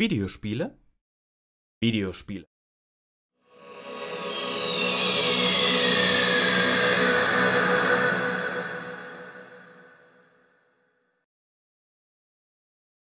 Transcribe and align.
Videospiele? 0.00 0.78
Videospiele. 1.82 2.46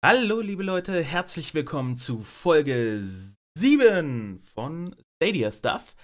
Hallo, 0.04 0.40
liebe 0.42 0.62
Leute, 0.62 1.02
herzlich 1.02 1.54
willkommen 1.54 1.96
zu 1.96 2.20
Folge 2.20 3.02
7 3.56 4.40
von 4.54 4.94
Stadia 5.16 5.50
Stuff. 5.50 5.96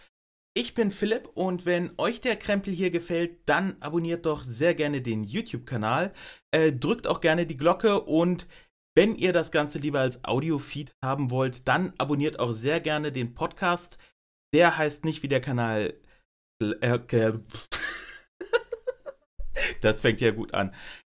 Ich 0.57 0.73
bin 0.73 0.91
Philipp 0.91 1.29
und 1.35 1.67
wenn 1.67 1.93
euch 1.99 2.23
der 2.23 2.37
Krempel 2.37 2.73
hier 2.73 2.91
gefällt, 2.91 3.47
dann 3.47 3.77
abonniert 3.81 4.25
doch 4.25 4.43
sehr 4.43 4.75
gerne 4.75 5.03
den 5.03 5.23
YouTube-Kanal, 5.23 6.15
äh, 6.51 6.73
drückt 6.73 7.07
auch 7.07 7.21
gerne 7.21 7.45
die 7.45 7.59
Glocke 7.59 8.01
und 8.01 8.49
wenn 8.99 9.15
ihr 9.15 9.33
das 9.33 9.53
Ganze 9.53 9.79
lieber 9.79 10.01
als 10.01 10.25
Audio-Feed 10.25 10.97
haben 11.05 11.31
wollt, 11.31 11.69
dann 11.69 11.93
abonniert 11.99 12.41
auch 12.41 12.51
sehr 12.51 12.81
gerne 12.81 13.13
den 13.13 13.33
Podcast. 13.33 13.97
Der 14.53 14.77
heißt 14.77 15.05
nicht 15.05 15.23
wie 15.23 15.29
der 15.29 15.41
Kanal. 15.41 15.95
Äh, 16.61 16.99
das 19.83 20.01
fängt 20.01 20.21
ja 20.21 20.33
gut 20.33 20.53
an. 20.53 20.75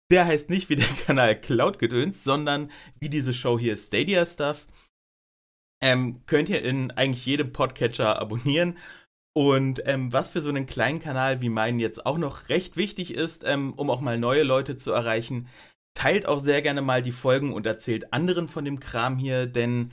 Der 0.09 0.25
heißt 0.25 0.49
nicht 0.49 0.69
wie 0.69 0.77
der 0.77 0.87
Kanal 1.05 1.37
Cloud 1.37 1.77
Gedöns, 1.77 2.23
sondern 2.23 2.71
wie 3.01 3.09
diese 3.09 3.33
Show 3.33 3.59
hier 3.59 3.75
Stadia 3.75 4.25
Stuff. 4.25 4.65
Ähm, 5.83 6.25
könnt 6.25 6.47
ihr 6.47 6.61
in 6.61 6.89
eigentlich 6.91 7.25
jedem 7.25 7.51
Podcatcher 7.51 8.17
abonnieren. 8.17 8.77
Und 9.35 9.81
ähm, 9.85 10.13
was 10.13 10.29
für 10.29 10.39
so 10.39 10.47
einen 10.47 10.67
kleinen 10.67 11.01
Kanal 11.01 11.41
wie 11.41 11.49
meinen 11.49 11.79
jetzt 11.79 12.05
auch 12.05 12.17
noch 12.17 12.47
recht 12.47 12.77
wichtig 12.77 13.13
ist, 13.13 13.43
ähm, 13.43 13.73
um 13.73 13.89
auch 13.89 13.99
mal 13.99 14.17
neue 14.17 14.43
Leute 14.43 14.77
zu 14.77 14.93
erreichen, 14.93 15.49
teilt 15.93 16.25
auch 16.25 16.39
sehr 16.39 16.61
gerne 16.61 16.81
mal 16.81 17.01
die 17.01 17.11
Folgen 17.11 17.53
und 17.53 17.65
erzählt 17.65 18.13
anderen 18.13 18.47
von 18.47 18.65
dem 18.65 18.79
Kram 18.79 19.17
hier, 19.17 19.47
denn 19.47 19.91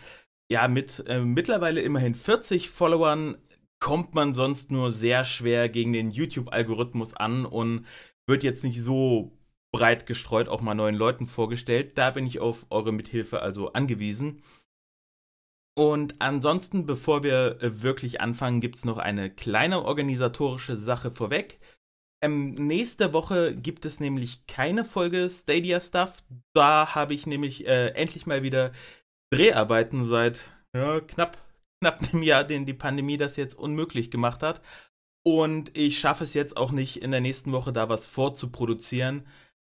ja, 0.50 0.66
mit 0.68 1.04
äh, 1.06 1.20
mittlerweile 1.20 1.80
immerhin 1.80 2.14
40 2.14 2.70
Followern 2.70 3.36
kommt 3.80 4.14
man 4.14 4.34
sonst 4.34 4.70
nur 4.70 4.90
sehr 4.90 5.24
schwer 5.24 5.68
gegen 5.68 5.92
den 5.92 6.10
YouTube-Algorithmus 6.10 7.14
an 7.14 7.46
und 7.46 7.86
wird 8.26 8.44
jetzt 8.44 8.64
nicht 8.64 8.82
so 8.82 9.32
breit 9.72 10.06
gestreut 10.06 10.48
auch 10.48 10.60
mal 10.60 10.74
neuen 10.74 10.96
Leuten 10.96 11.26
vorgestellt. 11.26 11.96
Da 11.96 12.10
bin 12.10 12.26
ich 12.26 12.40
auf 12.40 12.66
eure 12.70 12.92
Mithilfe 12.92 13.40
also 13.40 13.72
angewiesen. 13.72 14.42
Und 15.76 16.20
ansonsten, 16.20 16.84
bevor 16.84 17.22
wir 17.22 17.62
äh, 17.62 17.82
wirklich 17.82 18.20
anfangen, 18.20 18.60
gibt 18.60 18.76
es 18.76 18.84
noch 18.84 18.98
eine 18.98 19.30
kleine 19.30 19.84
organisatorische 19.84 20.76
Sache 20.76 21.10
vorweg. 21.10 21.60
Ähm, 22.22 22.52
nächste 22.54 23.12
Woche 23.14 23.54
gibt 23.56 23.86
es 23.86 23.98
nämlich 23.98 24.46
keine 24.46 24.84
Folge 24.84 25.28
Stadia 25.30 25.80
Stuff. 25.80 26.22
Da 26.52 26.94
habe 26.94 27.14
ich 27.14 27.26
nämlich 27.26 27.66
äh, 27.66 27.88
endlich 27.88 28.26
mal 28.26 28.42
wieder 28.42 28.72
Dreharbeiten 29.32 30.04
seit 30.04 30.50
ja, 30.74 31.00
knapp, 31.00 31.38
knapp 31.80 32.02
einem 32.12 32.22
Jahr, 32.22 32.44
den 32.44 32.66
die 32.66 32.74
Pandemie 32.74 33.16
das 33.16 33.36
jetzt 33.36 33.54
unmöglich 33.54 34.10
gemacht 34.10 34.42
hat. 34.42 34.60
Und 35.22 35.76
ich 35.76 35.98
schaffe 35.98 36.24
es 36.24 36.34
jetzt 36.34 36.56
auch 36.56 36.72
nicht, 36.72 37.02
in 37.02 37.10
der 37.10 37.20
nächsten 37.20 37.52
Woche 37.52 37.72
da 37.72 37.88
was 37.88 38.06
vorzuproduzieren. 38.06 39.26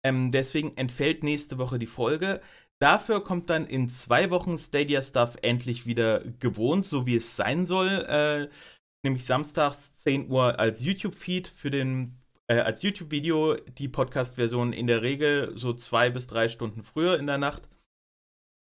Ähm, 0.04 0.30
deswegen 0.32 0.76
entfällt 0.76 1.22
nächste 1.22 1.58
Woche 1.58 1.78
die 1.78 1.86
Folge. 1.86 2.40
Dafür 2.80 3.24
kommt 3.24 3.50
dann 3.50 3.66
in 3.66 3.88
zwei 3.88 4.30
Wochen 4.30 4.56
Stadia 4.56 5.02
Stuff 5.02 5.36
endlich 5.42 5.86
wieder 5.86 6.20
gewohnt, 6.38 6.86
so 6.86 7.06
wie 7.06 7.16
es 7.16 7.36
sein 7.36 7.64
soll. 7.66 7.88
Äh, 8.08 8.48
nämlich 9.04 9.24
samstags 9.24 9.94
10 9.94 10.30
Uhr 10.30 10.58
als 10.58 10.82
YouTube-Feed 10.82 11.48
für 11.48 11.70
den 11.70 12.18
äh, 12.50 12.60
als 12.60 12.82
YouTube-Video 12.82 13.56
die 13.56 13.88
Podcast-Version 13.88 14.72
in 14.72 14.86
der 14.86 15.02
Regel 15.02 15.56
so 15.56 15.72
zwei 15.72 16.10
bis 16.10 16.26
drei 16.26 16.48
Stunden 16.48 16.82
früher 16.82 17.18
in 17.18 17.26
der 17.26 17.38
Nacht. 17.38 17.68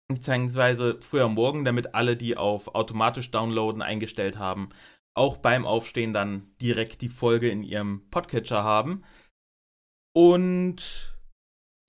Beziehungsweise 0.07 0.99
früher 1.01 1.25
am 1.25 1.35
Morgen, 1.35 1.65
damit 1.65 1.95
alle, 1.95 2.17
die 2.17 2.37
auf 2.37 2.75
automatisch 2.75 3.31
Downloaden 3.31 3.81
eingestellt 3.81 4.37
haben, 4.37 4.69
auch 5.15 5.37
beim 5.37 5.65
Aufstehen 5.65 6.13
dann 6.13 6.55
direkt 6.61 7.01
die 7.01 7.09
Folge 7.09 7.49
in 7.49 7.63
ihrem 7.63 8.09
Podcatcher 8.09 8.63
haben. 8.63 9.03
Und 10.15 11.15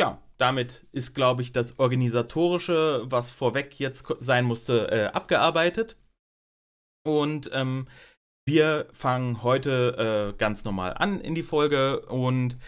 ja, 0.00 0.22
damit 0.38 0.86
ist, 0.92 1.14
glaube 1.14 1.42
ich, 1.42 1.52
das 1.52 1.78
Organisatorische, 1.78 3.02
was 3.04 3.30
vorweg 3.30 3.78
jetzt 3.78 4.06
sein 4.18 4.44
musste, 4.44 4.90
äh, 4.90 5.06
abgearbeitet. 5.06 5.96
Und 7.06 7.50
ähm, 7.52 7.86
wir 8.46 8.88
fangen 8.92 9.42
heute 9.42 10.32
äh, 10.34 10.36
ganz 10.36 10.64
normal 10.64 10.94
an 10.94 11.20
in 11.20 11.34
die 11.34 11.42
Folge 11.42 12.04
und 12.06 12.58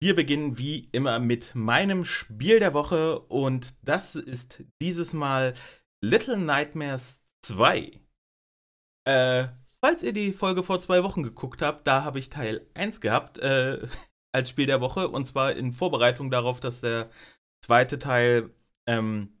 wir 0.00 0.14
beginnen 0.14 0.58
wie 0.58 0.88
immer 0.92 1.18
mit 1.18 1.54
meinem 1.54 2.04
Spiel 2.04 2.58
der 2.58 2.74
Woche 2.74 3.20
und 3.20 3.74
das 3.82 4.14
ist 4.14 4.64
dieses 4.80 5.12
Mal 5.12 5.54
Little 6.04 6.36
Nightmares 6.36 7.20
2. 7.44 8.00
Äh, 9.04 9.48
falls 9.80 10.02
ihr 10.02 10.12
die 10.12 10.32
Folge 10.32 10.62
vor 10.62 10.80
zwei 10.80 11.02
Wochen 11.02 11.22
geguckt 11.22 11.62
habt, 11.62 11.86
da 11.86 12.04
habe 12.04 12.18
ich 12.18 12.30
Teil 12.30 12.66
1 12.74 13.00
gehabt 13.00 13.38
äh, 13.38 13.86
als 14.34 14.50
Spiel 14.50 14.66
der 14.66 14.80
Woche 14.80 15.08
und 15.08 15.24
zwar 15.24 15.52
in 15.52 15.72
Vorbereitung 15.72 16.30
darauf, 16.30 16.60
dass 16.60 16.80
der 16.80 17.10
zweite 17.64 17.98
Teil 17.98 18.50
ähm, 18.88 19.32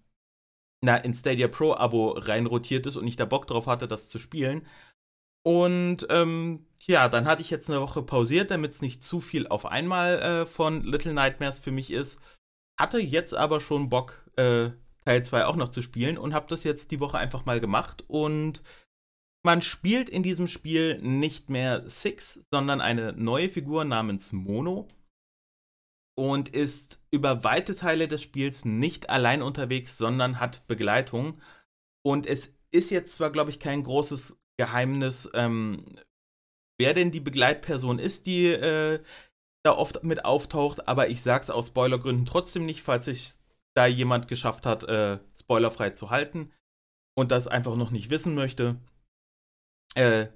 na, 0.84 0.96
in 0.96 1.14
Stadia 1.14 1.48
Pro 1.48 1.74
Abo 1.74 2.10
reinrotiert 2.10 2.86
ist 2.86 2.96
und 2.96 3.06
ich 3.06 3.16
da 3.16 3.24
Bock 3.24 3.46
drauf 3.46 3.66
hatte, 3.66 3.86
das 3.86 4.08
zu 4.08 4.18
spielen. 4.18 4.66
Und 5.44 6.06
ähm, 6.10 6.66
ja, 6.86 7.08
dann 7.08 7.26
hatte 7.26 7.42
ich 7.42 7.50
jetzt 7.50 7.68
eine 7.68 7.80
Woche 7.80 8.02
pausiert, 8.02 8.50
damit 8.50 8.72
es 8.72 8.82
nicht 8.82 9.02
zu 9.02 9.20
viel 9.20 9.48
auf 9.48 9.66
einmal 9.66 10.20
äh, 10.20 10.46
von 10.46 10.84
Little 10.84 11.14
Nightmares 11.14 11.58
für 11.58 11.72
mich 11.72 11.90
ist. 11.90 12.20
Hatte 12.78 12.98
jetzt 12.98 13.34
aber 13.34 13.60
schon 13.60 13.88
Bock, 13.88 14.30
äh, 14.36 14.70
Teil 15.04 15.24
2 15.24 15.46
auch 15.46 15.56
noch 15.56 15.68
zu 15.68 15.82
spielen 15.82 16.16
und 16.16 16.34
habe 16.34 16.46
das 16.48 16.64
jetzt 16.64 16.90
die 16.90 17.00
Woche 17.00 17.18
einfach 17.18 17.44
mal 17.44 17.60
gemacht. 17.60 18.04
Und 18.06 18.62
man 19.44 19.62
spielt 19.62 20.08
in 20.08 20.22
diesem 20.22 20.46
Spiel 20.46 20.98
nicht 21.00 21.50
mehr 21.50 21.88
Six, 21.88 22.44
sondern 22.52 22.80
eine 22.80 23.12
neue 23.12 23.48
Figur 23.48 23.84
namens 23.84 24.32
Mono 24.32 24.88
und 26.16 26.48
ist 26.48 27.00
über 27.10 27.42
weite 27.42 27.74
Teile 27.74 28.06
des 28.06 28.22
Spiels 28.22 28.64
nicht 28.64 29.10
allein 29.10 29.42
unterwegs, 29.42 29.98
sondern 29.98 30.38
hat 30.38 30.66
Begleitung. 30.66 31.40
Und 32.04 32.26
es 32.26 32.54
ist 32.70 32.90
jetzt 32.90 33.14
zwar, 33.14 33.30
glaube 33.30 33.50
ich, 33.50 33.58
kein 33.58 33.82
großes 33.82 34.41
Geheimnis, 34.58 35.30
ähm, 35.34 35.98
wer 36.78 36.94
denn 36.94 37.10
die 37.10 37.20
Begleitperson 37.20 37.98
ist, 37.98 38.26
die 38.26 38.46
äh, 38.46 39.02
da 39.64 39.72
oft 39.76 40.02
mit 40.04 40.24
auftaucht, 40.24 40.88
aber 40.88 41.08
ich 41.08 41.22
sag's 41.22 41.50
aus 41.50 41.68
Spoilergründen 41.68 42.26
trotzdem 42.26 42.66
nicht, 42.66 42.82
falls 42.82 43.04
sich 43.04 43.34
da 43.74 43.86
jemand 43.86 44.28
geschafft 44.28 44.66
hat, 44.66 44.84
äh, 44.84 45.18
spoilerfrei 45.40 45.90
zu 45.90 46.10
halten 46.10 46.52
und 47.16 47.30
das 47.30 47.48
einfach 47.48 47.76
noch 47.76 47.90
nicht 47.90 48.10
wissen 48.10 48.34
möchte. 48.34 48.80
Äh, 49.94 50.28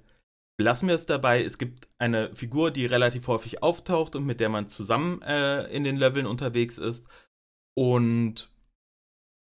lassen 0.59 0.87
wir 0.87 0.95
es 0.95 1.05
dabei. 1.05 1.43
Es 1.43 1.57
gibt 1.57 1.87
eine 1.97 2.33
Figur, 2.35 2.71
die 2.71 2.85
relativ 2.85 3.27
häufig 3.27 3.61
auftaucht 3.63 4.15
und 4.15 4.25
mit 4.25 4.39
der 4.39 4.49
man 4.49 4.69
zusammen 4.69 5.21
äh, 5.21 5.63
in 5.67 5.83
den 5.83 5.97
Leveln 5.97 6.25
unterwegs 6.25 6.77
ist. 6.77 7.07
Und 7.75 8.49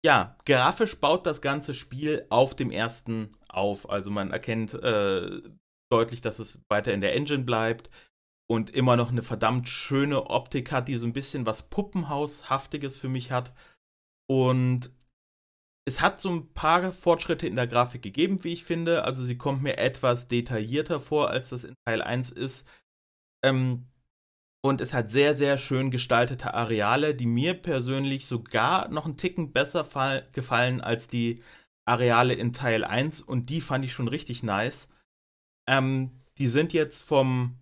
ja, 0.04 0.36
grafisch 0.44 1.00
baut 1.00 1.24
das 1.24 1.40
ganze 1.40 1.72
Spiel 1.72 2.26
auf 2.28 2.54
dem 2.54 2.70
ersten 2.70 3.34
auf. 3.48 3.88
Also 3.88 4.10
man 4.10 4.30
erkennt 4.30 4.74
äh, 4.74 5.42
deutlich, 5.90 6.20
dass 6.20 6.38
es 6.38 6.60
weiter 6.68 6.92
in 6.92 7.00
der 7.00 7.14
Engine 7.14 7.44
bleibt 7.44 7.90
und 8.46 8.68
immer 8.68 8.96
noch 8.96 9.10
eine 9.10 9.22
verdammt 9.22 9.68
schöne 9.68 10.26
Optik 10.26 10.72
hat, 10.72 10.88
die 10.88 10.98
so 10.98 11.06
ein 11.06 11.14
bisschen 11.14 11.46
was 11.46 11.70
Puppenhaushaftiges 11.70 12.98
für 12.98 13.08
mich 13.08 13.30
hat. 13.30 13.54
Und 14.28 14.90
es 15.86 16.02
hat 16.02 16.20
so 16.20 16.30
ein 16.30 16.52
paar 16.52 16.92
Fortschritte 16.92 17.46
in 17.46 17.56
der 17.56 17.66
Grafik 17.66 18.02
gegeben, 18.02 18.44
wie 18.44 18.52
ich 18.52 18.64
finde. 18.64 19.04
Also 19.04 19.24
sie 19.24 19.38
kommt 19.38 19.62
mir 19.62 19.78
etwas 19.78 20.28
detaillierter 20.28 21.00
vor, 21.00 21.30
als 21.30 21.48
das 21.48 21.64
in 21.64 21.74
Teil 21.86 22.02
1 22.02 22.30
ist. 22.30 22.68
Ähm, 23.42 23.86
und 24.64 24.80
es 24.80 24.94
hat 24.94 25.10
sehr, 25.10 25.34
sehr 25.34 25.58
schön 25.58 25.90
gestaltete 25.90 26.54
Areale, 26.54 27.14
die 27.14 27.26
mir 27.26 27.52
persönlich 27.52 28.26
sogar 28.26 28.88
noch 28.88 29.04
einen 29.04 29.18
Ticken 29.18 29.52
besser 29.52 29.86
gefallen 30.32 30.80
als 30.80 31.08
die 31.08 31.42
Areale 31.84 32.32
in 32.32 32.54
Teil 32.54 32.82
1. 32.82 33.20
Und 33.20 33.50
die 33.50 33.60
fand 33.60 33.84
ich 33.84 33.92
schon 33.92 34.08
richtig 34.08 34.42
nice. 34.42 34.88
Ähm, 35.68 36.12
die 36.38 36.48
sind 36.48 36.72
jetzt 36.72 37.02
vom, 37.02 37.58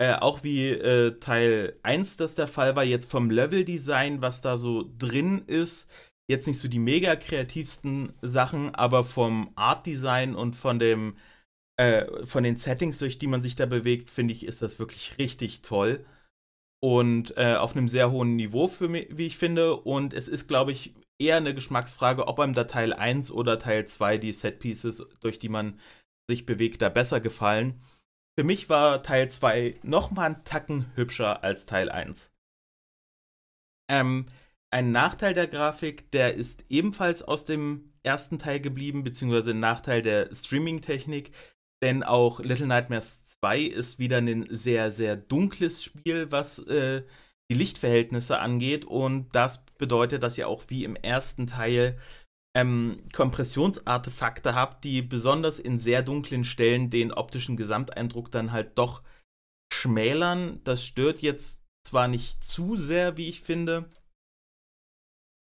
äh, 0.00 0.14
auch 0.14 0.42
wie 0.42 0.70
äh, 0.70 1.20
Teil 1.20 1.78
1 1.84 2.16
das 2.16 2.34
der 2.34 2.48
Fall 2.48 2.74
war, 2.74 2.82
jetzt 2.82 3.08
vom 3.08 3.30
Leveldesign, 3.30 4.20
was 4.20 4.40
da 4.40 4.56
so 4.56 4.90
drin 4.98 5.44
ist, 5.46 5.88
jetzt 6.28 6.48
nicht 6.48 6.58
so 6.58 6.66
die 6.66 6.80
mega 6.80 7.14
kreativsten 7.14 8.12
Sachen, 8.22 8.74
aber 8.74 9.04
vom 9.04 9.52
Artdesign 9.54 10.34
und 10.34 10.56
von 10.56 10.80
dem, 10.80 11.16
äh, 11.76 12.26
von 12.26 12.42
den 12.42 12.56
Settings, 12.56 12.98
durch 12.98 13.20
die 13.20 13.28
man 13.28 13.40
sich 13.40 13.54
da 13.54 13.66
bewegt, 13.66 14.10
finde 14.10 14.34
ich, 14.34 14.44
ist 14.44 14.62
das 14.62 14.80
wirklich 14.80 15.16
richtig 15.18 15.62
toll 15.62 16.04
und 16.84 17.34
äh, 17.38 17.54
auf 17.54 17.74
einem 17.74 17.88
sehr 17.88 18.10
hohen 18.10 18.36
Niveau, 18.36 18.68
für 18.68 18.88
mich, 18.88 19.08
wie 19.10 19.24
ich 19.24 19.38
finde. 19.38 19.74
Und 19.74 20.12
es 20.12 20.28
ist, 20.28 20.48
glaube 20.48 20.70
ich, 20.72 20.94
eher 21.18 21.38
eine 21.38 21.54
Geschmacksfrage, 21.54 22.28
ob 22.28 22.38
einem 22.38 22.52
da 22.52 22.64
Teil 22.64 22.92
1 22.92 23.30
oder 23.30 23.58
Teil 23.58 23.86
2 23.86 24.18
die 24.18 24.34
Setpieces, 24.34 25.02
durch 25.20 25.38
die 25.38 25.48
man 25.48 25.80
sich 26.28 26.44
bewegt, 26.44 26.82
da 26.82 26.90
besser 26.90 27.22
gefallen. 27.22 27.80
Für 28.38 28.44
mich 28.44 28.68
war 28.68 29.02
Teil 29.02 29.30
2 29.30 29.80
noch 29.82 30.10
mal 30.10 30.26
einen 30.26 30.44
Tacken 30.44 30.94
hübscher 30.94 31.42
als 31.42 31.64
Teil 31.64 31.88
1. 31.88 32.30
Ähm, 33.90 34.26
ein 34.70 34.92
Nachteil 34.92 35.32
der 35.32 35.46
Grafik, 35.46 36.10
der 36.10 36.34
ist 36.34 36.64
ebenfalls 36.68 37.22
aus 37.22 37.46
dem 37.46 37.94
ersten 38.02 38.38
Teil 38.38 38.60
geblieben, 38.60 39.04
beziehungsweise 39.04 39.52
ein 39.52 39.58
Nachteil 39.58 40.02
der 40.02 40.34
Streaming-Technik, 40.34 41.32
denn 41.82 42.02
auch 42.02 42.40
Little 42.40 42.66
Nightmares 42.66 43.23
2 43.44 43.60
ist 43.60 43.98
wieder 43.98 44.18
ein 44.18 44.46
sehr, 44.48 44.90
sehr 44.90 45.16
dunkles 45.16 45.84
Spiel, 45.84 46.32
was 46.32 46.60
äh, 46.60 47.02
die 47.50 47.56
Lichtverhältnisse 47.56 48.38
angeht. 48.38 48.86
Und 48.86 49.34
das 49.34 49.66
bedeutet, 49.76 50.22
dass 50.22 50.38
ihr 50.38 50.48
auch 50.48 50.64
wie 50.68 50.84
im 50.84 50.96
ersten 50.96 51.46
Teil 51.46 51.98
ähm, 52.56 53.02
Kompressionsartefakte 53.12 54.54
habt, 54.54 54.84
die 54.84 55.02
besonders 55.02 55.58
in 55.58 55.78
sehr 55.78 56.02
dunklen 56.02 56.44
Stellen 56.44 56.88
den 56.88 57.12
optischen 57.12 57.58
Gesamteindruck 57.58 58.30
dann 58.30 58.50
halt 58.50 58.78
doch 58.78 59.02
schmälern. 59.70 60.62
Das 60.64 60.82
stört 60.82 61.20
jetzt 61.20 61.62
zwar 61.86 62.08
nicht 62.08 62.42
zu 62.42 62.76
sehr, 62.76 63.18
wie 63.18 63.28
ich 63.28 63.42
finde, 63.42 63.90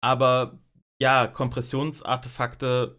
aber 0.02 0.58
ja, 1.02 1.28
Kompressionsartefakte 1.28 2.98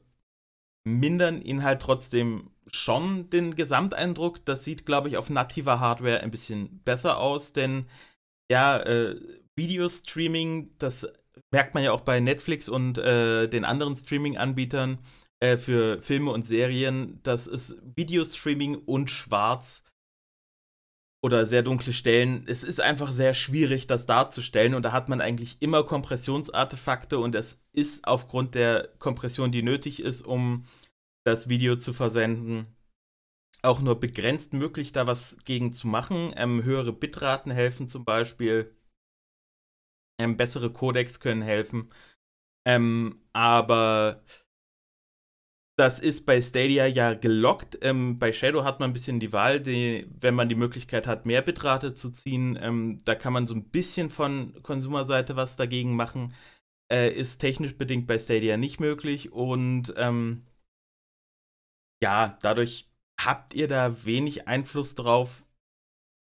mindern 0.85 1.43
ihn 1.43 1.63
halt 1.63 1.83
trotzdem 1.83 2.51
schon 2.73 3.31
den 3.31 3.55
Gesamteindruck. 3.55 4.45
Das 4.45 4.65
sieht, 4.65 4.87
glaube 4.87 5.09
ich, 5.09 5.17
auf 5.17 5.31
nativer 5.31 5.81
Hardware 5.81 6.21
ein 6.21 6.31
bisschen 6.31 6.81
besser 6.85 7.19
aus, 7.19 7.53
denn 7.53 7.87
ja, 8.51 8.79
äh, 8.79 9.17
Videostreaming, 9.57 10.75
das 10.79 11.07
merkt 11.53 11.75
man 11.75 11.85
ja 11.85 11.93
auch 11.93 12.01
bei 12.01 12.21
Netflix 12.21 12.69
und 12.69 12.99
äh, 12.99 13.49
den 13.49 13.65
anderen 13.65 13.97
Streaming-Anbietern 13.97 14.99
äh, 15.41 15.57
für 15.57 16.01
Filme 16.01 16.33
und 16.33 16.47
Serien, 16.47 17.21
das 17.23 17.47
ist 17.47 17.77
Videostreaming 17.97 18.77
und 18.77 19.11
schwarz 19.11 19.85
oder 21.23 21.45
sehr 21.47 21.63
dunkle 21.63 21.93
Stellen. 21.93 22.45
Es 22.47 22.65
ist 22.65 22.81
einfach 22.81 23.13
sehr 23.13 23.35
schwierig, 23.35 23.87
das 23.87 24.07
darzustellen 24.07 24.75
und 24.75 24.83
da 24.83 24.93
hat 24.93 25.09
man 25.09 25.21
eigentlich 25.21 25.61
immer 25.61 25.85
Kompressionsartefakte 25.85 27.19
und 27.19 27.35
es 27.35 27.61
ist 27.73 28.07
aufgrund 28.07 28.55
der 28.55 28.89
Kompression, 28.99 29.53
die 29.53 29.63
nötig 29.63 30.01
ist, 30.01 30.23
um 30.23 30.65
das 31.25 31.49
Video 31.49 31.77
zu 31.77 31.93
versenden, 31.93 32.67
auch 33.63 33.81
nur 33.81 34.01
begrenzt 34.01 34.55
möglich, 34.55 34.93
da 34.93 35.07
was 35.07 35.37
gegen 35.45 35.73
zu 35.73 35.87
machen. 35.87 36.33
Ähm, 36.37 36.65
höhere 36.65 36.93
Bitraten 36.93 37.53
helfen 37.53 37.87
zum 37.87 38.05
Beispiel. 38.05 38.75
Ähm, 40.19 40.37
bessere 40.39 40.73
Codecs 40.73 41.21
können 41.21 41.43
helfen. 41.43 41.91
Ähm, 42.67 43.23
aber 43.33 44.25
das 45.81 45.99
ist 45.99 46.27
bei 46.27 46.43
Stadia 46.43 46.87
ja 46.87 47.15
gelockt. 47.15 47.79
Ähm, 47.81 48.19
bei 48.19 48.35
Shadow 48.35 48.65
hat 48.65 48.81
man 48.81 48.91
ein 48.91 48.93
bisschen 48.93 49.19
die 49.19 49.33
Wahl, 49.33 49.61
die, 49.61 50.07
wenn 50.21 50.35
man 50.35 50.51
die 50.51 50.55
Möglichkeit 50.55 51.07
hat, 51.07 51.25
mehr 51.25 51.41
Bitrate 51.41 51.95
zu 51.95 52.11
ziehen. 52.11 52.59
Ähm, 52.61 52.99
da 53.07 53.15
kann 53.15 53.33
man 53.33 53.47
so 53.47 53.55
ein 53.55 53.65
bisschen 53.71 54.11
von 54.11 54.63
Konsumerseite 54.63 55.37
was 55.37 55.57
dagegen 55.57 55.97
machen. 55.97 56.35
Äh, 56.93 57.13
ist 57.15 57.39
technisch 57.39 57.79
bedingt 57.79 58.07
bei 58.07 58.19
Stadia 58.19 58.59
nicht 58.59 58.79
möglich. 58.79 59.33
Und 59.33 59.95
ähm, 59.97 60.45
ja, 62.03 62.37
dadurch 62.43 62.91
habt 63.19 63.55
ihr 63.55 63.67
da 63.67 64.05
wenig 64.05 64.49
Einfluss 64.49 64.95
drauf. 64.95 65.47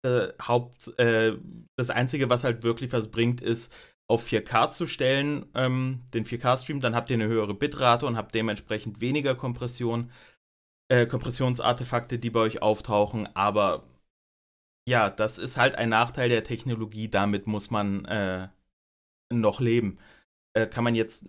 Äh, 0.05 0.33
Haupt, 0.41 0.99
äh, 0.99 1.37
das 1.77 1.91
Einzige, 1.91 2.29
was 2.29 2.43
halt 2.43 2.63
wirklich 2.63 2.91
was 2.91 3.09
bringt, 3.09 3.39
ist, 3.39 3.73
auf 4.07 4.25
4K 4.27 4.69
zu 4.69 4.87
stellen, 4.87 5.47
ähm, 5.55 6.03
den 6.13 6.25
4K-Stream, 6.25 6.79
dann 6.79 6.95
habt 6.95 7.09
ihr 7.09 7.15
eine 7.15 7.27
höhere 7.27 7.53
Bitrate 7.53 8.05
und 8.05 8.17
habt 8.17 8.35
dementsprechend 8.35 9.01
weniger 9.01 9.35
Kompression, 9.35 10.11
äh, 10.89 11.07
Kompressionsartefakte, 11.07 12.19
die 12.19 12.29
bei 12.29 12.41
euch 12.41 12.61
auftauchen. 12.61 13.27
Aber 13.35 13.83
ja, 14.87 15.09
das 15.09 15.37
ist 15.39 15.57
halt 15.57 15.75
ein 15.75 15.89
Nachteil 15.89 16.29
der 16.29 16.43
Technologie. 16.43 17.09
Damit 17.09 17.47
muss 17.47 17.71
man 17.71 18.05
äh, 18.05 18.49
noch 19.33 19.59
leben. 19.59 19.97
Äh, 20.53 20.67
kann 20.67 20.83
man 20.83 20.95
jetzt 20.95 21.27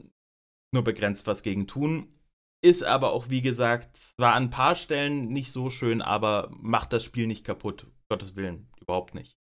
nur 0.72 0.84
begrenzt 0.84 1.26
was 1.26 1.42
gegen 1.42 1.66
tun. 1.66 2.12
Ist 2.62 2.82
aber 2.82 3.12
auch, 3.12 3.30
wie 3.30 3.42
gesagt, 3.42 3.96
zwar 3.96 4.34
an 4.34 4.44
ein 4.44 4.50
paar 4.50 4.76
Stellen 4.76 5.28
nicht 5.28 5.52
so 5.52 5.70
schön, 5.70 6.02
aber 6.02 6.50
macht 6.50 6.92
das 6.92 7.04
Spiel 7.04 7.26
nicht 7.26 7.44
kaputt. 7.44 7.86
Gottes 8.08 8.36
Willen, 8.36 8.68
überhaupt 8.80 9.14
nicht. 9.14 9.36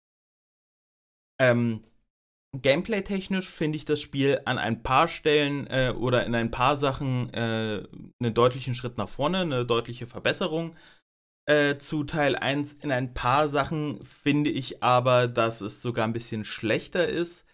Ähm, 1.39 1.83
Gameplay-technisch 2.55 3.49
finde 3.49 3.77
ich 3.77 3.85
das 3.85 3.99
Spiel 3.99 4.41
an 4.45 4.57
ein 4.57 4.83
paar 4.83 5.07
Stellen 5.07 5.67
äh, 5.67 5.93
oder 5.97 6.25
in 6.25 6.35
ein 6.35 6.51
paar 6.51 6.77
Sachen 6.77 7.33
äh, 7.33 7.83
einen 8.21 8.33
deutlichen 8.33 8.75
Schritt 8.75 8.97
nach 8.97 9.09
vorne, 9.09 9.39
eine 9.39 9.65
deutliche 9.65 10.05
Verbesserung 10.05 10.75
äh, 11.47 11.77
zu 11.77 12.03
Teil 12.03 12.35
1. 12.35 12.73
In 12.73 12.91
ein 12.91 13.13
paar 13.13 13.49
Sachen 13.49 14.03
finde 14.05 14.51
ich 14.51 14.83
aber, 14.83 15.27
dass 15.27 15.61
es 15.61 15.81
sogar 15.81 16.05
ein 16.05 16.13
bisschen 16.13 16.45
schlechter 16.45 17.07
ist 17.07 17.47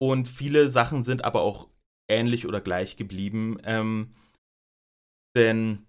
und 0.00 0.28
viele 0.28 0.70
Sachen 0.70 1.02
sind 1.02 1.24
aber 1.24 1.42
auch 1.42 1.68
ähnlich 2.10 2.46
oder 2.46 2.62
gleich 2.62 2.96
geblieben. 2.96 3.58
Ähm, 3.64 4.12
denn 5.36 5.86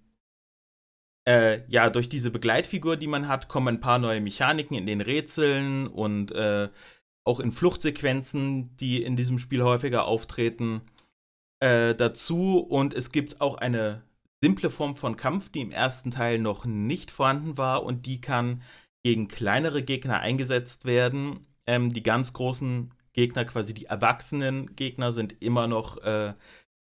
äh, 1.27 1.61
ja, 1.69 1.89
durch 1.89 2.09
diese 2.09 2.31
Begleitfigur, 2.31 2.97
die 2.97 3.07
man 3.07 3.27
hat, 3.27 3.47
kommen 3.47 3.75
ein 3.75 3.81
paar 3.81 3.99
neue 3.99 4.19
Mechaniken 4.19 4.75
in 4.75 4.85
den 4.85 4.99
Rätseln 4.99 5.87
und 5.87 6.31
äh, 6.31 6.69
auch 7.29 7.39
in 7.39 7.51
Fluchtsequenzen, 7.51 8.75
die 8.77 9.03
in 9.03 9.15
diesem 9.15 9.37
Spiel 9.37 9.61
häufiger 9.61 10.05
auftreten, 10.05 10.81
äh, 11.59 11.93
dazu. 11.93 12.57
Und 12.57 12.95
es 12.95 13.11
gibt 13.11 13.39
auch 13.39 13.55
eine 13.55 14.01
simple 14.43 14.71
Form 14.71 14.95
von 14.95 15.15
Kampf, 15.15 15.49
die 15.49 15.61
im 15.61 15.71
ersten 15.71 16.09
Teil 16.09 16.39
noch 16.39 16.65
nicht 16.65 17.11
vorhanden 17.11 17.57
war 17.57 17.83
und 17.83 18.07
die 18.07 18.19
kann 18.19 18.63
gegen 19.03 19.27
kleinere 19.27 19.83
Gegner 19.83 20.21
eingesetzt 20.21 20.85
werden. 20.85 21.45
Ähm, 21.67 21.93
die 21.93 22.01
ganz 22.01 22.33
großen 22.33 22.95
Gegner, 23.13 23.45
quasi 23.45 23.75
die 23.75 23.85
erwachsenen 23.85 24.75
Gegner, 24.75 25.11
sind 25.11 25.39
immer 25.39 25.67
noch 25.67 25.97
äh, 25.97 26.33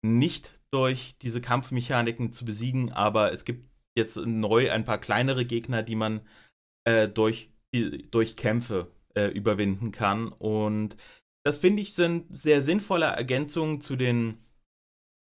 nicht 0.02 0.54
durch 0.70 1.16
diese 1.20 1.42
Kampfmechaniken 1.42 2.32
zu 2.32 2.46
besiegen, 2.46 2.92
aber 2.92 3.30
es 3.32 3.44
gibt 3.44 3.68
jetzt 3.94 4.16
neu 4.16 4.70
ein 4.70 4.86
paar 4.86 4.98
kleinere 4.98 5.44
Gegner, 5.44 5.82
die 5.82 5.96
man 5.96 6.22
äh, 6.84 7.08
durch, 7.08 7.50
die, 7.74 8.10
durch 8.10 8.36
Kämpfe 8.36 8.90
äh, 9.14 9.26
überwinden 9.26 9.92
kann. 9.92 10.28
Und 10.28 10.96
das 11.44 11.58
finde 11.58 11.82
ich 11.82 11.94
sind 11.94 12.38
sehr 12.38 12.62
sinnvolle 12.62 13.06
Ergänzungen 13.06 13.80
zu 13.80 13.96
den 13.96 14.38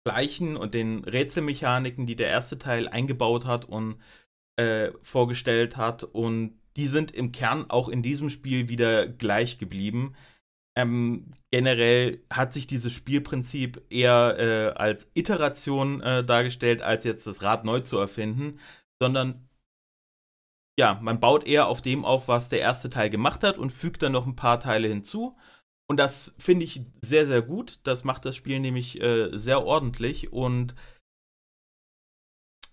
gleichen 0.04 0.58
und 0.58 0.74
den 0.74 1.04
Rätselmechaniken, 1.04 2.06
die 2.06 2.16
der 2.16 2.30
erste 2.30 2.58
Teil 2.58 2.88
eingebaut 2.88 3.46
hat 3.46 3.66
und 3.66 3.98
äh, 4.58 4.92
vorgestellt 5.02 5.78
hat. 5.78 6.04
Und 6.04 6.60
die 6.76 6.88
sind 6.88 7.12
im 7.12 7.32
Kern 7.32 7.70
auch 7.70 7.90
in 7.90 8.02
diesem 8.02 8.30
Spiel 8.30 8.68
wieder 8.68 9.08
gleich 9.08 9.58
geblieben. 9.58 10.16
Ähm, 10.76 11.34
generell 11.52 12.24
hat 12.32 12.54
sich 12.54 12.66
dieses 12.66 12.94
Spielprinzip 12.94 13.82
eher 13.90 14.38
äh, 14.40 14.80
als 14.80 15.12
Iteration 15.14 16.02
äh, 16.02 16.24
dargestellt, 16.24 16.82
als 16.82 17.04
jetzt 17.04 17.28
das 17.28 17.44
Rad 17.44 17.66
neu 17.66 17.82
zu 17.82 17.98
erfinden, 17.98 18.60
sondern 19.02 19.50
ja, 20.82 21.00
man 21.00 21.20
baut 21.20 21.46
eher 21.46 21.68
auf 21.68 21.84
dem 21.84 22.04
auf, 22.04 22.28
was 22.28 22.50
der 22.50 22.60
erste 22.60 22.90
Teil 22.90 23.12
gemacht 23.12 23.44
hat 23.44 23.60
und 23.60 23.70
fügt 23.70 24.02
dann 24.02 24.14
noch 24.14 24.26
ein 24.26 24.36
paar 24.36 24.60
Teile 24.60 24.88
hinzu. 24.88 25.38
Und 25.88 25.98
das 25.98 26.34
finde 26.40 26.66
ich 26.66 26.82
sehr, 27.04 27.28
sehr 27.28 27.44
gut. 27.44 27.80
Das 27.84 28.04
macht 28.04 28.26
das 28.26 28.36
Spiel 28.36 28.60
nämlich 28.60 29.00
äh, 29.00 29.30
sehr 29.32 29.64
ordentlich 29.64 30.34
und 30.34 30.74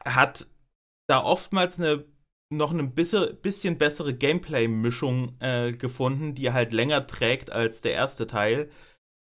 hat 0.07 0.47
da 1.07 1.23
oftmals 1.23 1.79
eine 1.79 2.07
noch 2.51 2.73
eine 2.73 2.85
bisschen 2.85 3.77
bessere 3.77 4.15
Gameplay-Mischung 4.15 5.39
äh, 5.41 5.73
gefunden, 5.73 6.35
die 6.35 6.51
halt 6.51 6.73
länger 6.73 7.07
trägt 7.07 7.51
als 7.51 7.83
der 7.83 7.93
erste 7.93 8.27
Teil. 8.27 8.71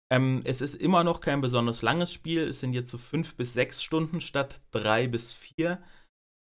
Ähm, 0.10 0.42
es 0.46 0.62
ist 0.62 0.76
immer 0.76 1.04
noch 1.04 1.20
kein 1.20 1.42
besonders 1.42 1.82
langes 1.82 2.14
Spiel. 2.14 2.44
Es 2.44 2.62
sind 2.62 2.72
jetzt 2.72 2.90
so 2.90 2.98
fünf 2.98 3.36
bis 3.36 3.54
sechs 3.54 3.84
Stunden 3.84 4.22
statt 4.22 4.62
drei 4.72 5.10
bis 5.10 5.34
vier. 5.34 5.84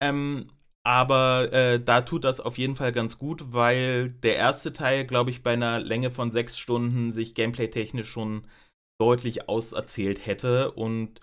Ähm, 0.02 0.50
aber 0.86 1.52
äh, 1.52 1.80
da 1.80 2.02
tut 2.02 2.22
das 2.22 2.38
auf 2.38 2.58
jeden 2.58 2.76
Fall 2.76 2.92
ganz 2.92 3.18
gut, 3.18 3.52
weil 3.52 4.10
der 4.10 4.36
erste 4.36 4.72
Teil, 4.72 5.04
glaube 5.04 5.30
ich, 5.30 5.42
bei 5.42 5.54
einer 5.54 5.80
Länge 5.80 6.12
von 6.12 6.30
sechs 6.30 6.60
Stunden 6.60 7.10
sich 7.10 7.34
gameplay-technisch 7.34 8.08
schon 8.08 8.46
deutlich 9.00 9.48
auserzählt 9.48 10.24
hätte. 10.24 10.70
Und 10.70 11.20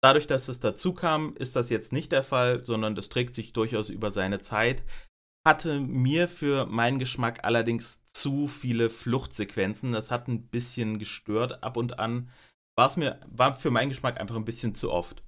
dadurch, 0.00 0.28
dass 0.28 0.46
es 0.46 0.60
dazu 0.60 0.94
kam, 0.94 1.34
ist 1.34 1.56
das 1.56 1.70
jetzt 1.70 1.92
nicht 1.92 2.12
der 2.12 2.22
Fall, 2.22 2.64
sondern 2.64 2.94
das 2.94 3.08
trägt 3.08 3.34
sich 3.34 3.52
durchaus 3.52 3.88
über 3.88 4.12
seine 4.12 4.38
Zeit. 4.38 4.84
Hatte 5.44 5.80
mir 5.80 6.28
für 6.28 6.66
meinen 6.66 7.00
Geschmack 7.00 7.42
allerdings 7.42 7.98
zu 8.12 8.46
viele 8.46 8.90
Fluchtsequenzen. 8.90 9.90
Das 9.90 10.12
hat 10.12 10.28
ein 10.28 10.46
bisschen 10.46 11.00
gestört 11.00 11.64
ab 11.64 11.76
und 11.76 11.98
an. 11.98 12.30
War's 12.78 12.96
mir, 12.96 13.18
war 13.26 13.54
für 13.54 13.72
meinen 13.72 13.88
Geschmack 13.88 14.20
einfach 14.20 14.36
ein 14.36 14.44
bisschen 14.44 14.76
zu 14.76 14.92
oft. 14.92 15.24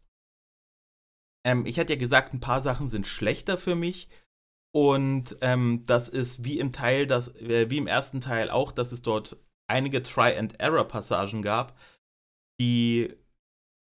Ähm, 1.45 1.67
ich 1.67 1.79
hatte 1.79 1.95
ja 1.95 1.99
gesagt, 1.99 2.35
ein 2.35 2.41
paar 2.41 2.63
Sachen 2.63 2.89
sind 2.89 3.07
schlechter 3.07 3.59
für 3.59 3.75
mich. 3.75 4.09
Und 4.75 5.37
ähm, 5.43 5.85
das 5.87 6.09
ist 6.09 6.45
wie 6.45 6.59
im 6.59 6.73
Teil, 6.73 7.07
das, 7.07 7.35
äh, 7.37 7.69
wie 7.69 7.79
im 7.79 7.87
ersten 7.87 8.21
Teil 8.21 8.51
auch, 8.51 8.73
dass 8.73 8.93
es 8.93 9.03
dort 9.03 9.37
einige 9.69 10.03
Try-and-Error-Passagen 10.03 11.43
gab, 11.43 11.79
die 12.61 13.15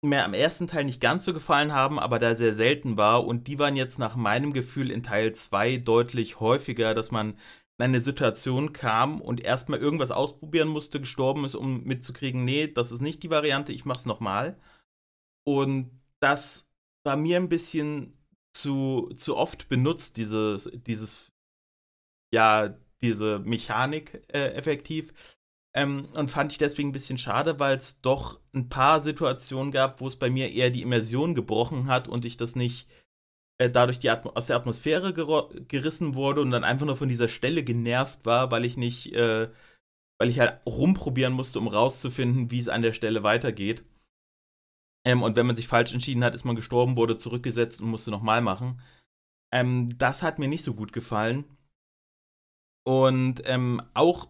mir 0.02 0.24
am 0.24 0.34
ersten 0.34 0.68
Teil 0.68 0.86
nicht 0.86 1.02
ganz 1.02 1.26
so 1.26 1.34
gefallen 1.34 1.74
haben, 1.74 2.00
aber 2.00 2.20
da 2.20 2.36
sehr 2.36 2.54
selten 2.54 2.98
war. 2.98 3.26
Und 3.26 3.48
die 3.48 3.60
waren 3.60 3.76
jetzt 3.76 4.00
nach 4.00 4.16
meinem 4.16 4.54
Gefühl 4.54 4.92
in 4.92 5.04
Teil 5.04 5.34
2 5.34 5.78
deutlich 5.78 6.40
häufiger, 6.40 6.94
dass 6.94 7.12
man 7.12 7.38
eine 7.78 8.02
Situation 8.02 8.74
kam 8.74 9.22
und 9.22 9.42
erstmal 9.42 9.80
irgendwas 9.80 10.12
ausprobieren 10.12 10.68
musste, 10.68 11.00
gestorben 11.00 11.46
ist, 11.46 11.56
um 11.56 11.84
mitzukriegen, 11.84 12.44
nee, 12.44 12.68
das 12.68 12.92
ist 12.92 13.02
nicht 13.02 13.24
die 13.24 13.30
Variante, 13.30 13.72
ich 13.72 13.86
mach's 13.86 14.06
nochmal. 14.06 14.60
Und 15.46 15.92
das 16.20 16.69
war 17.10 17.16
mir 17.16 17.38
ein 17.38 17.50
bisschen 17.50 18.14
zu, 18.54 19.10
zu 19.16 19.36
oft 19.36 19.68
benutzt, 19.68 20.18
dieses, 20.18 20.70
dieses, 20.86 21.32
ja, 22.32 22.78
diese 23.02 23.40
Mechanik 23.40 24.22
äh, 24.28 24.54
effektiv. 24.54 25.12
Ähm, 25.76 26.06
und 26.14 26.30
fand 26.30 26.52
ich 26.52 26.60
deswegen 26.60 26.90
ein 26.90 26.94
bisschen 26.94 27.18
schade, 27.18 27.60
weil 27.60 27.78
es 27.78 28.00
doch 28.02 28.40
ein 28.54 28.70
paar 28.70 29.02
Situationen 29.02 29.72
gab, 29.72 30.02
wo 30.02 30.08
es 30.08 30.18
bei 30.18 30.30
mir 30.30 30.52
eher 30.52 30.70
die 30.70 30.84
Immersion 30.84 31.34
gebrochen 31.34 31.88
hat 31.88 32.08
und 32.08 32.26
ich 32.26 32.38
das 32.38 32.56
nicht 32.56 32.88
äh, 33.58 33.72
dadurch 33.72 33.98
die 33.98 34.12
aus 34.12 34.46
der 34.46 34.56
Atmosphäre 34.56 35.12
gerissen 35.68 36.14
wurde 36.14 36.42
und 36.42 36.52
dann 36.52 36.64
einfach 36.64 36.86
nur 36.86 36.96
von 36.96 37.10
dieser 37.10 37.28
Stelle 37.28 37.64
genervt 37.64 38.24
war, 38.24 38.52
weil 38.52 38.66
ich 38.66 38.78
nicht, 38.78 39.14
äh, 39.14 39.50
weil 40.20 40.30
ich 40.30 40.40
halt 40.40 40.62
rumprobieren 40.68 41.34
musste, 41.34 41.58
um 41.58 41.68
rauszufinden, 41.68 42.52
wie 42.52 42.60
es 42.60 42.68
an 42.68 42.84
der 42.84 42.94
Stelle 42.94 43.24
weitergeht. 43.24 43.84
Ähm, 45.10 45.24
und 45.24 45.36
wenn 45.36 45.48
man 45.48 45.56
sich 45.56 45.68
falsch 45.68 45.92
entschieden 45.92 46.24
hat, 46.24 46.36
ist 46.36 46.44
man 46.46 46.56
gestorben, 46.56 46.96
wurde 46.96 47.18
zurückgesetzt 47.18 47.82
und 47.82 47.90
musste 47.90 48.12
nochmal 48.12 48.42
machen. 48.42 48.80
Ähm, 49.52 49.98
das 49.98 50.22
hat 50.22 50.38
mir 50.38 50.48
nicht 50.48 50.64
so 50.64 50.76
gut 50.76 50.94
gefallen. 50.94 51.46
Und 52.86 53.42
ähm, 53.46 53.82
auch 53.96 54.28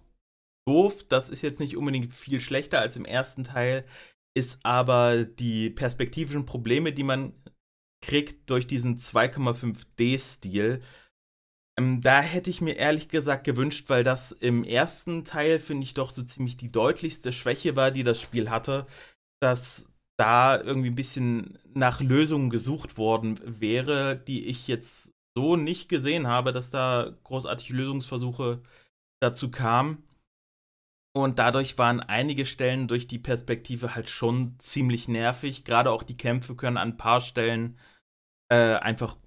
doof, 0.66 1.04
das 1.10 1.28
ist 1.28 1.42
jetzt 1.42 1.60
nicht 1.60 1.76
unbedingt 1.76 2.14
viel 2.14 2.40
schlechter 2.40 2.80
als 2.80 2.96
im 2.96 3.04
ersten 3.04 3.44
Teil, 3.44 3.86
ist 4.38 4.66
aber 4.66 5.26
die 5.26 5.70
perspektivischen 5.70 6.46
Probleme, 6.46 6.94
die 6.94 7.04
man 7.04 7.34
kriegt 8.02 8.50
durch 8.50 8.66
diesen 8.66 9.00
2,5D-Stil. 9.00 10.82
Ähm, 11.78 12.00
da 12.00 12.22
hätte 12.22 12.50
ich 12.50 12.62
mir 12.62 12.78
ehrlich 12.78 13.10
gesagt 13.10 13.44
gewünscht, 13.44 13.90
weil 13.90 14.06
das 14.06 14.32
im 14.32 14.64
ersten 14.64 15.26
Teil, 15.26 15.60
finde 15.60 15.84
ich, 15.84 15.94
doch 15.94 16.12
so 16.12 16.24
ziemlich 16.24 16.56
die 16.56 16.72
deutlichste 16.72 17.34
Schwäche 17.34 17.76
war, 17.76 17.92
die 17.92 18.06
das 18.06 18.22
Spiel 18.22 18.50
hatte, 18.50 18.88
dass 19.42 19.89
da 20.20 20.60
irgendwie 20.60 20.90
ein 20.90 20.96
bisschen 20.96 21.58
nach 21.74 22.02
Lösungen 22.02 22.50
gesucht 22.50 22.98
worden 22.98 23.40
wäre, 23.46 24.18
die 24.18 24.48
ich 24.48 24.68
jetzt 24.68 25.14
so 25.36 25.56
nicht 25.56 25.88
gesehen 25.88 26.28
habe, 26.28 26.52
dass 26.52 26.70
da 26.70 27.16
großartige 27.24 27.74
Lösungsversuche 27.74 28.62
dazu 29.22 29.50
kamen. 29.50 30.04
Und 31.16 31.40
dadurch 31.40 31.78
waren 31.78 32.02
einige 32.02 32.46
Stellen 32.46 32.88
durch 32.88 33.08
die 33.08 33.18
Perspektive 33.18 33.96
halt 33.96 34.10
schon 34.10 34.60
ziemlich 34.60 35.08
nervig. 35.08 35.64
Gerade 35.64 35.90
auch 35.90 36.04
die 36.04 36.18
Kämpfe 36.18 36.56
können 36.56 36.78
an 36.78 36.90
ein 36.90 36.98
paar 36.98 37.22
Stellen 37.22 37.80
äh, 38.52 38.76
einfach, 38.76 39.18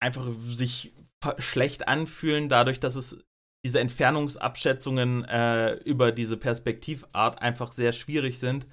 einfach 0.00 0.26
sich 0.46 0.94
schlecht 1.38 1.88
anfühlen, 1.88 2.48
dadurch, 2.48 2.80
dass 2.80 2.94
es 2.94 3.18
diese 3.64 3.80
Entfernungsabschätzungen 3.80 5.24
äh, 5.24 5.74
über 5.84 6.12
diese 6.12 6.36
Perspektivart 6.36 7.42
einfach 7.42 7.72
sehr 7.72 7.92
schwierig 7.92 8.38
sind. 8.38 8.66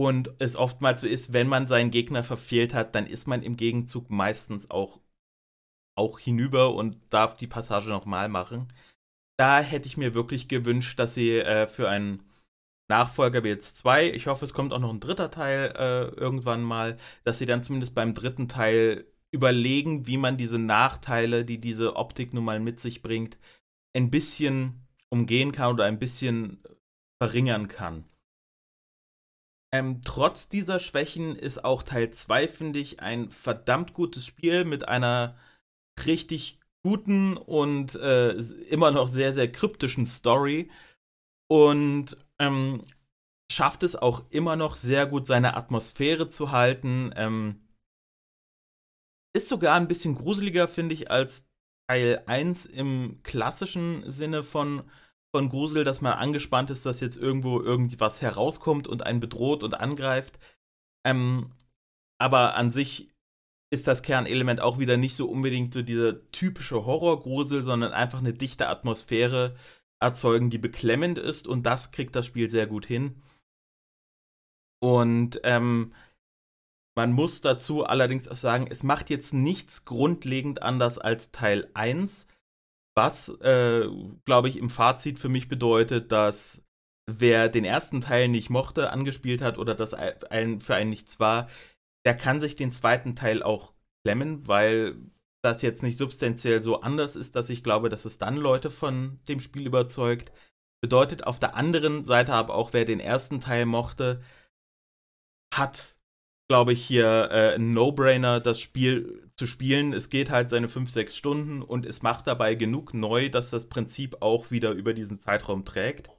Und 0.00 0.32
es 0.38 0.56
oftmals 0.56 1.02
so 1.02 1.06
ist, 1.06 1.32
wenn 1.32 1.46
man 1.46 1.68
seinen 1.68 1.90
Gegner 1.90 2.24
verfehlt 2.24 2.72
hat, 2.72 2.94
dann 2.94 3.06
ist 3.06 3.26
man 3.26 3.42
im 3.42 3.56
Gegenzug 3.56 4.08
meistens 4.10 4.70
auch, 4.70 5.00
auch 5.96 6.18
hinüber 6.18 6.74
und 6.74 6.96
darf 7.10 7.36
die 7.36 7.46
Passage 7.46 7.88
nochmal 7.88 8.28
machen 8.28 8.72
da 9.40 9.62
hätte 9.62 9.88
ich 9.88 9.96
mir 9.96 10.12
wirklich 10.12 10.48
gewünscht, 10.48 10.98
dass 10.98 11.14
sie 11.14 11.38
äh, 11.38 11.66
für 11.66 11.88
einen 11.88 12.22
Nachfolger 12.90 13.42
jetzt 13.46 13.78
zwei, 13.78 14.10
ich 14.10 14.26
hoffe, 14.26 14.44
es 14.44 14.52
kommt 14.52 14.74
auch 14.74 14.80
noch 14.80 14.92
ein 14.92 15.00
dritter 15.00 15.30
Teil 15.30 15.72
äh, 15.78 16.20
irgendwann 16.20 16.62
mal, 16.62 16.98
dass 17.24 17.38
sie 17.38 17.46
dann 17.46 17.62
zumindest 17.62 17.94
beim 17.94 18.12
dritten 18.12 18.48
Teil 18.48 19.06
überlegen, 19.30 20.06
wie 20.06 20.18
man 20.18 20.36
diese 20.36 20.58
Nachteile, 20.58 21.46
die 21.46 21.58
diese 21.58 21.96
Optik 21.96 22.34
nun 22.34 22.44
mal 22.44 22.60
mit 22.60 22.80
sich 22.80 23.00
bringt, 23.00 23.38
ein 23.96 24.10
bisschen 24.10 24.86
umgehen 25.08 25.52
kann 25.52 25.72
oder 25.72 25.86
ein 25.86 25.98
bisschen 25.98 26.62
verringern 27.22 27.66
kann. 27.68 28.04
Ähm, 29.72 30.00
trotz 30.02 30.48
dieser 30.48 30.80
Schwächen 30.80 31.36
ist 31.36 31.64
auch 31.64 31.82
Teil 31.82 32.10
2, 32.10 32.48
finde 32.48 32.80
ich, 32.80 33.00
ein 33.00 33.30
verdammt 33.30 33.94
gutes 33.94 34.26
Spiel 34.26 34.64
mit 34.64 34.88
einer 34.88 35.36
richtig 36.04 36.58
guten 36.82 37.36
und 37.36 37.94
äh, 37.94 38.32
immer 38.70 38.90
noch 38.90 39.08
sehr, 39.08 39.32
sehr 39.32 39.50
kryptischen 39.50 40.06
Story 40.06 40.70
und 41.48 42.16
ähm, 42.38 42.82
schafft 43.52 43.82
es 43.82 43.96
auch 43.96 44.24
immer 44.30 44.56
noch 44.56 44.76
sehr 44.76 45.06
gut, 45.06 45.26
seine 45.26 45.56
Atmosphäre 45.56 46.28
zu 46.28 46.52
halten. 46.52 47.12
Ähm, 47.16 47.60
ist 49.36 49.48
sogar 49.48 49.76
ein 49.76 49.88
bisschen 49.88 50.14
gruseliger, 50.14 50.68
finde 50.68 50.94
ich, 50.94 51.10
als 51.10 51.46
Teil 51.88 52.22
1 52.26 52.66
im 52.66 53.20
klassischen 53.22 54.08
Sinne 54.10 54.42
von, 54.42 54.82
von 55.34 55.48
Grusel, 55.48 55.84
dass 55.84 56.00
man 56.00 56.14
angespannt 56.14 56.70
ist, 56.70 56.86
dass 56.86 57.00
jetzt 57.00 57.16
irgendwo 57.16 57.60
irgendwas 57.60 58.20
herauskommt 58.22 58.88
und 58.88 59.04
einen 59.04 59.20
bedroht 59.20 59.62
und 59.62 59.74
angreift. 59.74 60.38
Ähm, 61.06 61.52
aber 62.18 62.56
an 62.56 62.70
sich 62.70 63.10
ist 63.72 63.86
das 63.86 64.02
Kernelement 64.02 64.60
auch 64.60 64.78
wieder 64.78 64.96
nicht 64.96 65.14
so 65.14 65.28
unbedingt 65.28 65.72
so 65.72 65.82
dieser 65.82 66.30
typische 66.32 66.84
Horrorgrusel, 66.84 67.62
sondern 67.62 67.92
einfach 67.92 68.18
eine 68.18 68.34
dichte 68.34 68.68
Atmosphäre 68.68 69.56
erzeugen, 70.02 70.50
die 70.50 70.58
beklemmend 70.58 71.18
ist 71.18 71.46
und 71.46 71.64
das 71.64 71.92
kriegt 71.92 72.16
das 72.16 72.26
Spiel 72.26 72.50
sehr 72.50 72.66
gut 72.66 72.86
hin. 72.86 73.22
Und 74.82 75.40
ähm, 75.44 75.92
man 76.96 77.12
muss 77.12 77.40
dazu 77.40 77.84
allerdings 77.84 78.26
auch 78.28 78.36
sagen, 78.36 78.66
es 78.68 78.82
macht 78.82 79.10
jetzt 79.10 79.32
nichts 79.32 79.84
grundlegend 79.84 80.62
anders 80.62 80.98
als 80.98 81.30
Teil 81.30 81.70
1, 81.74 82.26
was, 82.96 83.28
äh, 83.40 83.88
glaube 84.24 84.48
ich, 84.48 84.56
im 84.56 84.70
Fazit 84.70 85.18
für 85.18 85.28
mich 85.28 85.48
bedeutet, 85.48 86.12
dass 86.12 86.62
wer 87.06 87.48
den 87.48 87.64
ersten 87.64 88.00
Teil 88.00 88.28
nicht 88.28 88.50
mochte, 88.50 88.90
angespielt 88.90 89.42
hat 89.42 89.58
oder 89.58 89.74
das 89.74 89.94
ein, 89.94 90.60
für 90.60 90.74
einen 90.74 90.90
nichts 90.90 91.20
war, 91.20 91.48
der 92.04 92.14
kann 92.16 92.40
sich 92.40 92.56
den 92.56 92.72
zweiten 92.72 93.14
Teil 93.14 93.42
auch 93.42 93.74
klemmen, 94.04 94.46
weil 94.46 94.96
das 95.42 95.62
jetzt 95.62 95.82
nicht 95.82 95.98
substanziell 95.98 96.62
so 96.62 96.80
anders 96.82 97.16
ist, 97.16 97.34
dass 97.34 97.50
ich 97.50 97.62
glaube, 97.62 97.88
dass 97.88 98.04
es 98.04 98.18
dann 98.18 98.36
Leute 98.36 98.70
von 98.70 99.20
dem 99.28 99.40
Spiel 99.40 99.66
überzeugt. 99.66 100.32
Bedeutet 100.82 101.26
auf 101.26 101.38
der 101.38 101.54
anderen 101.54 102.04
Seite 102.04 102.32
aber 102.32 102.54
auch, 102.54 102.72
wer 102.72 102.84
den 102.84 103.00
ersten 103.00 103.40
Teil 103.40 103.66
mochte, 103.66 104.22
hat, 105.54 105.96
glaube 106.50 106.72
ich, 106.72 106.84
hier 106.84 107.28
äh, 107.30 107.54
ein 107.54 107.74
No-Brainer, 107.74 108.40
das 108.40 108.58
Spiel 108.58 109.30
zu 109.36 109.46
spielen. 109.46 109.92
Es 109.92 110.10
geht 110.10 110.30
halt 110.30 110.48
seine 110.48 110.68
5, 110.68 110.90
6 110.90 111.16
Stunden 111.16 111.62
und 111.62 111.86
es 111.86 112.02
macht 112.02 112.26
dabei 112.26 112.56
genug 112.56 112.92
neu, 112.92 113.28
dass 113.28 113.50
das 113.50 113.68
Prinzip 113.68 114.16
auch 114.20 114.50
wieder 114.50 114.72
über 114.72 114.92
diesen 114.92 115.20
Zeitraum 115.20 115.64
trägt. 115.64 116.10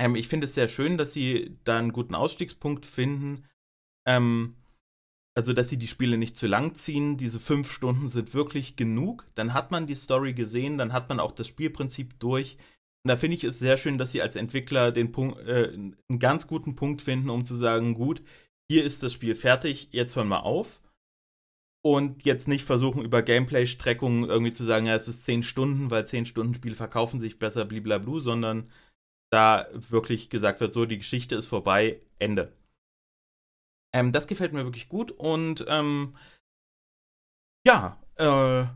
Ähm, 0.00 0.14
ich 0.14 0.28
finde 0.28 0.44
es 0.44 0.54
sehr 0.54 0.68
schön, 0.68 0.98
dass 0.98 1.14
sie 1.14 1.58
da 1.64 1.80
einen 1.80 1.90
guten 1.90 2.14
Ausstiegspunkt 2.14 2.86
finden. 2.86 3.44
Ähm, 4.06 4.54
also, 5.36 5.52
dass 5.52 5.68
sie 5.68 5.78
die 5.78 5.88
Spiele 5.88 6.16
nicht 6.16 6.36
zu 6.36 6.46
lang 6.46 6.76
ziehen. 6.76 7.16
Diese 7.16 7.40
fünf 7.40 7.72
Stunden 7.72 8.06
sind 8.06 8.34
wirklich 8.34 8.76
genug. 8.76 9.26
Dann 9.34 9.52
hat 9.52 9.72
man 9.72 9.88
die 9.88 9.96
Story 9.96 10.32
gesehen, 10.32 10.78
dann 10.78 10.92
hat 10.92 11.08
man 11.08 11.18
auch 11.18 11.32
das 11.32 11.48
Spielprinzip 11.48 12.20
durch. 12.20 12.56
Und 13.04 13.08
da 13.08 13.16
finde 13.16 13.36
ich 13.36 13.42
es 13.42 13.58
sehr 13.58 13.78
schön, 13.78 13.98
dass 13.98 14.12
sie 14.12 14.22
als 14.22 14.36
Entwickler 14.36 14.92
den 14.92 15.10
Punkt, 15.10 15.40
äh, 15.40 15.72
einen 15.74 16.20
ganz 16.20 16.46
guten 16.46 16.76
Punkt 16.76 17.02
finden, 17.02 17.30
um 17.30 17.44
zu 17.44 17.56
sagen, 17.56 17.94
gut, 17.94 18.22
hier 18.70 18.84
ist 18.84 19.02
das 19.02 19.12
Spiel 19.12 19.34
fertig, 19.34 19.88
jetzt 19.92 20.16
hören 20.16 20.28
wir 20.28 20.44
auf. 20.44 20.80
Und 21.84 22.24
jetzt 22.26 22.48
nicht 22.48 22.64
versuchen, 22.64 23.02
über 23.02 23.22
Gameplay-Streckungen 23.22 24.28
irgendwie 24.28 24.52
zu 24.52 24.64
sagen, 24.64 24.86
ja, 24.86 24.94
es 24.94 25.08
ist 25.08 25.24
zehn 25.24 25.42
Stunden, 25.42 25.90
weil 25.90 26.06
zehn 26.06 26.26
Stunden 26.26 26.54
Spiele 26.54 26.74
verkaufen 26.74 27.20
sich 27.20 27.38
besser, 27.38 27.64
blablabla, 27.64 28.20
sondern 28.20 28.70
da 29.30 29.68
wirklich 29.72 30.28
gesagt 30.28 30.60
wird, 30.60 30.72
so, 30.72 30.86
die 30.86 30.98
Geschichte 30.98 31.36
ist 31.36 31.46
vorbei, 31.46 32.00
Ende. 32.18 32.52
Ähm, 33.94 34.12
das 34.12 34.26
gefällt 34.26 34.52
mir 34.52 34.64
wirklich 34.64 34.88
gut 34.88 35.12
und 35.12 35.64
ähm, 35.68 36.16
ja, 37.66 38.02
äh, 38.16 38.66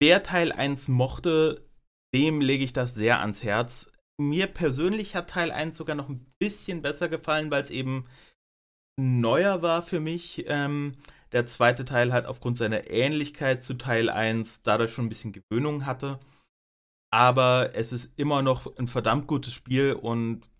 wer 0.00 0.22
Teil 0.22 0.52
1 0.52 0.88
mochte, 0.88 1.68
dem 2.14 2.40
lege 2.40 2.64
ich 2.64 2.72
das 2.72 2.94
sehr 2.94 3.20
ans 3.20 3.42
Herz. 3.42 3.90
Mir 4.20 4.46
persönlich 4.46 5.14
hat 5.14 5.30
Teil 5.30 5.50
1 5.50 5.76
sogar 5.76 5.96
noch 5.96 6.08
ein 6.08 6.32
bisschen 6.38 6.82
besser 6.82 7.08
gefallen, 7.08 7.50
weil 7.50 7.62
es 7.62 7.70
eben 7.70 8.06
neuer 8.96 9.62
war 9.62 9.82
für 9.82 10.00
mich. 10.00 10.44
Ähm, 10.46 10.96
der 11.32 11.46
zweite 11.46 11.84
Teil 11.84 12.12
hat 12.12 12.26
aufgrund 12.26 12.56
seiner 12.56 12.90
Ähnlichkeit 12.90 13.62
zu 13.62 13.74
Teil 13.74 14.10
1 14.10 14.62
dadurch 14.62 14.92
schon 14.92 15.06
ein 15.06 15.10
bisschen 15.10 15.32
Gewöhnung 15.32 15.86
hatte. 15.86 16.18
Aber 17.12 17.70
es 17.74 17.92
ist 17.92 18.18
immer 18.18 18.42
noch 18.42 18.76
ein 18.78 18.88
verdammt 18.88 19.26
gutes 19.26 19.52
Spiel 19.52 19.92
und 19.92 20.50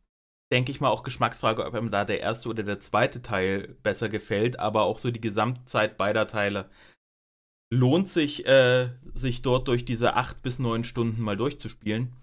denke 0.52 0.72
ich 0.72 0.80
mal, 0.80 0.88
auch 0.88 1.04
Geschmacksfrage, 1.04 1.64
ob 1.64 1.74
einem 1.74 1.90
da 1.90 2.04
der 2.04 2.20
erste 2.20 2.48
oder 2.48 2.62
der 2.62 2.80
zweite 2.80 3.22
Teil 3.22 3.76
besser 3.82 4.08
gefällt, 4.08 4.58
aber 4.58 4.82
auch 4.82 4.98
so 4.98 5.10
die 5.10 5.20
Gesamtzeit 5.20 5.96
beider 5.96 6.26
Teile 6.26 6.68
lohnt 7.72 8.08
sich, 8.08 8.46
äh, 8.46 8.90
sich 9.14 9.42
dort 9.42 9.68
durch 9.68 9.84
diese 9.84 10.14
acht 10.14 10.42
bis 10.42 10.58
neun 10.58 10.82
Stunden 10.82 11.22
mal 11.22 11.36
durchzuspielen, 11.36 12.16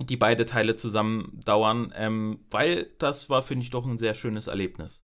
die 0.00 0.16
beide 0.16 0.44
Teile 0.44 0.76
zusammen 0.76 1.40
dauern, 1.44 1.92
ähm, 1.96 2.44
weil 2.50 2.92
das 2.98 3.28
war, 3.30 3.42
finde 3.42 3.64
ich, 3.64 3.70
doch 3.70 3.84
ein 3.84 3.98
sehr 3.98 4.14
schönes 4.14 4.46
Erlebnis. 4.46 5.03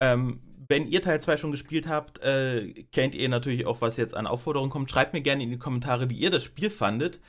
Ähm, 0.00 0.40
wenn 0.68 0.86
ihr 0.86 1.02
Teil 1.02 1.20
2 1.20 1.36
schon 1.36 1.50
gespielt 1.50 1.88
habt, 1.88 2.22
äh, 2.22 2.84
kennt 2.92 3.14
ihr 3.14 3.28
natürlich 3.28 3.66
auch, 3.66 3.80
was 3.80 3.96
jetzt 3.96 4.14
an 4.14 4.26
Aufforderungen 4.26 4.70
kommt. 4.70 4.90
Schreibt 4.90 5.12
mir 5.12 5.20
gerne 5.20 5.42
in 5.42 5.50
die 5.50 5.58
Kommentare, 5.58 6.08
wie 6.10 6.18
ihr 6.18 6.30
das 6.30 6.44
Spiel 6.44 6.70
fandet. 6.70 7.20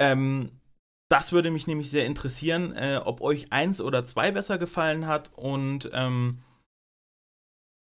Ähm, 0.00 0.60
das 1.10 1.32
würde 1.32 1.50
mich 1.50 1.66
nämlich 1.66 1.90
sehr 1.90 2.06
interessieren, 2.06 2.72
äh, 2.72 3.00
ob 3.04 3.20
euch 3.20 3.52
eins 3.52 3.80
oder 3.80 4.04
zwei 4.04 4.32
besser 4.32 4.58
gefallen 4.58 5.06
hat 5.06 5.32
und 5.36 5.90
ähm, 5.92 6.42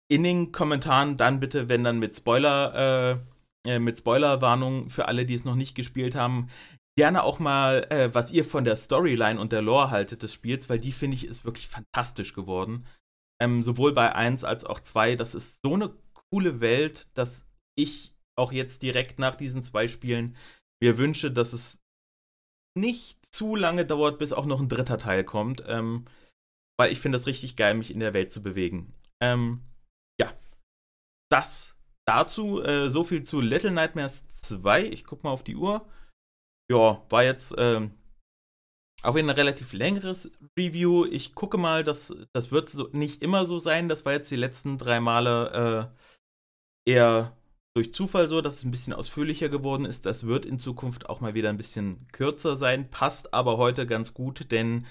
in 0.09 0.23
den 0.23 0.51
Kommentaren 0.51 1.17
dann 1.17 1.39
bitte, 1.39 1.67
wenn 1.67 1.83
dann 1.83 1.99
mit 1.99 2.15
Spoiler, 2.15 3.19
äh, 3.65 3.71
äh, 3.71 3.79
mit 3.79 3.97
Spoilerwarnung 3.97 4.89
für 4.89 5.07
alle, 5.07 5.25
die 5.25 5.35
es 5.35 5.43
noch 5.43 5.55
nicht 5.55 5.75
gespielt 5.75 6.15
haben, 6.15 6.49
gerne 6.97 7.23
auch 7.23 7.39
mal, 7.39 7.85
äh, 7.89 8.13
was 8.13 8.31
ihr 8.31 8.45
von 8.45 8.63
der 8.63 8.77
Storyline 8.77 9.39
und 9.39 9.51
der 9.51 9.61
Lore 9.61 9.89
haltet 9.91 10.23
des 10.23 10.33
Spiels, 10.33 10.69
weil 10.69 10.79
die 10.79 10.91
finde 10.91 11.15
ich 11.15 11.25
ist 11.25 11.45
wirklich 11.45 11.67
fantastisch 11.67 12.33
geworden. 12.33 12.85
Ähm, 13.41 13.63
sowohl 13.63 13.93
bei 13.93 14.13
1 14.13 14.43
als 14.43 14.63
auch 14.65 14.79
2. 14.79 15.15
Das 15.15 15.35
ist 15.35 15.61
so 15.63 15.73
eine 15.73 15.93
coole 16.31 16.59
Welt, 16.59 17.07
dass 17.17 17.47
ich 17.75 18.15
auch 18.35 18.51
jetzt 18.51 18.83
direkt 18.83 19.19
nach 19.19 19.35
diesen 19.35 19.63
zwei 19.63 19.87
Spielen 19.87 20.35
mir 20.81 20.97
wünsche, 20.97 21.31
dass 21.31 21.53
es 21.53 21.79
nicht 22.77 23.33
zu 23.33 23.55
lange 23.55 23.85
dauert, 23.85 24.19
bis 24.19 24.33
auch 24.33 24.45
noch 24.45 24.59
ein 24.59 24.69
dritter 24.69 24.97
Teil 24.97 25.23
kommt. 25.23 25.63
Ähm, 25.67 26.05
weil 26.79 26.91
ich 26.91 26.99
finde 26.99 27.17
es 27.17 27.27
richtig 27.27 27.55
geil, 27.55 27.73
mich 27.73 27.91
in 27.91 27.99
der 27.99 28.13
Welt 28.13 28.31
zu 28.31 28.43
bewegen. 28.43 28.93
Ähm, 29.21 29.61
ja. 30.19 30.31
Das 31.31 31.77
dazu. 32.07 32.61
Äh, 32.61 32.89
so 32.89 33.03
viel 33.03 33.23
zu 33.23 33.41
Little 33.41 33.71
Nightmares 33.71 34.27
2. 34.27 34.85
Ich 34.85 35.03
guck 35.03 35.23
mal 35.23 35.31
auf 35.31 35.43
die 35.43 35.55
Uhr. 35.55 35.87
Ja, 36.71 37.05
war 37.09 37.23
jetzt 37.23 37.53
ähm, 37.57 37.91
auch 39.03 39.15
ein 39.15 39.29
relativ 39.29 39.73
längeres 39.73 40.31
Review. 40.57 41.05
Ich 41.05 41.35
gucke 41.35 41.57
mal, 41.57 41.83
das, 41.83 42.15
das 42.33 42.51
wird 42.51 42.69
so 42.69 42.89
nicht 42.91 43.21
immer 43.21 43.45
so 43.45 43.59
sein. 43.59 43.89
Das 43.89 44.05
war 44.05 44.13
jetzt 44.13 44.31
die 44.31 44.35
letzten 44.35 44.77
drei 44.77 44.99
Male 44.99 45.91
äh, 46.85 46.91
eher 46.91 47.37
durch 47.75 47.93
Zufall 47.93 48.27
so, 48.27 48.41
dass 48.41 48.55
es 48.55 48.63
ein 48.63 48.71
bisschen 48.71 48.93
ausführlicher 48.93 49.49
geworden 49.49 49.85
ist. 49.85 50.07
Das 50.07 50.25
wird 50.25 50.45
in 50.45 50.57
Zukunft 50.57 51.09
auch 51.09 51.21
mal 51.21 51.35
wieder 51.35 51.49
ein 51.49 51.57
bisschen 51.57 52.07
kürzer 52.11 52.57
sein, 52.57 52.89
passt 52.89 53.35
aber 53.35 53.57
heute 53.57 53.85
ganz 53.85 54.15
gut, 54.15 54.51
denn 54.51 54.87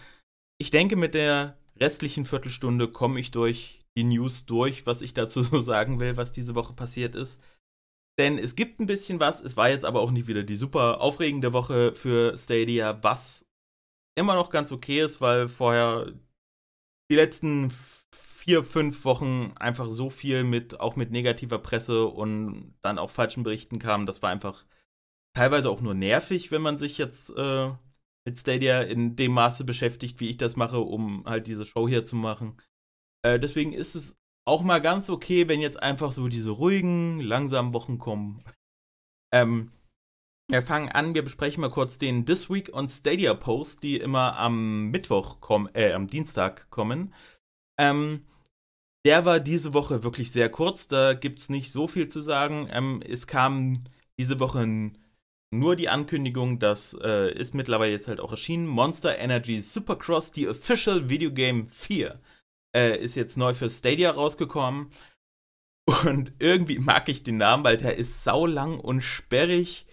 ich 0.58 0.70
denke, 0.70 0.94
mit 0.94 1.14
der 1.14 1.58
restlichen 1.78 2.25
Viertelstunde 2.25 2.88
komme 2.88 3.18
ich 3.18 3.32
durch 3.32 3.84
die 3.96 4.04
News 4.04 4.46
durch, 4.46 4.86
was 4.86 5.02
ich 5.02 5.14
dazu 5.14 5.42
so 5.42 5.58
sagen 5.58 5.98
will, 5.98 6.16
was 6.16 6.32
diese 6.32 6.54
Woche 6.54 6.75
passiert 6.75 7.16
ist. 7.16 7.42
Denn 8.18 8.38
es 8.38 8.54
gibt 8.54 8.80
ein 8.80 8.86
bisschen 8.86 9.20
was, 9.20 9.40
es 9.40 9.56
war 9.56 9.68
jetzt 9.68 9.84
aber 9.84 10.00
auch 10.00 10.10
nicht 10.10 10.26
wieder 10.26 10.44
die 10.44 10.56
super 10.56 11.00
aufregende 11.00 11.52
Woche 11.52 11.94
für 11.94 12.38
Stadia, 12.38 13.02
was 13.02 13.46
immer 14.16 14.35
noch 14.35 14.50
ganz 14.50 14.73
okay 14.73 15.00
ist, 15.00 15.20
weil 15.20 15.49
vorher 15.49 16.12
die 17.11 17.14
letzten 17.14 17.70
vier, 18.12 18.64
fünf 18.64 19.04
Wochen 19.04 19.52
einfach 19.56 19.90
so 19.90 20.11
viel 20.11 20.44
mit, 20.44 20.80
auch 20.80 20.96
mit 20.96 21.11
negativer 21.11 21.58
Presse 21.58 22.06
und 22.06 22.75
dann 22.82 22.99
auch 22.99 23.11
falschen 23.11 23.42
Berichten 23.42 23.78
kam. 23.78 24.06
Das 24.06 24.23
war 24.23 24.30
einfach 24.30 24.64
teilweise 25.37 25.70
auch 25.70 25.80
nur 25.80 25.94
nervig, 25.94 26.50
wenn 26.50 26.62
man 26.62 26.76
sich 26.76 26.99
jetzt 26.99 27.30
äh, 27.37 27.70
mit 28.26 28.38
Stadia 28.38 28.82
in 28.82 29.16
dem 29.16 29.32
Maße 29.32 29.64
beschäftigt, 29.64 30.20
wie 30.20 30.30
ich 30.30 30.37
das 30.37 30.56
mache, 30.56 30.78
um 30.78 31.25
halt 31.26 31.46
diese 31.46 31.66
Show 31.66 31.88
hier 31.88 32.04
zu 32.04 32.16
machen. 32.16 32.56
Äh, 33.23 33.38
deswegen 33.38 33.73
ist 33.73 33.94
es 33.94 34.16
auch 34.46 34.62
mal 34.62 34.80
ganz 34.80 35.11
okay, 35.11 35.49
wenn 35.49 35.61
jetzt 35.61 35.82
einfach 35.82 36.12
so 36.12 36.28
diese 36.28 36.50
ruhigen, 36.50 37.20
langsamen 37.20 37.73
Wochen 37.73 37.99
kommen. 37.99 38.44
Ähm, 39.32 39.73
wir 40.49 40.62
fangen 40.62 40.88
an, 40.91 41.15
wir 41.15 41.23
besprechen 41.23 41.61
mal 41.61 41.71
kurz 41.71 41.99
den 41.99 42.25
This 42.25 42.49
Week 42.49 42.73
on 42.73 42.88
Stadia 42.88 43.35
Post, 43.35 43.83
die 43.83 43.97
immer 43.97 44.37
am 44.37 44.91
Mittwoch 44.91 45.41
kommen, 45.41 45.69
äh, 45.75 45.93
am 45.93 46.07
Dienstag 46.07 46.71
kommen. 46.71 47.12
Ähm, 47.79 48.25
der 49.05 49.25
war 49.25 49.41
diese 49.41 49.75
Woche 49.75 50.05
wirklich 50.05 50.33
sehr 50.33 50.49
kurz, 50.49 50.88
da 50.88 51.15
gibt 51.15 51.41
es 51.41 51.49
nicht 51.49 51.73
so 51.73 51.88
viel 51.88 52.09
zu 52.09 52.21
sagen. 52.21 52.69
Ähm, 52.71 53.03
es 53.07 53.26
kam 53.26 53.85
diese 54.19 54.38
Woche 54.41 54.93
nur 55.53 55.76
die 55.76 55.88
Ankündigung, 55.88 56.59
das 56.59 56.97
äh, 57.03 57.33
ist 57.33 57.55
mittlerweile 57.55 57.93
jetzt 57.93 58.09
halt 58.09 58.21
auch 58.21 58.31
erschienen. 58.31 58.67
Monster 58.67 59.19
Energy 59.19 59.61
Supercross, 59.62 60.33
die 60.33 60.49
Official 60.49 61.09
Video 61.09 61.33
Game 61.33 61.69
4, 61.69 62.21
äh, 62.75 62.99
ist 62.99 63.17
jetzt 63.17 63.37
neu 63.37 63.55
für 63.55 63.71
Stadia 63.71 64.11
rausgekommen. 64.11 64.91
Und 66.05 66.33
irgendwie 66.41 66.79
mag 66.79 67.09
ich 67.09 67.23
den 67.23 67.37
Namen, 67.37 67.62
weil 67.62 67.76
der 67.76 67.97
ist 67.97 68.25
saulang 68.25 68.80
und 68.80 69.02
sperrig 69.02 69.87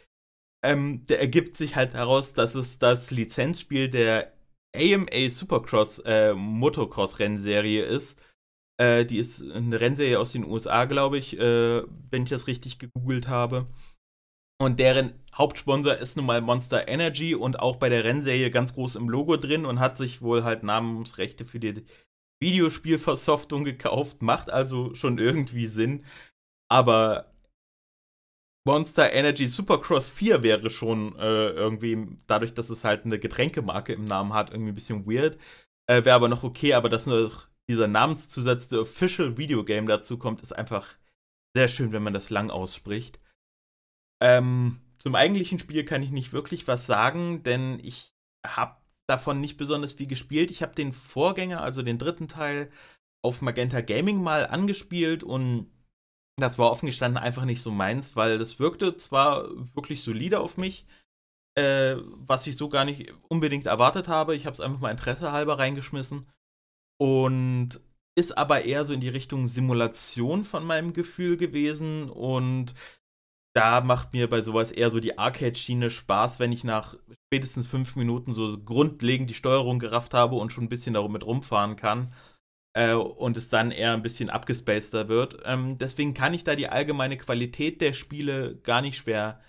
ähm, 0.63 1.05
der 1.05 1.19
ergibt 1.19 1.57
sich 1.57 1.75
halt 1.75 1.93
daraus, 1.93 2.33
dass 2.33 2.55
es 2.55 2.79
das 2.79 3.11
Lizenzspiel 3.11 3.89
der 3.89 4.33
AMA 4.75 5.29
Supercross 5.29 5.99
äh, 5.99 6.33
Motocross-Rennserie 6.33 7.83
ist. 7.83 8.19
Äh, 8.77 9.05
die 9.05 9.19
ist 9.19 9.43
eine 9.43 9.79
Rennserie 9.79 10.19
aus 10.19 10.31
den 10.31 10.45
USA, 10.45 10.85
glaube 10.85 11.17
ich, 11.17 11.37
äh, 11.37 11.83
wenn 12.09 12.23
ich 12.23 12.29
das 12.29 12.47
richtig 12.47 12.79
gegoogelt 12.79 13.27
habe. 13.27 13.67
Und 14.59 14.79
deren 14.79 15.13
Hauptsponsor 15.35 15.95
ist 15.95 16.15
nun 16.15 16.25
mal 16.25 16.41
Monster 16.41 16.87
Energy 16.87 17.35
und 17.35 17.59
auch 17.59 17.75
bei 17.75 17.89
der 17.89 18.03
Rennserie 18.03 18.49
ganz 18.49 18.73
groß 18.73 18.95
im 18.95 19.09
Logo 19.09 19.35
drin 19.35 19.65
und 19.65 19.79
hat 19.79 19.97
sich 19.97 20.21
wohl 20.21 20.43
halt 20.43 20.63
Namensrechte 20.63 21.43
für 21.43 21.59
die 21.59 21.85
Videospielversoftung 22.41 23.63
gekauft. 23.65 24.21
Macht 24.21 24.49
also 24.49 24.95
schon 24.95 25.17
irgendwie 25.17 25.67
Sinn. 25.67 26.05
Aber 26.69 27.32
Monster 28.65 29.11
Energy 29.11 29.47
Supercross 29.47 30.09
4 30.09 30.41
wäre 30.41 30.69
schon 30.69 31.17
äh, 31.17 31.49
irgendwie, 31.49 32.17
dadurch, 32.27 32.53
dass 32.53 32.69
es 32.69 32.83
halt 32.83 33.05
eine 33.05 33.19
Getränkemarke 33.19 33.93
im 33.93 34.05
Namen 34.05 34.33
hat, 34.33 34.51
irgendwie 34.51 34.71
ein 34.71 34.75
bisschen 34.75 35.05
weird. 35.05 35.37
Äh, 35.87 36.05
wäre 36.05 36.15
aber 36.15 36.29
noch 36.29 36.43
okay, 36.43 36.73
aber 36.73 36.87
dass 36.89 37.05
nur 37.05 37.31
dieser 37.69 37.87
Namenszusatz 37.87 38.69
der 38.69 38.81
Official 38.81 39.37
Video 39.37 39.65
Game 39.65 39.87
dazu 39.87 40.17
kommt, 40.17 40.41
ist 40.41 40.53
einfach 40.53 40.95
sehr 41.55 41.67
schön, 41.67 41.91
wenn 41.91 42.03
man 42.03 42.13
das 42.13 42.29
lang 42.29 42.49
ausspricht. 42.49 43.19
Ähm, 44.21 44.79
zum 44.97 45.15
eigentlichen 45.15 45.59
Spiel 45.59 45.83
kann 45.83 46.01
ich 46.01 46.11
nicht 46.11 46.31
wirklich 46.31 46.67
was 46.67 46.85
sagen, 46.85 47.43
denn 47.43 47.79
ich 47.83 48.13
habe 48.45 48.77
davon 49.07 49.41
nicht 49.41 49.57
besonders 49.57 49.93
viel 49.93 50.07
gespielt. 50.07 50.51
Ich 50.51 50.61
habe 50.61 50.73
den 50.75 50.93
Vorgänger, 50.93 51.61
also 51.61 51.81
den 51.81 51.97
dritten 51.97 52.29
Teil, 52.29 52.71
auf 53.21 53.41
Magenta 53.41 53.81
Gaming 53.81 54.21
mal 54.21 54.47
angespielt 54.47 55.23
und 55.23 55.69
das 56.37 56.57
war 56.57 56.71
offen 56.71 56.87
gestanden 56.87 57.21
einfach 57.21 57.45
nicht 57.45 57.61
so 57.61 57.71
meins, 57.71 58.15
weil 58.15 58.37
das 58.37 58.59
wirkte 58.59 58.97
zwar 58.97 59.49
wirklich 59.75 60.01
solide 60.01 60.39
auf 60.39 60.57
mich, 60.57 60.85
äh, 61.55 61.95
was 62.15 62.47
ich 62.47 62.57
so 62.57 62.69
gar 62.69 62.85
nicht 62.85 63.13
unbedingt 63.29 63.65
erwartet 63.65 64.07
habe. 64.07 64.35
Ich 64.35 64.45
habe 64.45 64.53
es 64.53 64.59
einfach 64.59 64.79
mal 64.79 64.91
Interesse 64.91 65.31
halber 65.31 65.59
reingeschmissen. 65.59 66.27
Und 66.99 67.79
ist 68.15 68.37
aber 68.37 68.65
eher 68.65 68.85
so 68.85 68.93
in 68.93 69.01
die 69.01 69.09
Richtung 69.09 69.47
Simulation 69.47 70.43
von 70.43 70.65
meinem 70.65 70.93
Gefühl 70.93 71.37
gewesen. 71.37 72.09
Und 72.09 72.73
da 73.55 73.81
macht 73.81 74.13
mir 74.13 74.29
bei 74.29 74.41
sowas 74.41 74.71
eher 74.71 74.89
so 74.89 74.99
die 74.99 75.17
Arcade-Schiene 75.17 75.89
Spaß, 75.89 76.39
wenn 76.39 76.51
ich 76.51 76.63
nach 76.63 76.95
spätestens 77.27 77.67
fünf 77.67 77.95
Minuten 77.95 78.33
so 78.33 78.57
grundlegend 78.57 79.29
die 79.29 79.35
Steuerung 79.35 79.79
gerafft 79.79 80.13
habe 80.13 80.35
und 80.35 80.51
schon 80.51 80.65
ein 80.65 80.69
bisschen 80.69 80.93
damit 80.95 81.25
rumfahren 81.25 81.75
kann 81.75 82.13
äh, 82.73 82.93
und 82.93 83.37
es 83.37 83.49
dann 83.49 83.71
eher 83.71 83.93
ein 83.93 84.01
bisschen 84.01 84.29
abgespaceder 84.29 85.07
wird. 85.07 85.41
Ähm, 85.45 85.77
deswegen 85.77 86.13
kann 86.13 86.33
ich 86.33 86.43
da 86.43 86.55
die 86.55 86.69
allgemeine 86.69 87.17
Qualität 87.17 87.81
der 87.81 87.93
Spiele 87.93 88.57
gar 88.63 88.81
nicht 88.81 88.97
schwer, 88.97 89.39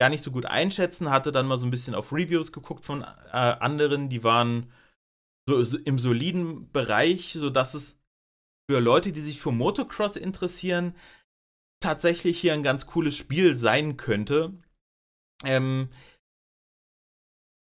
gar 0.00 0.08
nicht 0.08 0.22
so 0.22 0.30
gut 0.30 0.46
einschätzen. 0.46 1.10
Hatte 1.10 1.32
dann 1.32 1.46
mal 1.46 1.58
so 1.58 1.66
ein 1.66 1.70
bisschen 1.70 1.94
auf 1.94 2.12
Reviews 2.12 2.52
geguckt 2.52 2.84
von 2.84 3.02
äh, 3.02 3.06
anderen, 3.32 4.08
die 4.08 4.24
waren 4.24 4.72
so, 5.48 5.62
so 5.62 5.78
im 5.78 5.98
soliden 5.98 6.70
Bereich, 6.72 7.32
sodass 7.32 7.74
es 7.74 8.00
für 8.70 8.80
Leute, 8.80 9.12
die 9.12 9.20
sich 9.20 9.40
für 9.40 9.52
Motocross 9.52 10.16
interessieren, 10.16 10.94
tatsächlich 11.82 12.40
hier 12.40 12.54
ein 12.54 12.62
ganz 12.62 12.86
cooles 12.86 13.14
Spiel 13.14 13.56
sein 13.56 13.96
könnte. 13.96 14.54
Ähm, 15.44 15.90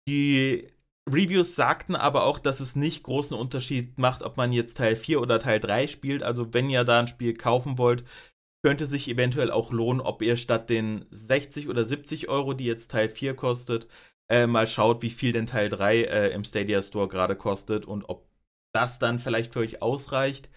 die 0.08 0.66
Reviews 1.12 1.54
sagten 1.54 1.96
aber 1.96 2.24
auch, 2.24 2.38
dass 2.38 2.60
es 2.60 2.76
nicht 2.76 3.02
großen 3.02 3.36
Unterschied 3.36 3.98
macht, 3.98 4.22
ob 4.22 4.36
man 4.36 4.52
jetzt 4.52 4.76
Teil 4.76 4.96
4 4.96 5.20
oder 5.20 5.38
Teil 5.38 5.60
3 5.60 5.86
spielt. 5.86 6.22
Also 6.22 6.52
wenn 6.54 6.70
ihr 6.70 6.84
da 6.84 7.00
ein 7.00 7.08
Spiel 7.08 7.34
kaufen 7.34 7.78
wollt, 7.78 8.04
könnte 8.64 8.86
sich 8.86 9.08
eventuell 9.08 9.50
auch 9.50 9.72
lohnen, 9.72 10.00
ob 10.00 10.22
ihr 10.22 10.36
statt 10.36 10.70
den 10.70 11.06
60 11.10 11.68
oder 11.68 11.84
70 11.84 12.28
Euro, 12.28 12.54
die 12.54 12.64
jetzt 12.64 12.90
Teil 12.90 13.08
4 13.08 13.34
kostet, 13.34 13.88
äh, 14.30 14.46
mal 14.46 14.66
schaut, 14.66 15.02
wie 15.02 15.10
viel 15.10 15.32
denn 15.32 15.46
Teil 15.46 15.68
3 15.68 16.02
äh, 16.02 16.28
im 16.30 16.44
Stadia 16.44 16.82
Store 16.82 17.08
gerade 17.08 17.36
kostet 17.36 17.86
und 17.86 18.08
ob 18.08 18.28
das 18.74 18.98
dann 18.98 19.18
vielleicht 19.18 19.52
für 19.52 19.60
euch 19.60 19.80
ausreicht. 19.80 20.50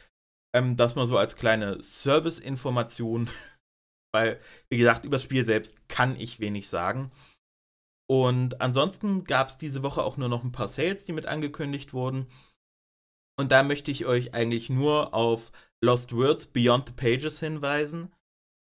Ähm, 0.54 0.76
das 0.76 0.96
mal 0.96 1.08
so 1.08 1.18
als 1.18 1.36
kleine 1.36 1.82
Service-Information, 1.82 3.30
weil, 4.14 4.40
wie 4.70 4.78
gesagt, 4.78 5.06
über 5.06 5.16
das 5.16 5.24
Spiel 5.24 5.46
selbst 5.46 5.88
kann 5.88 6.20
ich 6.20 6.40
wenig 6.40 6.68
sagen. 6.68 7.12
Und 8.12 8.60
ansonsten 8.60 9.24
gab 9.24 9.48
es 9.48 9.58
diese 9.58 9.84
Woche 9.84 10.04
auch 10.04 10.18
nur 10.18 10.28
noch 10.28 10.44
ein 10.44 10.52
paar 10.52 10.68
Sales, 10.68 11.06
die 11.06 11.14
mit 11.14 11.28
angekündigt 11.28 11.94
wurden. 11.94 12.28
Und 13.40 13.54
da 13.54 13.64
möchte 13.64 13.90
ich 13.90 14.06
euch 14.06 14.34
eigentlich 14.34 14.70
nur 14.70 15.14
auf 15.14 15.54
Lost 15.82 16.14
Words 16.14 16.48
Beyond 16.48 16.90
the 16.90 16.94
Pages 16.94 17.40
hinweisen. 17.40 18.12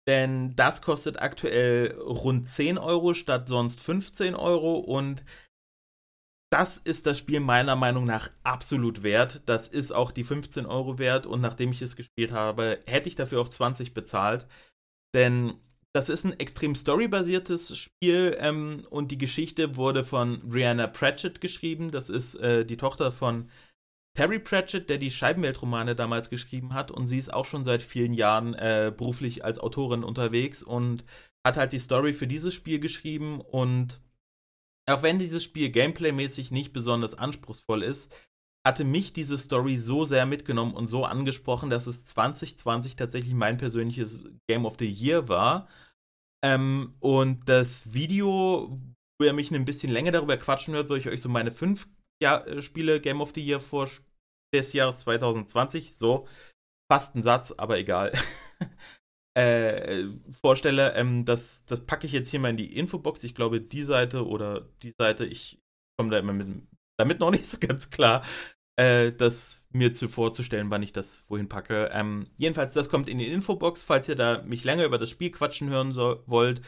Denn 0.07 0.55
das 0.55 0.83
kostet 0.83 1.21
aktuell 1.21 1.99
rund 1.99 2.47
10 2.47 2.79
Euro 2.79 3.13
statt 3.13 3.49
sonst 3.49 3.81
15 3.81 4.37
Euro. 4.37 4.77
Und 4.77 5.25
das 6.53 6.77
ist 6.77 7.07
das 7.07 7.19
Spiel 7.19 7.41
meiner 7.41 7.75
Meinung 7.75 8.05
nach 8.05 8.31
absolut 8.45 9.03
wert. 9.03 9.43
Das 9.47 9.67
ist 9.67 9.91
auch 9.91 10.13
die 10.13 10.23
15 10.23 10.65
Euro 10.65 11.01
wert 11.01 11.27
und 11.27 11.41
nachdem 11.41 11.73
ich 11.73 11.83
es 11.83 11.97
gespielt 11.97 12.31
habe, 12.31 12.79
hätte 12.87 13.09
ich 13.09 13.17
dafür 13.17 13.41
auch 13.41 13.49
20 13.49 13.95
bezahlt. 13.95 14.47
Denn 15.13 15.61
das 15.93 16.09
ist 16.09 16.25
ein 16.25 16.39
extrem 16.39 16.75
storybasiertes 16.75 17.77
Spiel 17.77 18.37
ähm, 18.39 18.87
und 18.91 19.11
die 19.11 19.19
Geschichte 19.19 19.77
wurde 19.77 20.05
von 20.05 20.41
Brianna 20.49 20.87
Pratchett 20.87 21.41
geschrieben. 21.41 21.91
Das 21.91 22.09
ist 22.11 22.37
äh, 22.37 22.65
die 22.65 22.77
Tochter 22.77 23.11
von 23.11 23.51
Terry 24.17 24.39
Pratchett, 24.39 24.89
der 24.89 24.99
die 24.99 25.11
Scheibenweltromane 25.11 25.97
damals 25.97 26.31
geschrieben 26.31 26.75
hat 26.75 26.91
und 26.91 27.07
sie 27.07 27.19
ist 27.19 27.33
auch 27.33 27.45
schon 27.45 27.65
seit 27.65 27.83
vielen 27.83 28.13
Jahren 28.13 28.55
äh, 28.55 28.93
beruflich 28.97 29.45
als 29.45 29.59
Autorin 29.59 30.05
unterwegs 30.05 30.63
und 30.63 31.05
hat 31.47 31.57
halt 31.57 31.73
die 31.73 31.79
Story 31.79 32.13
für 32.13 32.27
dieses 32.27 32.55
Spiel 32.55 32.81
geschrieben 32.81 33.41
und 33.41 34.01
auch 34.87 35.03
wenn 35.03 35.19
dieses 35.19 35.45
Spiel 35.45 35.71
gameplaymäßig 35.71 36.51
nicht 36.51 36.73
besonders 36.73 37.15
anspruchsvoll 37.15 37.83
ist, 37.83 38.13
hatte 38.67 38.85
mich 38.85 39.13
diese 39.13 39.39
Story 39.39 39.77
so 39.77 40.05
sehr 40.05 40.27
mitgenommen 40.27 40.75
und 40.75 40.87
so 40.87 41.05
angesprochen, 41.05 41.71
dass 41.71 41.87
es 41.87 42.05
2020 42.05 42.97
tatsächlich 42.97 43.35
mein 43.35 43.57
persönliches 43.57 44.27
Game 44.49 44.67
of 44.67 44.77
the 44.79 44.91
Year 44.91 45.29
war. 45.29 45.69
Ähm, 46.45 46.95
und 47.01 47.49
das 47.49 47.93
Video, 47.93 48.79
wo 49.19 49.25
ihr 49.25 49.33
mich 49.33 49.51
ein 49.51 49.65
bisschen 49.65 49.93
länger 49.93 50.13
darüber 50.13 50.37
quatschen 50.37 50.75
hört, 50.75 50.91
wo 50.91 50.95
ich 50.95 51.09
euch 51.09 51.21
so 51.21 51.29
meine 51.29 51.53
fünf 51.53 51.89
ja 52.23 52.39
äh, 52.45 52.63
Spiele 52.63 53.01
Game 53.01 53.21
of 53.21 53.33
the 53.35 53.45
Year 53.45 53.61
vor 53.61 53.89
des 54.55 54.73
Jahres 54.73 55.01
2020, 55.01 55.95
so 55.95 56.27
fast 56.91 57.15
ein 57.15 57.23
Satz, 57.23 57.53
aber 57.53 57.79
egal. 57.79 58.13
äh, 59.39 60.05
vorstelle, 60.43 60.95
ähm, 60.95 61.25
das, 61.25 61.65
das 61.67 61.87
packe 61.87 62.07
ich 62.07 62.13
jetzt 62.13 62.29
hier 62.29 62.41
mal 62.41 62.51
in 62.51 62.57
die 62.57 62.77
Infobox. 62.77 63.23
Ich 63.25 63.35
glaube, 63.35 63.61
die 63.61 63.85
Seite 63.85 64.27
oder 64.27 64.69
die 64.83 64.93
Seite, 64.99 65.25
ich 65.25 65.61
komme 65.99 66.11
da 66.11 66.19
immer 66.19 66.33
mit, 66.33 66.49
damit 67.01 67.21
noch 67.21 67.31
nicht 67.31 67.47
so 67.47 67.59
ganz 67.59 67.91
klar, 67.91 68.25
äh, 68.77 69.13
das 69.13 69.65
mir 69.73 69.93
zu 69.93 70.09
vorzustellen, 70.09 70.71
wann 70.71 70.83
ich 70.83 70.93
das 70.93 71.25
wohin 71.29 71.49
packe. 71.49 71.91
Ähm, 71.93 72.27
jedenfalls, 72.37 72.75
das 72.75 72.89
kommt 72.89 73.09
in 73.09 73.19
die 73.19 73.31
Infobox, 73.31 73.83
falls 73.83 74.09
ihr 74.09 74.17
da 74.17 74.43
mich 74.43 74.65
länger 74.65 74.85
über 74.85 74.99
das 74.99 75.11
Spiel 75.11 75.31
quatschen 75.31 75.69
hören 75.69 75.93
so, 75.93 76.23
wollt. 76.27 76.63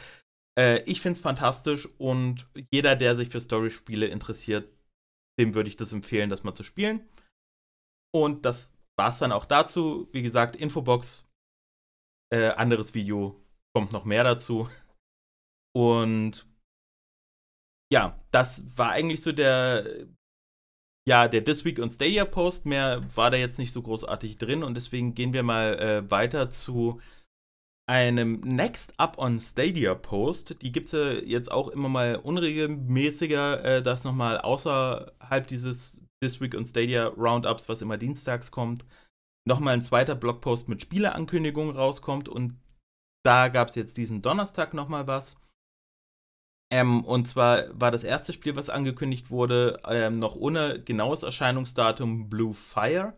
Äh, 0.57 0.83
ich 0.83 1.01
finde 1.01 1.17
es 1.17 1.21
fantastisch 1.21 1.87
und 1.97 2.47
jeder, 2.71 2.95
der 2.95 3.15
sich 3.15 3.29
für 3.29 3.41
Story-Spiele 3.41 4.07
interessiert, 4.07 4.69
dem 5.39 5.55
würde 5.55 5.69
ich 5.69 5.75
das 5.75 5.93
empfehlen, 5.93 6.29
das 6.29 6.43
mal 6.43 6.53
zu 6.53 6.63
spielen. 6.63 7.09
Und 8.13 8.45
das 8.45 8.71
war 8.97 9.09
es 9.09 9.17
dann 9.17 9.31
auch 9.31 9.45
dazu. 9.45 10.07
Wie 10.11 10.21
gesagt, 10.21 10.55
Infobox, 10.55 11.27
äh, 12.31 12.49
anderes 12.49 12.93
Video, 12.93 13.43
kommt 13.75 13.91
noch 13.91 14.05
mehr 14.05 14.23
dazu. 14.23 14.69
Und 15.75 16.45
ja, 17.91 18.19
das 18.31 18.77
war 18.77 18.91
eigentlich 18.91 19.21
so 19.21 19.31
der, 19.31 20.07
ja, 21.07 21.27
der 21.27 21.43
This 21.43 21.65
Week 21.65 21.79
on 21.79 21.89
Stadia 21.89 22.25
Post. 22.25 22.65
Mehr 22.65 23.03
war 23.15 23.31
da 23.31 23.37
jetzt 23.37 23.59
nicht 23.59 23.73
so 23.73 23.81
großartig 23.81 24.37
drin 24.37 24.63
und 24.63 24.75
deswegen 24.75 25.15
gehen 25.15 25.33
wir 25.33 25.43
mal 25.43 25.79
äh, 25.79 26.11
weiter 26.11 26.49
zu 26.49 27.01
einem 27.85 28.39
Next 28.41 28.97
Up 28.99 29.17
on 29.17 29.41
Stadia 29.41 29.95
Post. 29.95 30.61
Die 30.61 30.71
gibt 30.71 30.87
es 30.87 30.93
ja 30.93 31.11
jetzt 31.11 31.51
auch 31.51 31.67
immer 31.67 31.89
mal 31.89 32.15
unregelmäßiger, 32.15 33.63
äh, 33.63 33.83
das 33.83 34.03
nochmal 34.05 34.37
außerhalb 34.39 35.47
dieses 35.47 36.01
This 36.21 36.39
Week 36.39 36.55
on 36.55 36.65
Stadia 36.65 37.07
Roundups, 37.07 37.67
was 37.67 37.81
immer 37.81 37.97
dienstags 37.97 38.51
kommt, 38.51 38.85
nochmal 39.45 39.73
ein 39.73 39.81
zweiter 39.81 40.15
Blogpost 40.15 40.69
mit 40.69 40.81
Spieleankündigungen 40.81 41.75
rauskommt 41.75 42.29
und 42.29 42.57
da 43.25 43.49
gab 43.49 43.69
es 43.69 43.75
jetzt 43.75 43.97
diesen 43.97 44.21
Donnerstag 44.21 44.73
nochmal 44.73 45.07
was. 45.07 45.35
Ähm, 46.73 47.05
und 47.05 47.27
zwar 47.27 47.79
war 47.79 47.91
das 47.91 48.03
erste 48.03 48.33
Spiel, 48.33 48.55
was 48.55 48.71
angekündigt 48.71 49.29
wurde, 49.29 49.79
ähm, 49.85 50.15
noch 50.15 50.35
ohne 50.35 50.81
genaues 50.81 51.21
Erscheinungsdatum 51.21 52.31
Blue 52.31 52.55
Fire. 52.55 53.15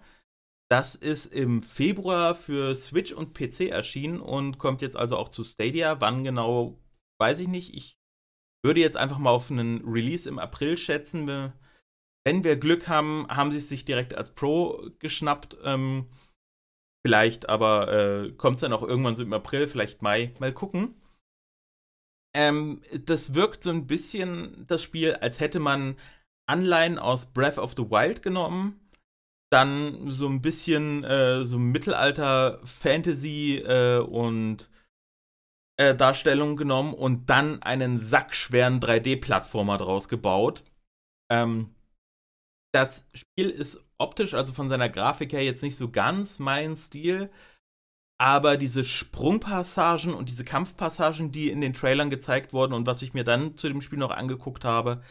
Das 0.69 0.95
ist 0.95 1.27
im 1.27 1.63
Februar 1.63 2.35
für 2.35 2.75
Switch 2.75 3.13
und 3.13 3.33
PC 3.33 3.69
erschienen 3.69 4.19
und 4.19 4.57
kommt 4.57 4.81
jetzt 4.81 4.97
also 4.97 5.15
auch 5.15 5.29
zu 5.29 5.45
Stadia. 5.45 6.01
Wann 6.01 6.25
genau, 6.25 6.77
weiß 7.21 7.39
ich 7.39 7.47
nicht. 7.47 7.73
Ich 7.73 7.95
würde 8.61 8.81
jetzt 8.81 8.97
einfach 8.97 9.19
mal 9.19 9.29
auf 9.29 9.49
einen 9.49 9.87
Release 9.87 10.27
im 10.27 10.37
April 10.37 10.77
schätzen. 10.77 11.53
Wenn 12.25 12.43
wir 12.43 12.57
Glück 12.57 12.89
haben, 12.89 13.25
haben 13.29 13.53
sie 13.53 13.59
es 13.59 13.69
sich 13.69 13.85
direkt 13.85 14.15
als 14.15 14.35
Pro 14.35 14.89
geschnappt. 14.99 15.59
Ähm, 15.63 16.09
vielleicht 17.07 17.47
aber 17.47 17.93
äh, 17.93 18.31
kommt 18.33 18.55
es 18.55 18.61
dann 18.61 18.73
auch 18.73 18.83
irgendwann 18.83 19.15
so 19.15 19.23
im 19.23 19.31
April, 19.31 19.67
vielleicht 19.67 20.01
Mai. 20.01 20.33
Mal 20.41 20.51
gucken. 20.51 20.95
Ähm, 22.35 22.81
das 23.05 23.33
wirkt 23.33 23.63
so 23.63 23.71
ein 23.71 23.87
bisschen, 23.87 24.65
das 24.67 24.83
Spiel, 24.83 25.13
als 25.13 25.39
hätte 25.39 25.59
man 25.59 25.95
Anleihen 26.47 26.99
aus 26.99 27.25
Breath 27.25 27.57
of 27.57 27.73
the 27.75 27.89
Wild 27.89 28.21
genommen 28.21 28.79
dann 29.55 30.11
so 30.11 30.27
ein 30.27 30.41
bisschen 30.41 31.05
äh, 31.05 31.45
so 31.45 31.57
Mittelalter-Fantasy 31.57 33.59
äh, 33.59 33.99
und 33.99 34.69
äh, 35.77 35.95
Darstellung 35.95 36.57
genommen 36.57 36.93
und 36.93 37.29
dann 37.29 37.61
einen 37.61 37.97
sackschweren 37.97 38.81
3D-Plattformer 38.81 39.77
draus 39.77 40.09
gebaut. 40.09 40.65
Ähm, 41.31 41.73
das 42.73 43.05
Spiel 43.13 43.49
ist 43.49 43.81
optisch, 43.97 44.33
also 44.33 44.51
von 44.51 44.67
seiner 44.67 44.89
Grafik 44.89 45.31
her, 45.31 45.43
jetzt 45.43 45.63
nicht 45.63 45.77
so 45.77 45.89
ganz 45.89 46.39
mein 46.39 46.75
Stil. 46.75 47.31
Aber 48.17 48.55
diese 48.55 48.85
Sprungpassagen 48.85 50.13
und 50.13 50.29
diese 50.29 50.45
Kampfpassagen, 50.45 51.31
die 51.31 51.49
in 51.49 51.59
den 51.59 51.73
Trailern 51.73 52.09
gezeigt 52.09 52.53
wurden 52.53 52.73
und 52.73 52.87
was 52.87 53.01
ich 53.01 53.13
mir 53.13 53.25
dann 53.25 53.57
zu 53.57 53.67
dem 53.67 53.81
Spiel 53.81 53.99
noch 53.99 54.11
angeguckt 54.11 54.63
habe, 54.63 55.03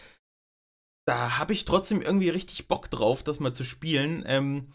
da 1.06 1.38
habe 1.38 1.52
ich 1.52 1.66
trotzdem 1.66 2.00
irgendwie 2.00 2.30
richtig 2.30 2.66
Bock 2.66 2.90
drauf, 2.90 3.22
das 3.22 3.40
mal 3.40 3.54
zu 3.54 3.64
spielen. 3.64 4.24
Ähm, 4.26 4.72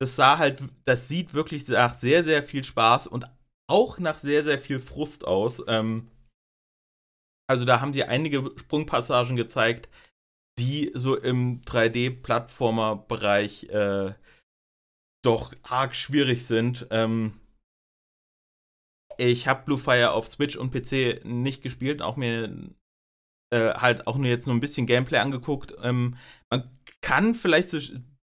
das 0.00 0.14
sah 0.14 0.38
halt, 0.38 0.62
das 0.84 1.08
sieht 1.08 1.34
wirklich 1.34 1.66
nach 1.68 1.94
sehr, 1.94 2.22
sehr 2.22 2.44
viel 2.44 2.62
Spaß 2.62 3.08
und 3.08 3.28
auch 3.68 3.98
nach 3.98 4.18
sehr, 4.18 4.44
sehr 4.44 4.60
viel 4.60 4.78
Frust 4.78 5.26
aus. 5.26 5.60
Ähm, 5.66 6.08
also 7.48 7.64
da 7.64 7.80
haben 7.80 7.92
sie 7.92 8.04
einige 8.04 8.52
Sprungpassagen 8.56 9.34
gezeigt, 9.36 9.88
die 10.58 10.92
so 10.94 11.16
im 11.16 11.62
3D-Plattformer-Bereich 11.62 13.64
äh, 13.64 14.14
doch 15.24 15.52
arg 15.62 15.96
schwierig 15.96 16.46
sind. 16.46 16.86
Ähm, 16.90 17.40
ich 19.18 19.48
habe 19.48 19.64
Blue 19.64 19.78
Fire 19.78 20.12
auf 20.12 20.26
Switch 20.28 20.56
und 20.56 20.70
PC 20.70 21.24
nicht 21.24 21.62
gespielt, 21.62 22.00
auch 22.02 22.16
mir 22.16 22.56
äh, 23.52 23.74
halt 23.74 24.06
auch 24.06 24.16
nur 24.16 24.28
jetzt 24.28 24.46
nur 24.46 24.56
ein 24.56 24.60
bisschen 24.60 24.86
Gameplay 24.86 25.18
angeguckt. 25.18 25.74
Ähm, 25.82 26.16
man 26.50 26.70
kann 27.02 27.34
vielleicht 27.34 27.68
so, 27.68 27.78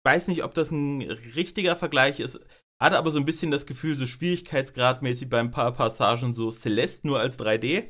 weiß 0.05 0.29
nicht, 0.29 0.45
ob 0.45 0.55
das 0.55 0.71
ein 0.71 1.03
richtiger 1.03 1.77
Vergleich 1.77 2.21
ist, 2.21 2.41
hatte 2.81 2.99
aber 2.99 3.11
so 3.11 3.19
ein 3.19 3.25
bisschen 3.25 3.51
das 3.51 3.67
Gefühl, 3.67 3.97
so 3.97 4.07
schwierigkeitsgradmäßig 4.07 5.29
bei 5.29 5.41
ein 5.41 5.51
paar 5.51 5.73
Passagen 5.73 6.35
so 6.35 6.51
Celeste 6.51 7.07
nur 7.07 7.19
als 7.19 7.39
3D. 7.39 7.89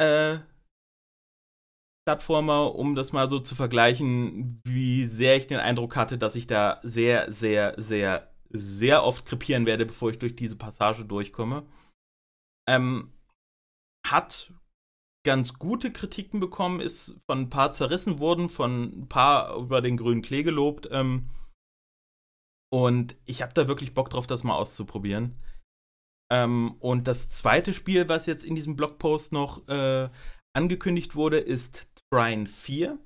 Äh, 0.00 0.38
Plattformer, 2.06 2.74
um 2.74 2.94
das 2.94 3.12
mal 3.12 3.28
so 3.28 3.38
zu 3.38 3.54
vergleichen, 3.54 4.62
wie 4.64 5.04
sehr 5.04 5.36
ich 5.36 5.46
den 5.46 5.58
Eindruck 5.58 5.94
hatte, 5.94 6.16
dass 6.16 6.36
ich 6.36 6.46
da 6.46 6.80
sehr, 6.82 7.30
sehr, 7.30 7.74
sehr, 7.76 8.32
sehr 8.48 9.04
oft 9.04 9.26
krepieren 9.26 9.66
werde, 9.66 9.84
bevor 9.84 10.10
ich 10.10 10.18
durch 10.18 10.34
diese 10.34 10.56
Passage 10.56 11.04
durchkomme. 11.04 11.66
Ähm, 12.68 13.12
hat 14.06 14.52
ganz 15.26 15.54
gute 15.54 15.92
Kritiken 15.92 16.40
bekommen, 16.40 16.80
ist 16.80 17.16
von 17.26 17.40
ein 17.40 17.50
paar 17.50 17.72
zerrissen 17.72 18.18
worden, 18.18 18.48
von 18.48 19.02
ein 19.02 19.08
paar 19.08 19.56
über 19.56 19.80
den 19.82 19.96
grünen 19.96 20.22
Klee 20.22 20.42
gelobt. 20.42 20.88
Ähm, 20.90 21.28
und 22.72 23.16
ich 23.24 23.42
habe 23.42 23.54
da 23.54 23.68
wirklich 23.68 23.94
Bock 23.94 24.10
drauf, 24.10 24.26
das 24.26 24.44
mal 24.44 24.54
auszuprobieren. 24.54 25.36
Ähm, 26.30 26.76
und 26.80 27.08
das 27.08 27.30
zweite 27.30 27.72
Spiel, 27.72 28.08
was 28.08 28.26
jetzt 28.26 28.44
in 28.44 28.54
diesem 28.54 28.76
Blogpost 28.76 29.32
noch 29.32 29.66
äh, 29.68 30.08
angekündigt 30.54 31.14
wurde, 31.14 31.38
ist 31.38 31.88
Trine 32.10 32.46
4. 32.46 32.98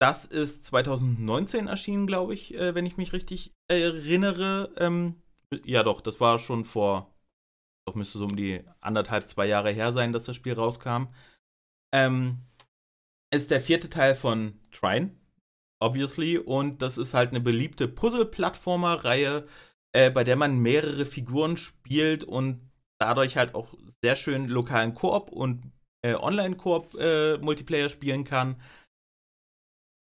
Das 0.00 0.24
ist 0.24 0.64
2019 0.66 1.66
erschienen, 1.66 2.06
glaube 2.06 2.34
ich, 2.34 2.54
äh, 2.54 2.74
wenn 2.74 2.86
ich 2.86 2.96
mich 2.96 3.12
richtig 3.12 3.52
erinnere. 3.68 4.72
Ähm, 4.76 5.22
ja, 5.64 5.82
doch, 5.82 6.00
das 6.00 6.20
war 6.20 6.38
schon 6.38 6.64
vor 6.64 7.12
doch 7.88 7.94
müsste 7.94 8.18
so 8.18 8.24
um 8.24 8.36
die 8.36 8.62
anderthalb, 8.80 9.28
zwei 9.28 9.46
Jahre 9.46 9.70
her 9.70 9.92
sein, 9.92 10.12
dass 10.12 10.24
das 10.24 10.36
Spiel 10.36 10.52
rauskam. 10.52 11.06
Ähm, 11.92 12.38
ist 13.32 13.50
der 13.50 13.60
vierte 13.60 13.90
Teil 13.90 14.14
von 14.14 14.60
Trine, 14.70 15.10
obviously, 15.80 16.38
und 16.38 16.82
das 16.82 16.98
ist 16.98 17.14
halt 17.14 17.30
eine 17.30 17.40
beliebte 17.40 17.88
Puzzle-Plattformer-Reihe, 17.88 19.46
äh, 19.92 20.10
bei 20.10 20.24
der 20.24 20.36
man 20.36 20.58
mehrere 20.58 21.04
Figuren 21.04 21.56
spielt 21.56 22.24
und 22.24 22.70
dadurch 22.98 23.36
halt 23.36 23.54
auch 23.54 23.74
sehr 24.02 24.16
schön 24.16 24.46
lokalen 24.46 24.94
Koop 24.94 25.30
und 25.30 25.72
äh, 26.02 26.14
Online-Koop-Multiplayer 26.14 27.86
äh, 27.86 27.90
spielen 27.90 28.24
kann. 28.24 28.60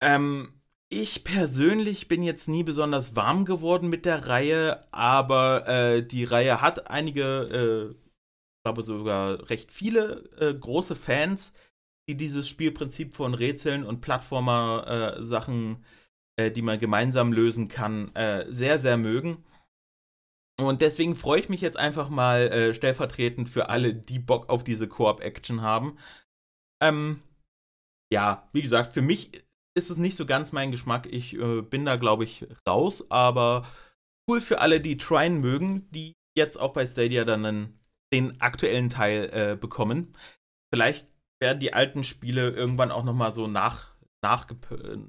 Ähm, 0.02 0.55
ich 0.88 1.24
persönlich 1.24 2.08
bin 2.08 2.22
jetzt 2.22 2.48
nie 2.48 2.62
besonders 2.62 3.16
warm 3.16 3.44
geworden 3.44 3.88
mit 3.88 4.04
der 4.04 4.28
Reihe, 4.28 4.86
aber 4.92 5.66
äh, 5.68 6.06
die 6.06 6.24
Reihe 6.24 6.60
hat 6.60 6.88
einige, 6.90 7.92
äh, 7.92 7.92
ich 7.92 8.62
glaube 8.64 8.82
sogar 8.82 9.50
recht 9.50 9.72
viele 9.72 10.24
äh, 10.38 10.54
große 10.54 10.96
Fans. 10.96 11.52
die 12.08 12.16
dieses 12.16 12.48
Spielprinzip 12.48 13.14
von 13.14 13.34
Rätseln 13.34 13.84
und 13.84 14.00
Plattformer-Sachen, 14.00 15.84
äh, 16.36 16.46
äh, 16.46 16.50
die 16.52 16.62
man 16.62 16.78
gemeinsam 16.78 17.32
lösen 17.32 17.68
kann, 17.68 18.14
äh, 18.14 18.46
sehr, 18.50 18.78
sehr 18.78 18.96
mögen. 18.96 19.44
Und 20.60 20.82
deswegen 20.82 21.16
freue 21.16 21.40
ich 21.40 21.48
mich 21.48 21.60
jetzt 21.60 21.76
einfach 21.76 22.08
mal 22.08 22.48
äh, 22.48 22.74
stellvertretend 22.74 23.48
für 23.48 23.68
alle, 23.68 23.94
die 23.94 24.18
Bock 24.18 24.48
auf 24.48 24.64
diese 24.64 24.88
Koop-Action 24.88 25.62
haben. 25.62 25.98
Ähm, 26.82 27.22
ja, 28.12 28.48
wie 28.52 28.62
gesagt, 28.62 28.92
für 28.92 29.02
mich 29.02 29.45
ist 29.76 29.90
es 29.90 29.98
nicht 29.98 30.16
so 30.16 30.26
ganz 30.26 30.52
mein 30.52 30.70
Geschmack. 30.70 31.06
Ich 31.10 31.34
äh, 31.34 31.60
bin 31.60 31.84
da, 31.84 31.96
glaube 31.96 32.24
ich, 32.24 32.46
raus, 32.66 33.10
aber 33.10 33.66
cool 34.28 34.40
für 34.40 34.60
alle, 34.60 34.80
die 34.80 34.96
Trine 34.96 35.36
mögen, 35.36 35.90
die 35.90 36.14
jetzt 36.36 36.58
auch 36.58 36.72
bei 36.72 36.86
Stadia 36.86 37.24
dann 37.24 37.44
einen, 37.44 37.80
den 38.12 38.40
aktuellen 38.40 38.88
Teil 38.88 39.30
äh, 39.32 39.56
bekommen. 39.56 40.16
Vielleicht 40.72 41.12
werden 41.40 41.60
die 41.60 41.74
alten 41.74 42.04
Spiele 42.04 42.50
irgendwann 42.50 42.90
auch 42.90 43.04
nochmal 43.04 43.32
so 43.32 43.46
nach, 43.46 43.94
nachge 44.22 44.56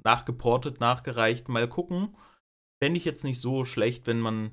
nachgeportet, 0.04 0.80
nachgereicht. 0.80 1.48
Mal 1.48 1.68
gucken. 1.68 2.16
Fände 2.82 2.98
ich 2.98 3.04
jetzt 3.04 3.24
nicht 3.24 3.40
so 3.40 3.64
schlecht, 3.64 4.06
wenn 4.06 4.20
man 4.20 4.50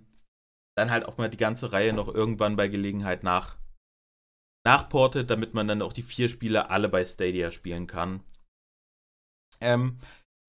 dann 0.78 0.92
halt 0.92 1.06
auch 1.06 1.18
mal 1.18 1.30
die 1.30 1.38
ganze 1.38 1.72
Reihe 1.72 1.94
noch 1.94 2.08
irgendwann 2.08 2.56
bei 2.56 2.68
Gelegenheit 2.68 3.24
nach, 3.24 3.58
nachportet, 4.66 5.30
damit 5.30 5.54
man 5.54 5.68
dann 5.68 5.82
auch 5.82 5.94
die 5.94 6.04
vier 6.04 6.30
Spiele 6.30 6.70
alle 6.70 6.90
bei 6.90 7.06
Stadia 7.06 7.52
spielen 7.52 7.88
kann. 7.88 8.24
Ähm, 9.62 10.00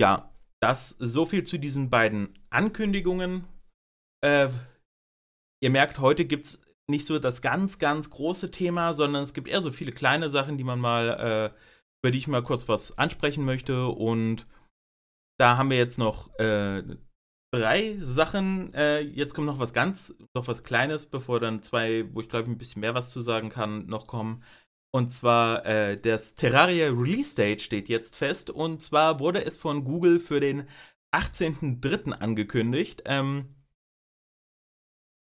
ja, 0.01 0.31
das 0.63 0.91
so 0.99 1.27
viel 1.27 1.45
zu 1.45 1.59
diesen 1.59 1.91
beiden 1.91 2.39
Ankündigungen. 2.51 3.45
Äh, 4.25 4.49
ihr 5.63 5.71
merkt, 5.71 5.99
heute 5.99 6.25
gibt 6.25 6.45
es 6.47 6.61
nicht 6.89 7.07
so 7.07 7.19
das 7.19 7.43
ganz, 7.43 7.79
ganz 7.79 8.11
große 8.11 8.51
Thema, 8.51 8.93
sondern 8.93 9.23
es 9.23 9.35
gibt 9.35 9.49
eher 9.49 9.63
so 9.63 9.73
viele 9.73 9.93
kleine 9.93 10.31
Sachen, 10.31 10.57
die 10.57 10.65
man 10.65 10.79
mal, 10.79 11.09
äh, 11.09 11.57
über 12.03 12.11
die 12.11 12.19
ich 12.19 12.29
mal 12.29 12.43
kurz 12.43 12.69
was 12.69 12.97
ansprechen 12.97 13.45
möchte. 13.45 13.89
Und 13.89 14.47
da 15.39 15.57
haben 15.57 15.71
wir 15.71 15.77
jetzt 15.77 15.99
noch 15.99 16.33
äh, 16.39 16.83
drei 17.53 17.97
Sachen. 17.99 18.73
Äh, 18.75 19.01
jetzt 19.01 19.35
kommt 19.35 19.47
noch 19.47 19.59
was 19.59 19.73
ganz, 19.73 20.15
noch 20.35 20.47
was 20.47 20.63
Kleines, 20.63 21.07
bevor 21.07 21.41
dann 21.41 21.63
zwei, 21.63 22.13
wo 22.15 22.21
ich 22.21 22.29
glaube 22.29 22.51
ein 22.51 22.59
bisschen 22.59 22.81
mehr 22.81 22.95
was 22.95 23.11
zu 23.11 23.21
sagen 23.21 23.51
kann, 23.51 23.87
noch 23.87 24.07
kommen. 24.07 24.43
Und 24.97 25.11
zwar 25.11 25.67
äh, 25.67 26.01
das 26.01 26.37
Terraria 26.37 26.87
Release 26.89 27.37
Date 27.37 27.61
steht 27.61 27.91
jetzt 27.91 28.17
fest. 28.17 28.49
Und 28.49 28.81
zwar 28.81 29.21
wurde 29.21 29.45
es 29.45 29.59
von 29.59 29.85
Google 29.85 30.19
für 30.19 30.41
den 30.41 30.67
18.03. 31.15 32.13
angekündigt. 32.13 33.03
Ähm, 33.05 33.55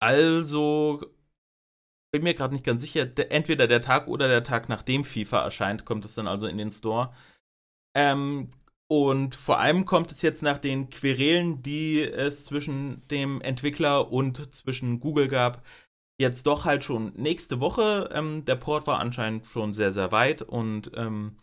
also 0.00 1.04
bin 2.10 2.22
mir 2.22 2.32
gerade 2.32 2.54
nicht 2.54 2.64
ganz 2.64 2.80
sicher. 2.80 3.04
De 3.04 3.26
entweder 3.28 3.66
der 3.66 3.82
Tag 3.82 4.08
oder 4.08 4.28
der 4.28 4.42
Tag, 4.42 4.70
nachdem 4.70 5.04
FIFA 5.04 5.42
erscheint, 5.42 5.84
kommt 5.84 6.06
es 6.06 6.14
dann 6.14 6.26
also 6.26 6.46
in 6.46 6.56
den 6.56 6.72
Store. 6.72 7.14
Ähm, 7.94 8.52
und 8.88 9.34
vor 9.34 9.58
allem 9.58 9.84
kommt 9.84 10.10
es 10.10 10.22
jetzt 10.22 10.42
nach 10.42 10.56
den 10.56 10.88
Querelen, 10.88 11.62
die 11.62 12.00
es 12.00 12.46
zwischen 12.46 13.06
dem 13.08 13.42
Entwickler 13.42 14.10
und 14.10 14.54
zwischen 14.54 15.00
Google 15.00 15.28
gab, 15.28 15.62
jetzt 16.20 16.46
doch 16.46 16.64
halt 16.64 16.85
schon 16.85 17.12
nächste 17.14 17.61
Woche. 17.61 18.11
Ähm, 18.12 18.44
der 18.44 18.57
Port 18.57 18.87
war 18.87 19.00
anscheinend 19.00 19.46
schon 19.46 19.74
sehr, 19.74 19.92
sehr 19.92 20.12
weit 20.12 20.42
und 20.42 20.90
ähm, 20.94 21.38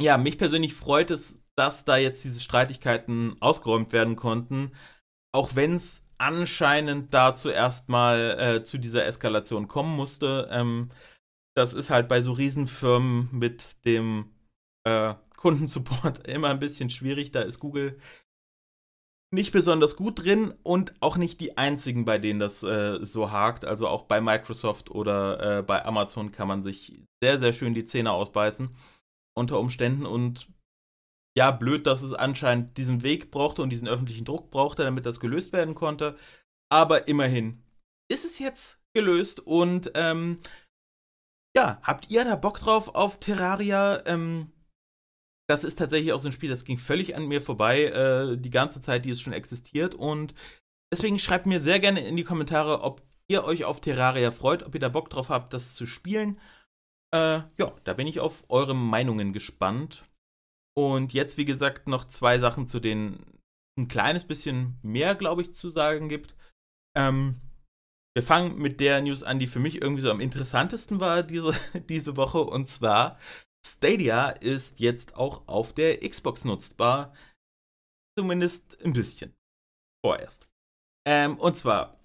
ja, 0.00 0.16
mich 0.16 0.38
persönlich 0.38 0.74
freut 0.74 1.10
es, 1.10 1.40
dass 1.56 1.84
da 1.84 1.96
jetzt 1.96 2.24
diese 2.24 2.40
Streitigkeiten 2.40 3.36
ausgeräumt 3.40 3.92
werden 3.92 4.16
konnten, 4.16 4.72
auch 5.32 5.54
wenn 5.54 5.76
es 5.76 6.02
anscheinend 6.18 7.14
da 7.14 7.34
zuerst 7.34 7.88
mal 7.88 8.36
äh, 8.38 8.62
zu 8.62 8.78
dieser 8.78 9.06
Eskalation 9.06 9.68
kommen 9.68 9.94
musste. 9.94 10.48
Ähm, 10.50 10.90
das 11.56 11.74
ist 11.74 11.90
halt 11.90 12.08
bei 12.08 12.20
so 12.20 12.32
Riesenfirmen 12.32 13.28
mit 13.32 13.84
dem 13.84 14.30
äh, 14.84 15.14
Kundensupport 15.36 16.18
immer 16.28 16.48
ein 16.48 16.60
bisschen 16.60 16.90
schwierig. 16.90 17.32
Da 17.32 17.42
ist 17.42 17.60
Google 17.60 17.98
nicht 19.32 19.52
besonders 19.52 19.96
gut 19.96 20.24
drin 20.24 20.54
und 20.62 20.92
auch 21.00 21.16
nicht 21.16 21.40
die 21.40 21.56
einzigen, 21.56 22.04
bei 22.04 22.18
denen 22.18 22.40
das 22.40 22.62
äh, 22.62 23.04
so 23.04 23.30
hakt. 23.30 23.64
Also 23.64 23.86
auch 23.86 24.02
bei 24.02 24.20
Microsoft 24.20 24.90
oder 24.90 25.58
äh, 25.58 25.62
bei 25.62 25.84
Amazon 25.84 26.32
kann 26.32 26.48
man 26.48 26.62
sich 26.62 27.00
sehr, 27.22 27.38
sehr 27.38 27.52
schön 27.52 27.74
die 27.74 27.84
Zähne 27.84 28.12
ausbeißen 28.12 28.74
unter 29.34 29.60
Umständen. 29.60 30.04
Und 30.04 30.48
ja, 31.36 31.52
blöd, 31.52 31.86
dass 31.86 32.02
es 32.02 32.12
anscheinend 32.12 32.76
diesen 32.76 33.02
Weg 33.04 33.30
brauchte 33.30 33.62
und 33.62 33.70
diesen 33.70 33.88
öffentlichen 33.88 34.24
Druck 34.24 34.50
brauchte, 34.50 34.82
damit 34.82 35.06
das 35.06 35.20
gelöst 35.20 35.52
werden 35.52 35.76
konnte. 35.76 36.16
Aber 36.72 37.06
immerhin 37.06 37.62
ist 38.10 38.24
es 38.24 38.40
jetzt 38.40 38.80
gelöst 38.94 39.38
und 39.38 39.92
ähm, 39.94 40.40
ja, 41.56 41.80
habt 41.82 42.10
ihr 42.10 42.24
da 42.24 42.36
Bock 42.36 42.58
drauf 42.58 42.94
auf 42.94 43.18
Terraria? 43.18 44.04
Ähm, 44.06 44.52
das 45.50 45.64
ist 45.64 45.80
tatsächlich 45.80 46.12
auch 46.12 46.20
so 46.20 46.28
ein 46.28 46.32
Spiel, 46.32 46.48
das 46.48 46.64
ging 46.64 46.78
völlig 46.78 47.16
an 47.16 47.26
mir 47.26 47.42
vorbei, 47.42 47.86
äh, 47.86 48.38
die 48.38 48.50
ganze 48.50 48.80
Zeit, 48.80 49.04
die 49.04 49.10
es 49.10 49.20
schon 49.20 49.32
existiert. 49.32 49.96
Und 49.96 50.32
deswegen 50.92 51.18
schreibt 51.18 51.46
mir 51.46 51.58
sehr 51.58 51.80
gerne 51.80 52.06
in 52.06 52.16
die 52.16 52.22
Kommentare, 52.22 52.82
ob 52.82 53.02
ihr 53.28 53.42
euch 53.42 53.64
auf 53.64 53.80
Terraria 53.80 54.30
freut, 54.30 54.62
ob 54.62 54.74
ihr 54.74 54.80
da 54.80 54.88
Bock 54.88 55.10
drauf 55.10 55.28
habt, 55.28 55.52
das 55.52 55.74
zu 55.74 55.86
spielen. 55.86 56.38
Äh, 57.12 57.40
ja, 57.58 57.74
da 57.82 57.94
bin 57.94 58.06
ich 58.06 58.20
auf 58.20 58.44
eure 58.48 58.76
Meinungen 58.76 59.32
gespannt. 59.32 60.04
Und 60.76 61.12
jetzt, 61.12 61.36
wie 61.36 61.44
gesagt, 61.44 61.88
noch 61.88 62.04
zwei 62.04 62.38
Sachen, 62.38 62.68
zu 62.68 62.78
denen 62.78 63.40
ein 63.76 63.88
kleines 63.88 64.24
bisschen 64.24 64.78
mehr, 64.82 65.16
glaube 65.16 65.42
ich, 65.42 65.52
zu 65.52 65.68
sagen 65.68 66.08
gibt. 66.08 66.36
Ähm, 66.96 67.40
wir 68.14 68.22
fangen 68.22 68.56
mit 68.58 68.78
der 68.78 69.00
News 69.02 69.24
an, 69.24 69.40
die 69.40 69.48
für 69.48 69.58
mich 69.58 69.82
irgendwie 69.82 70.02
so 70.02 70.12
am 70.12 70.20
interessantesten 70.20 71.00
war 71.00 71.24
diese, 71.24 71.54
diese 71.88 72.16
Woche. 72.16 72.38
Und 72.38 72.68
zwar 72.68 73.18
Stadia 73.66 74.30
ist 74.30 74.80
jetzt 74.80 75.16
auch 75.16 75.46
auf 75.48 75.72
der 75.72 76.00
Xbox 76.08 76.44
nutzbar. 76.44 77.14
Zumindest 78.18 78.82
ein 78.84 78.92
bisschen. 78.92 79.34
Vorerst. 80.04 80.48
Ähm, 81.06 81.38
und 81.38 81.54
zwar, 81.54 82.00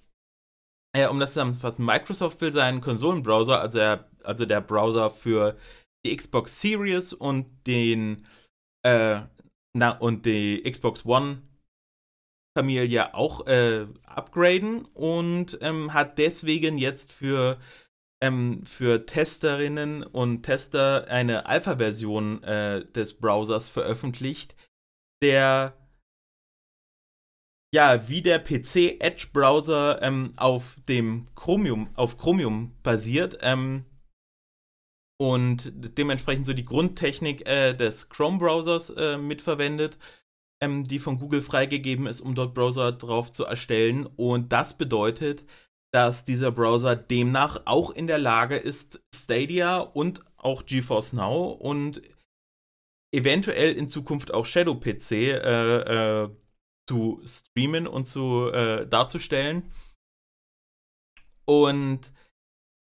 äh, 0.96 1.08
um 1.08 1.20
das 1.20 1.34
zusammenzufassen, 1.34 1.86
Microsoft 1.86 2.41
will 2.41 2.52
seinen 2.52 2.82
Konsolenbrowser, 2.82 3.60
also 3.60 3.78
der, 3.78 4.10
also 4.24 4.46
der 4.46 4.62
Browser 4.62 5.10
für 5.10 5.58
die 6.06 6.15
Xbox 6.15 6.62
Series 6.62 7.13
und 7.13 7.65
den 7.68 8.26
äh, 8.84 9.22
na, 9.76 9.91
und 9.91 10.26
die 10.26 10.63
Xbox 10.63 11.06
One 11.06 11.41
Familie 12.58 13.13
auch 13.13 13.46
äh, 13.48 13.88
upgraden 14.06 14.86
und 14.94 15.58
ähm, 15.62 15.94
hat 15.94 16.18
deswegen 16.18 16.78
jetzt 16.78 17.12
für 17.12 17.60
ähm, 18.21 18.65
für 18.65 19.06
Testerinnen 19.06 20.04
und 20.04 20.43
Tester 20.43 21.08
eine 21.08 21.45
Alpha-Version 21.45 22.43
äh, 22.43 22.86
des 22.86 23.17
Browsers 23.17 23.67
veröffentlicht, 23.67 24.56
der 25.21 25.78
ja 27.73 28.08
wie 28.08 28.21
der 28.21 28.39
PC 28.39 29.01
Edge 29.01 29.28
Browser 29.34 30.01
ähm, 30.01 30.32
auf 30.38 30.78
dem 30.88 31.28
Chromium 31.36 31.89
auf 31.95 32.17
Chromium 32.17 32.75
basiert 32.84 33.38
ähm, 33.41 33.86
und 35.17 35.71
dementsprechend 35.97 36.45
so 36.45 36.54
die 36.54 36.65
Grundtechnik 36.65 37.47
äh, 37.47 37.73
des 37.73 38.10
Chrome 38.10 38.38
Browsers 38.38 38.89
äh, 38.91 39.17
mitverwendet 39.17 39.97
ähm, 40.62 40.84
die 40.86 40.99
von 40.99 41.19
Google 41.19 41.41
freigegeben 41.41 42.08
ist, 42.08 42.21
um 42.21 42.36
dort 42.36 42.54
Browser 42.54 42.91
drauf 42.91 43.32
zu 43.32 43.45
erstellen. 43.45 44.06
Und 44.06 44.51
das 44.51 44.78
bedeutet, 44.78 45.45
dass 45.96 46.26
dieser 46.26 46.52
Browser 46.52 46.98
demnach 46.98 47.62
auch 47.64 47.90
in 47.90 48.06
der 48.06 48.18
Lage 48.18 48.58
ist, 48.58 49.02
Stadia 49.16 49.80
und 49.80 50.26
auch 50.36 50.66
GeForce 50.66 51.14
Now 51.14 51.52
und 51.52 52.02
eventuell 53.14 53.72
in 53.72 53.88
Zukunft 53.88 54.34
auch 54.34 54.46
Shadow 54.46 54.76
PC 54.76 55.12
äh, 55.12 56.24
äh, 56.24 56.30
zu 56.90 57.22
streamen 57.26 57.88
und 57.88 58.10
zu 58.10 58.52
äh, 58.52 58.86
darzustellen. 58.86 59.72
Und 61.46 62.12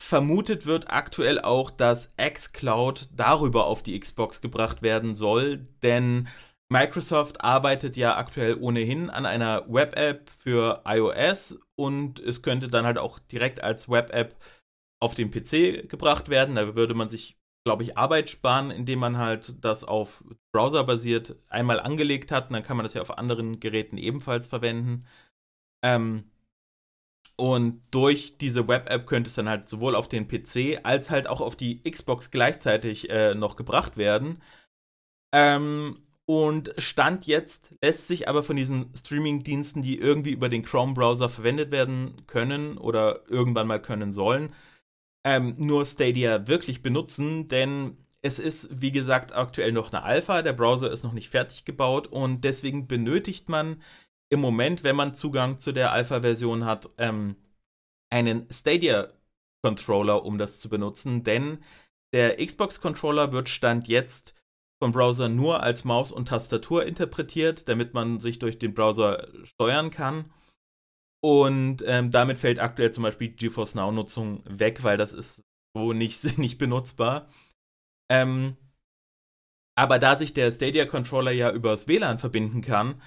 vermutet 0.03 0.65
wird 0.65 0.91
aktuell 0.91 1.39
auch, 1.39 1.71
dass 1.71 2.17
xCloud 2.17 3.11
darüber 3.13 3.67
auf 3.67 3.83
die 3.83 4.01
Xbox 4.01 4.41
gebracht 4.41 4.81
werden 4.81 5.15
soll, 5.15 5.59
denn 5.83 6.29
Microsoft 6.73 7.45
arbeitet 7.45 7.99
ja 7.99 8.17
aktuell 8.17 8.57
ohnehin 8.59 9.11
an 9.11 9.27
einer 9.27 9.65
Web-App 9.69 10.31
für 10.31 10.83
iOS 10.87 11.59
und 11.77 12.19
es 12.19 12.43
könnte 12.43 12.69
dann 12.69 12.87
halt 12.87 12.97
auch 12.97 13.19
direkt 13.19 13.63
als 13.63 13.91
Web-App 13.91 14.35
auf 15.01 15.15
den 15.15 15.31
PC 15.31 15.89
gebracht 15.89 16.31
werden. 16.31 16.55
Da 16.55 16.75
würde 16.75 16.95
man 16.95 17.11
sich, 17.11 17.37
glaube 17.67 17.83
ich, 17.83 17.99
Arbeit 17.99 18.31
sparen, 18.31 18.71
indem 18.71 19.01
man 19.01 19.19
halt 19.19 19.63
das 19.63 19.85
auf 19.85 20.25
Browser 20.55 20.85
basiert 20.85 21.37
einmal 21.51 21.79
angelegt 21.79 22.33
hat 22.33 22.49
und 22.49 22.55
dann 22.55 22.63
kann 22.63 22.79
man 22.79 22.85
das 22.85 22.95
ja 22.95 23.03
auf 23.03 23.19
anderen 23.19 23.61
Geräten 23.61 23.99
ebenfalls 23.99 24.49
verwenden. 24.49 25.05
Ähm, 25.85 26.31
und 27.37 27.83
durch 27.91 28.39
diese 28.39 28.67
Web-App 28.67 29.07
könnte 29.07 29.29
es 29.29 29.35
dann 29.35 29.49
halt 29.49 29.69
sowohl 29.69 29.95
auf 29.95 30.09
den 30.09 30.27
PC 30.27 30.81
als 30.85 31.11
halt 31.11 31.27
auch 31.27 31.43
auf 31.43 31.57
die 31.57 31.83
Xbox 31.83 32.31
gleichzeitig 32.31 33.11
äh, 33.11 33.35
noch 33.35 33.57
gebracht 33.57 33.97
werden. 33.99 34.41
Ähm, 35.35 35.99
und 36.27 36.73
Stand 36.79 37.27
jetzt 37.27 37.75
lässt 37.83 38.07
sich 38.07 38.29
aber 38.29 38.43
von 38.43 38.57
diesen 38.57 38.95
Streaming-Diensten, 38.95 39.83
die 39.83 39.99
irgendwie 39.99 40.33
über 40.33 40.49
den 40.49 40.65
Chrome-Browser 40.65 41.29
verwendet 41.29 41.71
werden 41.71 42.27
können 42.27 42.79
oder 42.79 43.29
irgendwann 43.29 43.67
mal 43.67 43.83
können 43.83 44.13
sollen, 44.13 44.55
ähm, 45.25 45.55
nur 45.59 45.85
Stadia 45.85 46.47
wirklich 46.49 46.83
benutzen, 46.83 47.49
denn 47.49 47.97
es 48.23 48.39
ist, 48.39 48.69
wie 48.81 48.93
gesagt, 48.93 49.35
aktuell 49.35 49.73
noch 49.73 49.93
eine 49.93 50.05
Alpha. 50.05 50.43
Der 50.43 50.53
Browser 50.53 50.91
ist 50.91 51.03
noch 51.03 51.13
nicht 51.13 51.29
fertig 51.29 51.65
gebaut 51.65 52.07
und 52.07 52.43
deswegen 52.45 52.87
benötigt 52.87 53.49
man 53.49 53.83
im 54.31 54.41
Moment, 54.41 54.85
wenn 54.85 54.97
man 54.97 55.15
Zugang 55.15 55.59
zu 55.59 55.73
der 55.73 55.93
Alpha-Version 55.93 56.65
hat, 56.65 56.89
ähm, 56.99 57.37
einen 58.11 58.47
Stadia-Controller, 58.51 60.25
um 60.25 60.39
das 60.39 60.61
zu 60.61 60.69
benutzen. 60.69 61.25
Denn 61.25 61.59
der 62.15 62.37
Xbox-Controller 62.37 63.33
wird 63.33 63.49
Stand 63.49 63.89
jetzt 63.89 64.35
vom 64.83 64.91
Browser 64.91 65.29
nur 65.29 65.63
als 65.63 65.85
Maus 65.85 66.11
und 66.11 66.27
Tastatur 66.27 66.85
interpretiert, 66.85 67.69
damit 67.69 67.95
man 67.95 68.19
sich 68.19 68.41
durch 68.41 68.59
den 68.59 68.75
Browser 68.75 69.29
steuern 69.45 69.93
kann. 69.93 70.33
Und 71.23 71.85
ähm, 71.87 72.11
damit 72.11 72.41
fällt 72.41 72.59
aktuell 72.59 72.91
zum 72.91 73.05
Beispiel 73.05 73.29
GeForce 73.29 73.77
Now-Nutzung 73.77 74.43
weg, 74.45 74.83
weil 74.83 74.97
das 74.97 75.15
ist 75.15 75.45
so 75.73 75.93
nicht, 75.93 76.25
nicht 76.37 76.59
benutzbar. 76.59 77.31
Ähm, 78.11 78.57
aber 79.79 80.01
da 80.01 80.17
sich 80.17 80.33
der 80.33 80.51
Stadia-Controller 80.51 81.31
ja 81.31 81.53
übers 81.53 81.87
WLAN 81.87 82.19
verbinden 82.19 82.61
kann, 82.61 83.01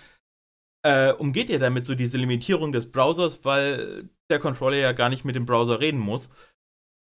äh, 0.86 1.12
umgeht 1.12 1.50
er 1.50 1.60
damit 1.60 1.86
so 1.86 1.94
diese 1.94 2.18
Limitierung 2.18 2.72
des 2.72 2.90
Browsers, 2.90 3.44
weil 3.44 4.10
der 4.30 4.40
Controller 4.40 4.78
ja 4.78 4.94
gar 4.94 5.10
nicht 5.10 5.26
mit 5.26 5.36
dem 5.36 5.46
Browser 5.46 5.82
reden 5.82 6.00
muss. 6.00 6.30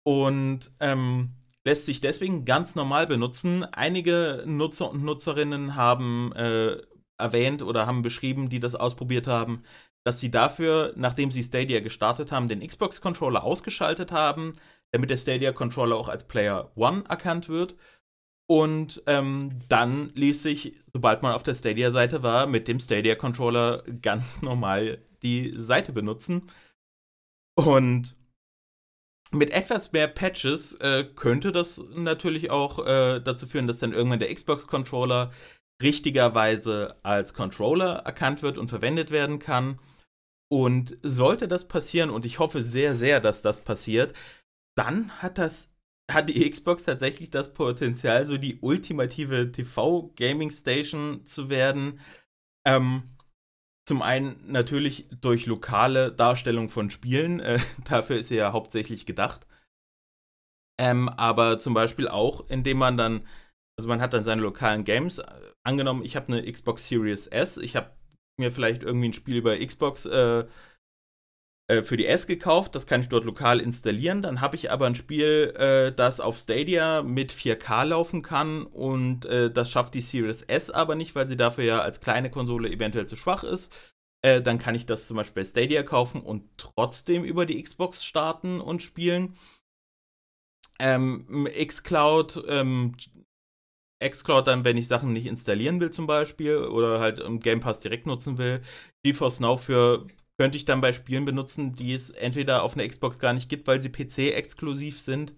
Und 0.06 0.70
ähm, 0.78 1.37
lässt 1.68 1.84
sich 1.84 2.00
deswegen 2.00 2.46
ganz 2.46 2.76
normal 2.76 3.06
benutzen. 3.06 3.62
Einige 3.62 4.42
Nutzer 4.46 4.90
und 4.90 5.04
Nutzerinnen 5.04 5.76
haben 5.76 6.32
äh, 6.32 6.78
erwähnt 7.18 7.62
oder 7.62 7.86
haben 7.86 8.00
beschrieben, 8.00 8.48
die 8.48 8.58
das 8.58 8.74
ausprobiert 8.74 9.26
haben, 9.26 9.64
dass 10.02 10.18
sie 10.18 10.30
dafür, 10.30 10.94
nachdem 10.96 11.30
sie 11.30 11.42
Stadia 11.42 11.80
gestartet 11.80 12.32
haben, 12.32 12.48
den 12.48 12.66
Xbox-Controller 12.66 13.44
ausgeschaltet 13.44 14.12
haben, 14.12 14.54
damit 14.92 15.10
der 15.10 15.18
Stadia-Controller 15.18 15.94
auch 15.94 16.08
als 16.08 16.26
Player 16.26 16.72
One 16.74 17.04
erkannt 17.06 17.50
wird. 17.50 17.76
Und 18.46 19.02
ähm, 19.06 19.60
dann 19.68 20.10
ließ 20.14 20.42
sich, 20.42 20.74
sobald 20.90 21.22
man 21.22 21.34
auf 21.34 21.42
der 21.42 21.54
Stadia-Seite 21.54 22.22
war, 22.22 22.46
mit 22.46 22.66
dem 22.66 22.80
Stadia-Controller 22.80 23.82
ganz 24.00 24.40
normal 24.40 25.04
die 25.22 25.52
Seite 25.54 25.92
benutzen. 25.92 26.48
Und 27.56 28.16
mit 29.30 29.50
etwas 29.50 29.92
mehr 29.92 30.08
Patches 30.08 30.74
äh, 30.76 31.04
könnte 31.04 31.52
das 31.52 31.82
natürlich 31.94 32.50
auch 32.50 32.84
äh, 32.86 33.20
dazu 33.20 33.46
führen, 33.46 33.66
dass 33.66 33.78
dann 33.78 33.92
irgendwann 33.92 34.20
der 34.20 34.34
Xbox-Controller 34.34 35.32
richtigerweise 35.82 36.96
als 37.02 37.34
Controller 37.34 38.02
erkannt 38.04 38.42
wird 38.42 38.58
und 38.58 38.68
verwendet 38.68 39.10
werden 39.10 39.38
kann. 39.38 39.78
Und 40.50 40.96
sollte 41.02 41.46
das 41.46 41.68
passieren, 41.68 42.08
und 42.08 42.24
ich 42.24 42.38
hoffe 42.38 42.62
sehr, 42.62 42.94
sehr, 42.94 43.20
dass 43.20 43.42
das 43.42 43.60
passiert, 43.60 44.14
dann 44.76 45.10
hat 45.20 45.36
das 45.36 45.68
hat 46.10 46.30
die 46.30 46.48
Xbox 46.48 46.84
tatsächlich 46.84 47.30
das 47.30 47.52
Potenzial, 47.52 48.24
so 48.24 48.38
die 48.38 48.58
ultimative 48.60 49.52
TV-Gaming-Station 49.52 51.26
zu 51.26 51.50
werden. 51.50 52.00
Ähm, 52.66 53.02
zum 53.88 54.02
einen 54.02 54.36
natürlich 54.46 55.06
durch 55.20 55.46
lokale 55.46 56.12
Darstellung 56.12 56.68
von 56.68 56.90
Spielen, 56.90 57.40
äh, 57.40 57.58
dafür 57.88 58.18
ist 58.18 58.28
sie 58.28 58.36
ja 58.36 58.52
hauptsächlich 58.52 59.06
gedacht. 59.06 59.46
Ähm, 60.80 61.08
aber 61.08 61.58
zum 61.58 61.74
Beispiel 61.74 62.06
auch, 62.06 62.48
indem 62.48 62.78
man 62.78 62.96
dann, 62.96 63.26
also 63.76 63.88
man 63.88 64.00
hat 64.00 64.12
dann 64.12 64.22
seine 64.22 64.42
lokalen 64.42 64.84
Games. 64.84 65.18
Äh, 65.18 65.24
angenommen, 65.64 66.04
ich 66.04 66.14
habe 66.14 66.28
eine 66.28 66.52
Xbox 66.52 66.86
Series 66.86 67.26
S, 67.26 67.56
ich 67.56 67.74
habe 67.74 67.90
mir 68.38 68.52
vielleicht 68.52 68.82
irgendwie 68.82 69.08
ein 69.08 69.14
Spiel 69.14 69.36
über 69.36 69.58
Xbox 69.58 70.06
äh, 70.06 70.44
äh, 71.68 71.82
für 71.82 71.98
die 71.98 72.06
S 72.06 72.26
gekauft, 72.26 72.74
das 72.74 72.86
kann 72.86 73.02
ich 73.02 73.08
dort 73.08 73.24
lokal 73.24 73.60
installieren. 73.60 74.22
Dann 74.22 74.40
habe 74.40 74.56
ich 74.56 74.70
aber 74.70 74.86
ein 74.86 74.94
Spiel, 74.94 75.54
äh, 75.56 75.92
das 75.92 76.18
auf 76.18 76.38
Stadia 76.38 77.02
mit 77.02 77.30
4K 77.30 77.84
laufen 77.84 78.22
kann 78.22 78.64
und 78.64 79.26
äh, 79.26 79.50
das 79.50 79.70
schafft 79.70 79.94
die 79.94 80.00
Series 80.00 80.42
S 80.42 80.70
aber 80.70 80.94
nicht, 80.94 81.14
weil 81.14 81.28
sie 81.28 81.36
dafür 81.36 81.64
ja 81.64 81.80
als 81.80 82.00
kleine 82.00 82.30
Konsole 82.30 82.70
eventuell 82.70 83.06
zu 83.06 83.16
schwach 83.16 83.44
ist. 83.44 83.70
Äh, 84.22 84.40
dann 84.42 84.58
kann 84.58 84.74
ich 84.74 84.86
das 84.86 85.06
zum 85.06 85.16
Beispiel 85.18 85.42
bei 85.42 85.48
Stadia 85.48 85.82
kaufen 85.82 86.22
und 86.22 86.44
trotzdem 86.56 87.22
über 87.22 87.46
die 87.46 87.62
Xbox 87.62 88.04
starten 88.04 88.60
und 88.60 88.82
spielen. 88.82 89.36
Ähm, 90.80 91.48
Xcloud, 91.54 92.44
ähm, 92.48 92.94
Xcloud 94.02 94.46
dann, 94.46 94.64
wenn 94.64 94.76
ich 94.76 94.88
Sachen 94.88 95.12
nicht 95.12 95.26
installieren 95.26 95.80
will 95.80 95.90
zum 95.90 96.06
Beispiel 96.06 96.56
oder 96.58 97.00
halt 97.00 97.18
im 97.18 97.40
Game 97.40 97.60
Pass 97.60 97.80
direkt 97.80 98.06
nutzen 98.06 98.38
will. 98.38 98.62
GeForce 99.04 99.40
Now 99.40 99.56
für 99.56 100.06
könnte 100.38 100.56
ich 100.56 100.64
dann 100.64 100.80
bei 100.80 100.92
Spielen 100.92 101.24
benutzen, 101.24 101.74
die 101.74 101.92
es 101.92 102.10
entweder 102.10 102.62
auf 102.62 102.74
einer 102.74 102.86
Xbox 102.86 103.18
gar 103.18 103.32
nicht 103.32 103.48
gibt, 103.48 103.66
weil 103.66 103.80
sie 103.80 103.90
PC-exklusiv 103.90 105.00
sind, 105.00 105.34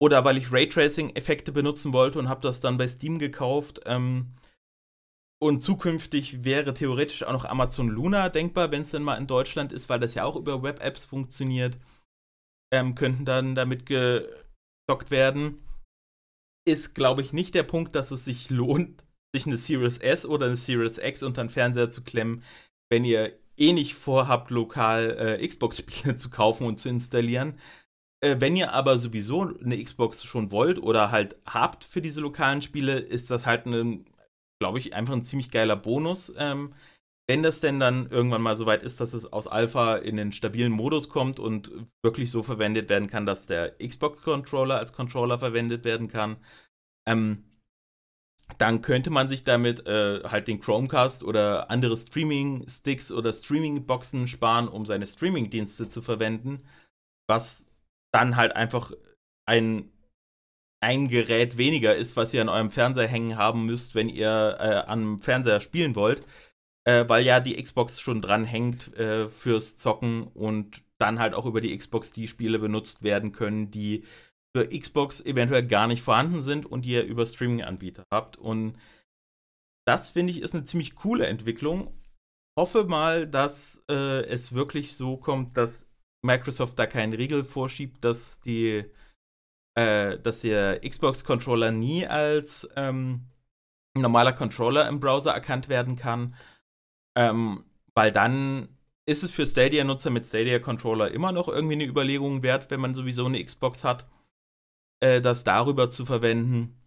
oder 0.00 0.24
weil 0.24 0.36
ich 0.36 0.52
Raytracing-Effekte 0.52 1.52
benutzen 1.52 1.92
wollte 1.92 2.18
und 2.18 2.28
habe 2.28 2.40
das 2.42 2.60
dann 2.60 2.76
bei 2.76 2.88
Steam 2.88 3.18
gekauft. 3.18 3.80
Ähm, 3.86 4.34
und 5.38 5.62
zukünftig 5.62 6.44
wäre 6.44 6.74
theoretisch 6.74 7.22
auch 7.22 7.32
noch 7.32 7.44
Amazon 7.44 7.88
Luna 7.88 8.28
denkbar, 8.28 8.70
wenn 8.70 8.82
es 8.82 8.90
denn 8.90 9.02
mal 9.02 9.16
in 9.16 9.26
Deutschland 9.26 9.72
ist, 9.72 9.88
weil 9.88 10.00
das 10.00 10.14
ja 10.14 10.24
auch 10.24 10.36
über 10.36 10.62
Web-Apps 10.62 11.04
funktioniert. 11.04 11.78
Ähm, 12.72 12.94
könnten 12.94 13.24
dann 13.24 13.54
damit 13.54 13.86
gezockt 13.86 15.10
werden. 15.10 15.62
Ist, 16.66 16.94
glaube 16.94 17.22
ich, 17.22 17.32
nicht 17.32 17.54
der 17.54 17.62
Punkt, 17.62 17.94
dass 17.94 18.10
es 18.10 18.24
sich 18.24 18.50
lohnt, 18.50 19.04
sich 19.32 19.46
eine 19.46 19.56
Series 19.56 19.98
S 19.98 20.26
oder 20.26 20.46
eine 20.46 20.56
Series 20.56 20.98
X 20.98 21.22
unter 21.22 21.44
den 21.44 21.50
Fernseher 21.50 21.90
zu 21.90 22.02
klemmen, 22.02 22.42
wenn 22.90 23.04
ihr 23.04 23.38
eh 23.56 23.72
nicht 23.72 23.94
vorhabt, 23.94 24.50
lokal 24.50 25.38
äh, 25.40 25.46
Xbox-Spiele 25.46 26.16
zu 26.16 26.30
kaufen 26.30 26.66
und 26.66 26.78
zu 26.78 26.88
installieren. 26.88 27.58
Äh, 28.20 28.36
wenn 28.40 28.56
ihr 28.56 28.72
aber 28.72 28.98
sowieso 28.98 29.42
eine 29.42 29.82
Xbox 29.82 30.24
schon 30.24 30.50
wollt 30.50 30.78
oder 30.78 31.10
halt 31.10 31.36
habt 31.46 31.84
für 31.84 32.02
diese 32.02 32.20
lokalen 32.20 32.62
Spiele, 32.62 32.98
ist 32.98 33.30
das 33.30 33.46
halt 33.46 33.66
glaube 34.58 34.78
ich, 34.78 34.94
einfach 34.94 35.14
ein 35.14 35.22
ziemlich 35.22 35.50
geiler 35.50 35.76
Bonus. 35.76 36.32
Ähm, 36.38 36.74
wenn 37.28 37.42
das 37.42 37.60
denn 37.60 37.80
dann 37.80 38.08
irgendwann 38.10 38.42
mal 38.42 38.56
so 38.56 38.66
weit 38.66 38.82
ist, 38.84 39.00
dass 39.00 39.12
es 39.12 39.32
aus 39.32 39.48
Alpha 39.48 39.96
in 39.96 40.16
den 40.16 40.32
stabilen 40.32 40.72
Modus 40.72 41.08
kommt 41.08 41.40
und 41.40 41.72
wirklich 42.02 42.30
so 42.30 42.42
verwendet 42.42 42.88
werden 42.88 43.08
kann, 43.10 43.26
dass 43.26 43.46
der 43.46 43.76
Xbox-Controller 43.78 44.78
als 44.78 44.92
Controller 44.92 45.38
verwendet 45.38 45.84
werden 45.84 46.08
kann, 46.08 46.36
ähm, 47.06 47.44
dann 48.58 48.80
könnte 48.82 49.10
man 49.10 49.28
sich 49.28 49.44
damit 49.44 49.86
äh, 49.86 50.22
halt 50.24 50.48
den 50.48 50.60
Chromecast 50.60 51.24
oder 51.24 51.70
andere 51.70 51.96
Streaming-Sticks 51.96 53.12
oder 53.12 53.32
Streaming-Boxen 53.32 54.28
sparen, 54.28 54.68
um 54.68 54.86
seine 54.86 55.06
Streaming-Dienste 55.06 55.88
zu 55.88 56.00
verwenden, 56.00 56.66
was 57.28 57.70
dann 58.12 58.36
halt 58.36 58.54
einfach 58.54 58.92
ein, 59.46 59.90
ein 60.80 61.08
Gerät 61.08 61.58
weniger 61.58 61.94
ist, 61.94 62.16
was 62.16 62.32
ihr 62.32 62.40
an 62.40 62.48
eurem 62.48 62.70
Fernseher 62.70 63.08
hängen 63.08 63.36
haben 63.36 63.66
müsst, 63.66 63.94
wenn 63.94 64.08
ihr 64.08 64.56
äh, 64.58 64.88
am 64.88 65.18
Fernseher 65.18 65.60
spielen 65.60 65.96
wollt, 65.96 66.24
äh, 66.84 67.04
weil 67.08 67.24
ja 67.24 67.40
die 67.40 67.60
Xbox 67.62 68.00
schon 68.00 68.22
dran 68.22 68.44
hängt 68.44 68.96
äh, 68.96 69.28
fürs 69.28 69.76
Zocken 69.76 70.28
und 70.28 70.82
dann 70.98 71.18
halt 71.18 71.34
auch 71.34 71.46
über 71.46 71.60
die 71.60 71.76
Xbox 71.76 72.12
die 72.12 72.28
Spiele 72.28 72.58
benutzt 72.58 73.02
werden 73.02 73.32
können, 73.32 73.70
die 73.70 74.04
für 74.56 74.68
Xbox 74.68 75.20
eventuell 75.20 75.66
gar 75.66 75.86
nicht 75.86 76.02
vorhanden 76.02 76.42
sind 76.42 76.64
und 76.64 76.86
die 76.86 76.92
ihr 76.92 77.04
über 77.04 77.26
Streaming-Anbieter 77.26 78.04
habt. 78.10 78.38
Und 78.38 78.78
das 79.86 80.08
finde 80.08 80.32
ich 80.32 80.40
ist 80.40 80.54
eine 80.54 80.64
ziemlich 80.64 80.94
coole 80.94 81.26
Entwicklung. 81.26 81.92
Hoffe 82.58 82.84
mal, 82.84 83.26
dass 83.26 83.84
äh, 83.90 84.24
es 84.24 84.54
wirklich 84.54 84.96
so 84.96 85.18
kommt, 85.18 85.58
dass 85.58 85.86
Microsoft 86.22 86.78
da 86.78 86.86
keinen 86.86 87.12
Riegel 87.12 87.44
vorschiebt, 87.44 88.02
dass 88.02 88.40
die, 88.40 88.84
äh, 89.74 90.18
dass 90.18 90.40
der 90.40 90.80
Xbox-Controller 90.80 91.70
nie 91.70 92.06
als 92.06 92.66
ähm, 92.76 93.26
normaler 93.94 94.32
Controller 94.32 94.88
im 94.88 95.00
Browser 95.00 95.32
erkannt 95.32 95.68
werden 95.68 95.96
kann, 95.96 96.34
ähm, 97.14 97.62
weil 97.94 98.10
dann 98.10 98.68
ist 99.04 99.22
es 99.22 99.30
für 99.30 99.44
Stadia-Nutzer 99.44 100.08
mit 100.08 100.24
Stadia-Controller 100.24 101.10
immer 101.10 101.30
noch 101.30 101.48
irgendwie 101.48 101.74
eine 101.74 101.84
Überlegung 101.84 102.42
wert, 102.42 102.70
wenn 102.70 102.80
man 102.80 102.94
sowieso 102.94 103.26
eine 103.26 103.44
Xbox 103.44 103.84
hat 103.84 104.06
äh, 105.00 105.20
das 105.20 105.44
darüber 105.44 105.90
zu 105.90 106.06
verwenden. 106.06 106.80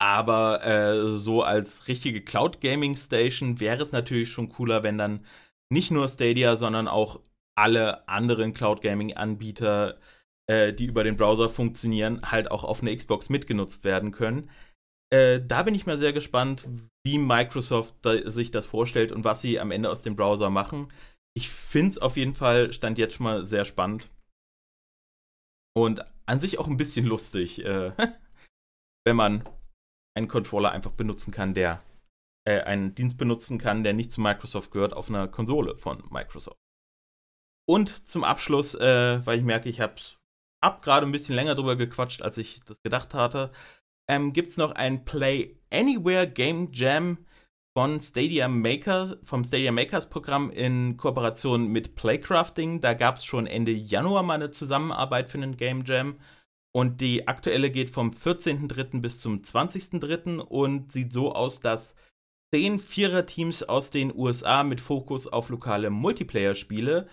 Aber 0.00 0.64
äh, 0.64 1.18
so 1.18 1.42
als 1.42 1.86
richtige 1.86 2.22
Cloud 2.24 2.60
Gaming 2.60 2.96
Station 2.96 3.60
wäre 3.60 3.82
es 3.82 3.92
natürlich 3.92 4.30
schon 4.30 4.48
cooler, 4.48 4.82
wenn 4.82 4.96
dann 4.96 5.26
nicht 5.70 5.90
nur 5.90 6.08
Stadia, 6.08 6.56
sondern 6.56 6.88
auch 6.88 7.20
alle 7.56 8.08
anderen 8.08 8.54
Cloud 8.54 8.80
Gaming 8.80 9.14
Anbieter, 9.14 9.98
äh, 10.48 10.72
die 10.72 10.86
über 10.86 11.04
den 11.04 11.18
Browser 11.18 11.50
funktionieren, 11.50 12.22
halt 12.24 12.50
auch 12.50 12.64
auf 12.64 12.80
einer 12.80 12.96
Xbox 12.96 13.28
mitgenutzt 13.28 13.84
werden 13.84 14.10
können. 14.10 14.50
Äh, 15.12 15.40
da 15.46 15.62
bin 15.64 15.74
ich 15.74 15.86
mal 15.86 15.98
sehr 15.98 16.12
gespannt, 16.12 16.66
wie 17.04 17.18
Microsoft 17.18 17.96
da, 18.02 18.30
sich 18.30 18.50
das 18.50 18.64
vorstellt 18.64 19.12
und 19.12 19.24
was 19.24 19.40
sie 19.42 19.60
am 19.60 19.70
Ende 19.70 19.90
aus 19.90 20.02
dem 20.02 20.16
Browser 20.16 20.48
machen. 20.48 20.90
Ich 21.34 21.50
finde 21.50 21.90
es 21.90 21.98
auf 21.98 22.16
jeden 22.16 22.34
Fall, 22.34 22.72
stand 22.72 22.96
jetzt 22.96 23.16
schon 23.16 23.24
mal 23.24 23.44
sehr 23.44 23.64
spannend. 23.64 24.08
Und 25.76 26.04
an 26.30 26.40
sich 26.40 26.58
auch 26.58 26.68
ein 26.68 26.76
bisschen 26.76 27.06
lustig, 27.06 27.64
äh, 27.64 27.92
wenn 29.04 29.16
man 29.16 29.48
einen 30.16 30.28
Controller 30.28 30.70
einfach 30.70 30.92
benutzen 30.92 31.32
kann, 31.32 31.54
der 31.54 31.82
äh, 32.46 32.60
einen 32.60 32.94
Dienst 32.94 33.18
benutzen 33.18 33.58
kann, 33.58 33.82
der 33.84 33.92
nicht 33.92 34.12
zu 34.12 34.20
Microsoft 34.20 34.70
gehört, 34.70 34.92
auf 34.94 35.08
einer 35.08 35.28
Konsole 35.28 35.76
von 35.76 36.02
Microsoft. 36.10 36.58
Und 37.68 38.08
zum 38.08 38.24
Abschluss, 38.24 38.74
äh, 38.74 39.24
weil 39.26 39.38
ich 39.38 39.44
merke, 39.44 39.68
ich 39.68 39.80
habe 39.80 40.00
habe 40.62 40.82
gerade 40.82 41.06
ein 41.06 41.12
bisschen 41.12 41.34
länger 41.34 41.54
drüber 41.54 41.76
gequatscht, 41.76 42.22
als 42.22 42.36
ich 42.36 42.60
das 42.64 42.82
gedacht 42.82 43.14
hatte. 43.14 43.50
Ähm, 44.08 44.32
Gibt 44.32 44.50
es 44.50 44.56
noch 44.56 44.72
ein 44.72 45.04
Play 45.04 45.56
Anywhere 45.72 46.28
Game 46.28 46.70
Jam 46.72 47.24
von 47.76 48.00
Stadia 48.00 48.48
Maker, 48.48 49.18
vom 49.22 49.44
Stadia 49.44 49.70
Makers 49.70 50.10
Programm 50.10 50.50
in 50.50 50.96
Kooperation 50.96 51.68
mit 51.68 51.94
Playcrafting. 51.94 52.80
Da 52.80 52.94
gab 52.94 53.16
es 53.16 53.24
schon 53.24 53.46
Ende 53.46 53.72
Januar 53.72 54.22
mal 54.22 54.34
eine 54.34 54.50
Zusammenarbeit 54.50 55.30
für 55.30 55.38
einen 55.38 55.56
Game 55.56 55.84
Jam. 55.84 56.18
Und 56.72 57.00
die 57.00 57.28
aktuelle 57.28 57.70
geht 57.70 57.90
vom 57.90 58.10
14.03. 58.10 59.00
bis 59.00 59.20
zum 59.20 59.42
20.03. 59.42 60.38
und 60.38 60.92
sieht 60.92 61.12
so 61.12 61.32
aus, 61.32 61.60
dass 61.60 61.94
zehn 62.54 62.78
Vierer-Teams 62.78 63.62
aus 63.64 63.90
den 63.90 64.14
USA 64.14 64.62
mit 64.62 64.80
Fokus 64.80 65.26
auf 65.26 65.48
lokale 65.48 65.90
Multiplayer-Spiele 65.90 67.08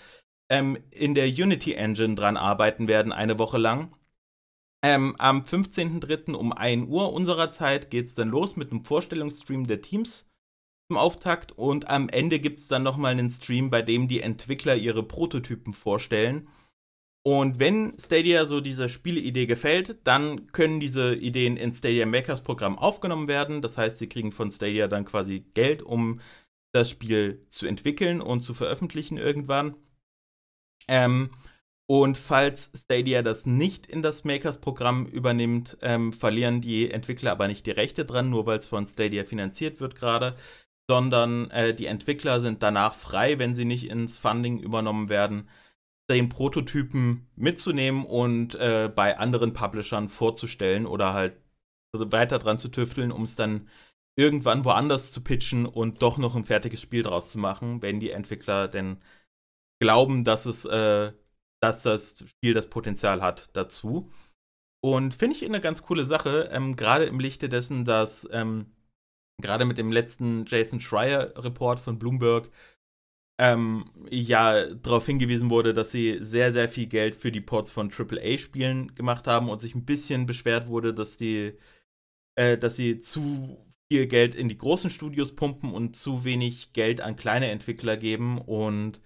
ähm, 0.49 0.78
in 0.91 1.14
der 1.16 1.28
Unity 1.28 1.74
Engine 1.74 2.16
dran 2.16 2.38
arbeiten 2.38 2.88
werden, 2.88 3.12
eine 3.12 3.38
Woche 3.39 3.58
lang. 3.58 3.95
Ähm, 4.84 5.16
am 5.18 5.41
15.03. 5.41 6.34
um 6.34 6.53
1 6.53 6.88
Uhr 6.88 7.14
unserer 7.14 7.49
Zeit 7.51 7.89
geht 7.89 8.08
es 8.08 8.16
dann 8.16 8.30
los 8.30 8.55
mit 8.55 8.72
einem 8.72 8.84
Vorstellungsstream 8.84 9.66
der 9.66 9.82
Teams 9.82 10.26
zum 10.88 10.98
Auftakt 10.98 11.52
und 11.52 11.90
am 11.90 12.10
Ende 12.10 12.40
gibt 12.40 12.60
es 12.60 12.68
dann 12.68 12.84
nochmal 12.84 13.12
einen 13.12 13.30
Stream, 13.30 13.70
bei 13.70 13.82
dem 13.82 14.08
die 14.08 14.22
Entwickler 14.22 14.76
ihre 14.76 15.04
Prototypen 15.04 15.74
vorstellen. 15.74 16.48
Und 17.26 17.60
wenn 17.60 18.00
Stadia 18.00 18.46
so 18.46 18.62
dieser 18.62 18.88
Spieleidee 18.88 19.48
gefällt, 19.48 20.08
dann 20.08 20.50
können 20.54 20.80
diese 20.80 21.14
Ideen 21.14 21.58
in 21.58 21.74
Stadia 21.74 22.06
Makers 22.06 22.42
Programm 22.42 22.78
aufgenommen 22.80 23.28
werden. 23.28 23.62
Das 23.62 23.78
heißt, 23.78 24.00
sie 24.00 24.08
kriegen 24.08 24.32
von 24.32 24.50
Stadia 24.50 24.88
dann 24.88 25.04
quasi 25.04 25.42
Geld, 25.54 25.84
um 25.84 26.22
das 26.74 26.90
Spiel 26.90 27.46
zu 27.50 27.68
entwickeln 27.68 28.22
und 28.22 28.42
zu 28.42 28.54
veröffentlichen 28.54 29.18
irgendwann. 29.18 29.76
Ähm, 30.88 31.32
und 31.90 32.18
falls 32.18 32.72
Stadia 32.76 33.22
das 33.22 33.46
nicht 33.46 33.88
in 33.88 34.02
das 34.02 34.24
Makers-Programm 34.24 35.06
übernimmt, 35.06 35.78
ähm, 35.82 36.14
verlieren 36.14 36.62
die 36.62 36.92
Entwickler 36.92 37.32
aber 37.32 37.48
nicht 37.48 37.66
die 37.66 37.72
Rechte 37.72 38.06
dran, 38.06 38.30
nur 38.30 38.46
weil 38.46 38.60
es 38.60 38.68
von 38.68 38.86
Stadia 38.86 39.26
finanziert 39.26 39.82
wird 39.82 39.96
gerade, 39.96 40.38
sondern 40.90 41.52
äh, 41.52 41.74
die 41.74 41.86
Entwickler 41.86 42.42
sind 42.42 42.64
danach 42.64 42.96
frei, 42.96 43.40
wenn 43.40 43.56
sie 43.56 43.66
nicht 43.66 43.90
ins 43.90 44.18
Funding 44.18 44.60
übernommen 44.60 45.10
werden, 45.10 45.50
den 46.10 46.30
Prototypen 46.30 47.28
mitzunehmen 47.36 48.06
und 48.06 48.56
äh, 48.56 48.92
bei 48.94 49.18
anderen 49.18 49.54
Publishern 49.54 50.08
vorzustellen 50.08 50.86
oder 50.86 51.14
halt 51.14 51.42
weiter 51.94 52.40
dran 52.40 52.58
zu 52.58 52.70
tüfteln, 52.70 53.12
um 53.12 53.24
es 53.24 53.36
dann 53.36 53.68
irgendwann 54.18 54.66
woanders 54.66 55.12
zu 55.12 55.22
pitchen 55.22 55.66
und 55.66 56.02
doch 56.02 56.18
noch 56.18 56.36
ein 56.36 56.46
fertiges 56.46 56.82
Spiel 56.82 57.04
draus 57.04 57.32
zu 57.32 57.38
machen, 57.38 57.82
wenn 57.82 58.00
die 58.00 58.12
Entwickler 58.12 58.68
denn 58.68 59.02
glauben, 59.80 60.24
dass 60.24 60.46
es, 60.46 60.66
äh, 60.66 61.12
dass 61.62 61.84
das 61.84 62.24
Spiel 62.28 62.54
das 62.54 62.70
Potenzial 62.70 63.22
hat 63.22 63.56
dazu. 63.56 64.12
Und 64.82 65.16
finde 65.16 65.36
ich 65.36 65.44
eine 65.44 65.60
ganz 65.60 65.82
coole 65.82 66.06
Sache, 66.06 66.50
ähm, 66.52 66.76
gerade 66.76 67.06
im 67.06 67.20
Lichte 67.20 67.50
dessen, 67.50 67.84
dass 67.84 68.28
ähm, 68.32 68.76
gerade 69.42 69.66
mit 69.66 69.78
dem 69.78 69.92
letzten 69.92 70.46
Jason 70.46 70.82
Schreier-Report 70.82 71.80
von 71.80 72.00
Bloomberg 72.00 72.50
ähm, 73.40 73.92
ja 74.10 74.74
darauf 74.74 75.06
hingewiesen 75.06 75.50
wurde, 75.50 75.74
dass 75.74 75.92
sie 75.92 76.18
sehr, 76.22 76.52
sehr 76.52 76.70
viel 76.70 76.88
Geld 76.88 77.16
für 77.16 77.32
die 77.32 77.42
Ports 77.42 77.70
von 77.70 77.92
AAA-Spielen 77.92 78.96
gemacht 78.96 79.28
haben 79.28 79.50
und 79.50 79.62
sich 79.62 79.76
ein 79.76 79.86
bisschen 79.86 80.26
beschwert 80.26 80.68
wurde, 80.68 80.94
dass 80.94 81.18
die, 81.18 81.54
äh, 82.36 82.58
dass 82.58 82.76
sie 82.76 82.98
zu 83.00 83.64
viel 83.92 84.08
Geld 84.08 84.34
in 84.36 84.50
die 84.50 84.58
großen 84.58 84.90
Studios 84.90 85.36
pumpen 85.36 85.72
und 85.72 85.96
zu 85.96 86.24
wenig 86.24 86.74
Geld 86.74 87.00
an 87.00 87.16
kleine 87.16 87.52
Entwickler 87.52 87.96
geben. 87.96 88.40
Und 88.40 89.02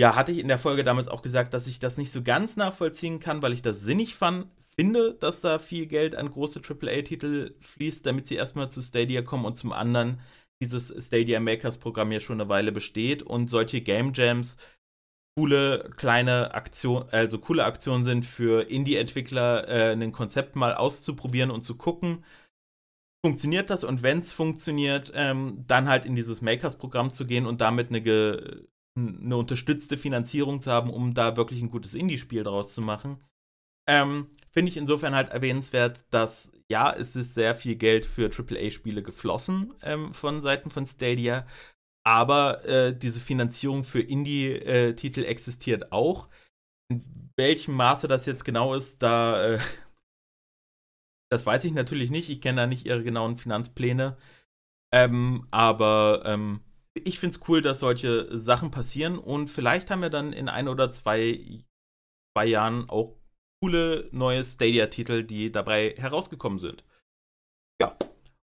ja, 0.00 0.14
hatte 0.14 0.32
ich 0.32 0.38
in 0.38 0.48
der 0.48 0.58
Folge 0.58 0.84
damals 0.84 1.08
auch 1.08 1.22
gesagt, 1.22 1.54
dass 1.54 1.66
ich 1.66 1.80
das 1.80 1.98
nicht 1.98 2.12
so 2.12 2.22
ganz 2.22 2.56
nachvollziehen 2.56 3.18
kann, 3.18 3.42
weil 3.42 3.52
ich 3.52 3.62
das 3.62 3.80
sinnig 3.80 4.14
fand, 4.14 4.46
finde, 4.74 5.14
dass 5.14 5.40
da 5.40 5.58
viel 5.58 5.86
Geld 5.86 6.14
an 6.14 6.30
große 6.30 6.60
AAA-Titel 6.60 7.54
fließt, 7.60 8.04
damit 8.06 8.26
sie 8.26 8.36
erstmal 8.36 8.70
zu 8.70 8.82
Stadia 8.82 9.22
kommen 9.22 9.44
und 9.44 9.56
zum 9.56 9.72
anderen 9.72 10.20
dieses 10.62 10.94
Stadia 11.04 11.40
Makers 11.40 11.78
Programm 11.78 12.12
ja 12.12 12.20
schon 12.20 12.40
eine 12.40 12.48
Weile 12.48 12.72
besteht 12.72 13.22
und 13.22 13.50
solche 13.50 13.80
Game 13.80 14.12
Jams 14.14 14.56
coole 15.36 15.90
kleine 15.96 16.54
Aktion, 16.54 17.08
also 17.10 17.38
coole 17.38 17.64
Aktionen 17.64 18.04
sind 18.04 18.24
für 18.24 18.70
Indie-Entwickler, 18.70 19.68
äh, 19.68 19.92
ein 19.92 20.12
Konzept 20.12 20.56
mal 20.56 20.74
auszuprobieren 20.74 21.50
und 21.50 21.64
zu 21.64 21.76
gucken, 21.76 22.24
funktioniert 23.24 23.70
das 23.70 23.84
und 23.84 24.02
wenn 24.02 24.18
es 24.18 24.32
funktioniert, 24.32 25.12
ähm, 25.14 25.64
dann 25.66 25.88
halt 25.88 26.04
in 26.04 26.16
dieses 26.16 26.42
Makers-Programm 26.42 27.12
zu 27.12 27.26
gehen 27.26 27.46
und 27.46 27.60
damit 27.60 27.88
eine, 27.90 28.66
eine 28.96 29.36
unterstützte 29.36 29.96
Finanzierung 29.96 30.60
zu 30.60 30.70
haben, 30.70 30.90
um 30.90 31.14
da 31.14 31.36
wirklich 31.36 31.62
ein 31.62 31.70
gutes 31.70 31.94
Indie-Spiel 31.94 32.42
draus 32.42 32.74
zu 32.74 32.82
machen. 32.82 33.18
Ähm, 33.88 34.28
Finde 34.50 34.70
ich 34.70 34.76
insofern 34.76 35.14
halt 35.14 35.30
erwähnenswert, 35.30 36.04
dass 36.12 36.52
ja, 36.70 36.92
es 36.92 37.16
ist 37.16 37.34
sehr 37.34 37.54
viel 37.54 37.76
Geld 37.76 38.06
für 38.06 38.30
AAA-Spiele 38.30 39.02
geflossen 39.02 39.74
ähm, 39.82 40.12
von 40.12 40.42
Seiten 40.42 40.70
von 40.70 40.86
Stadia, 40.86 41.46
aber 42.04 42.64
äh, 42.64 42.96
diese 42.96 43.20
Finanzierung 43.20 43.84
für 43.84 44.00
Indie-Titel 44.00 45.24
existiert 45.24 45.92
auch. 45.92 46.28
In 46.90 47.30
welchem 47.36 47.74
Maße 47.74 48.08
das 48.08 48.26
jetzt 48.26 48.44
genau 48.44 48.74
ist, 48.74 49.02
da 49.02 49.54
äh, 49.54 49.58
das 51.30 51.46
weiß 51.46 51.64
ich 51.64 51.72
natürlich 51.72 52.10
nicht. 52.10 52.28
Ich 52.28 52.40
kenne 52.40 52.62
da 52.62 52.66
nicht 52.66 52.86
ihre 52.86 53.02
genauen 53.02 53.38
Finanzpläne. 53.38 54.16
Ähm, 54.92 55.46
aber 55.50 56.22
ähm, 56.26 56.60
ich 56.94 57.18
finde 57.18 57.36
es 57.36 57.48
cool, 57.48 57.62
dass 57.62 57.80
solche 57.80 58.36
Sachen 58.36 58.70
passieren 58.70 59.18
und 59.18 59.48
vielleicht 59.48 59.90
haben 59.90 60.02
wir 60.02 60.10
dann 60.10 60.34
in 60.34 60.50
ein 60.50 60.68
oder 60.68 60.90
zwei, 60.90 61.64
zwei 62.36 62.44
Jahren 62.44 62.90
auch 62.90 63.16
coole 63.62 64.08
neue 64.10 64.42
Stadia-Titel, 64.42 65.22
die 65.22 65.52
dabei 65.52 65.94
herausgekommen 65.96 66.58
sind. 66.58 66.84
Ja. 67.80 67.96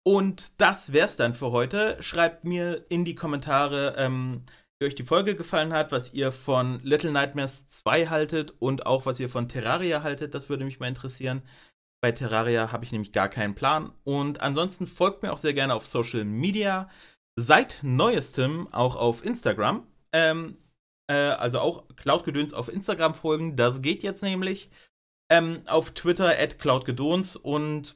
Und 0.05 0.61
das 0.61 0.93
wär's 0.93 1.17
dann 1.17 1.33
für 1.33 1.51
heute. 1.51 2.01
Schreibt 2.01 2.45
mir 2.45 2.85
in 2.89 3.05
die 3.05 3.15
Kommentare, 3.15 3.95
ähm, 3.97 4.43
wie 4.79 4.85
euch 4.85 4.95
die 4.95 5.03
Folge 5.03 5.35
gefallen 5.35 5.73
hat, 5.73 5.91
was 5.91 6.13
ihr 6.13 6.31
von 6.31 6.79
Little 6.83 7.11
Nightmares 7.11 7.67
2 7.67 8.07
haltet 8.07 8.53
und 8.59 8.85
auch 8.85 9.07
was 9.07 9.19
ihr 9.19 9.29
von 9.29 9.49
Terraria 9.49 10.03
haltet. 10.03 10.35
Das 10.35 10.47
würde 10.47 10.63
mich 10.63 10.79
mal 10.79 10.87
interessieren. 10.87 11.41
Bei 12.01 12.11
Terraria 12.11 12.71
habe 12.71 12.85
ich 12.85 12.91
nämlich 12.91 13.11
gar 13.11 13.29
keinen 13.29 13.55
Plan. 13.55 13.91
Und 14.03 14.41
ansonsten 14.41 14.85
folgt 14.87 15.23
mir 15.23 15.33
auch 15.33 15.37
sehr 15.37 15.53
gerne 15.53 15.73
auf 15.73 15.87
Social 15.87 16.23
Media. 16.23 16.87
Seit 17.35 17.79
neuestem 17.81 18.71
auch 18.71 18.95
auf 18.95 19.25
Instagram. 19.25 19.87
Ähm, 20.13 20.57
äh, 21.09 21.13
also 21.13 21.59
auch 21.59 21.87
Cloud-Gedöns 21.95 22.53
auf 22.53 22.69
Instagram 22.69 23.15
folgen. 23.15 23.55
Das 23.55 23.81
geht 23.81 24.03
jetzt 24.03 24.23
nämlich. 24.23 24.69
Ähm, 25.29 25.61
auf 25.67 25.91
Twitter 25.91 26.37
at 26.39 26.59
cloudgedons 26.59 27.35
und 27.35 27.95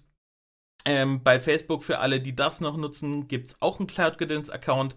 ähm, 0.86 1.24
bei 1.24 1.40
Facebook 1.40 1.84
für 1.84 2.00
alle, 2.00 2.20
die 2.20 2.36
das 2.36 2.62
noch 2.62 2.78
nutzen, 2.78 3.28
gibt 3.28 3.50
es 3.50 3.62
auch 3.62 3.80
einen 3.80 3.88
Cloudgedöns-Account. 3.88 4.96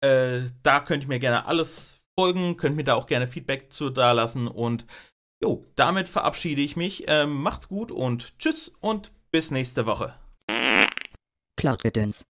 Äh, 0.00 0.42
da 0.62 0.80
könnt 0.80 1.04
ihr 1.04 1.08
mir 1.08 1.18
gerne 1.18 1.46
alles 1.46 2.00
folgen, 2.18 2.56
könnt 2.56 2.76
mir 2.76 2.84
da 2.84 2.94
auch 2.94 3.06
gerne 3.06 3.26
Feedback 3.26 3.72
zu 3.72 3.90
da 3.90 4.12
lassen 4.12 4.48
und 4.48 4.86
jo, 5.42 5.64
damit 5.76 6.08
verabschiede 6.08 6.62
ich 6.62 6.76
mich. 6.76 7.04
Ähm, 7.08 7.42
macht's 7.42 7.68
gut 7.68 7.90
und 7.90 8.38
tschüss 8.38 8.68
und 8.80 9.12
bis 9.30 9.50
nächste 9.50 9.86
Woche. 9.86 10.14
Cloudgedöns. 11.56 12.24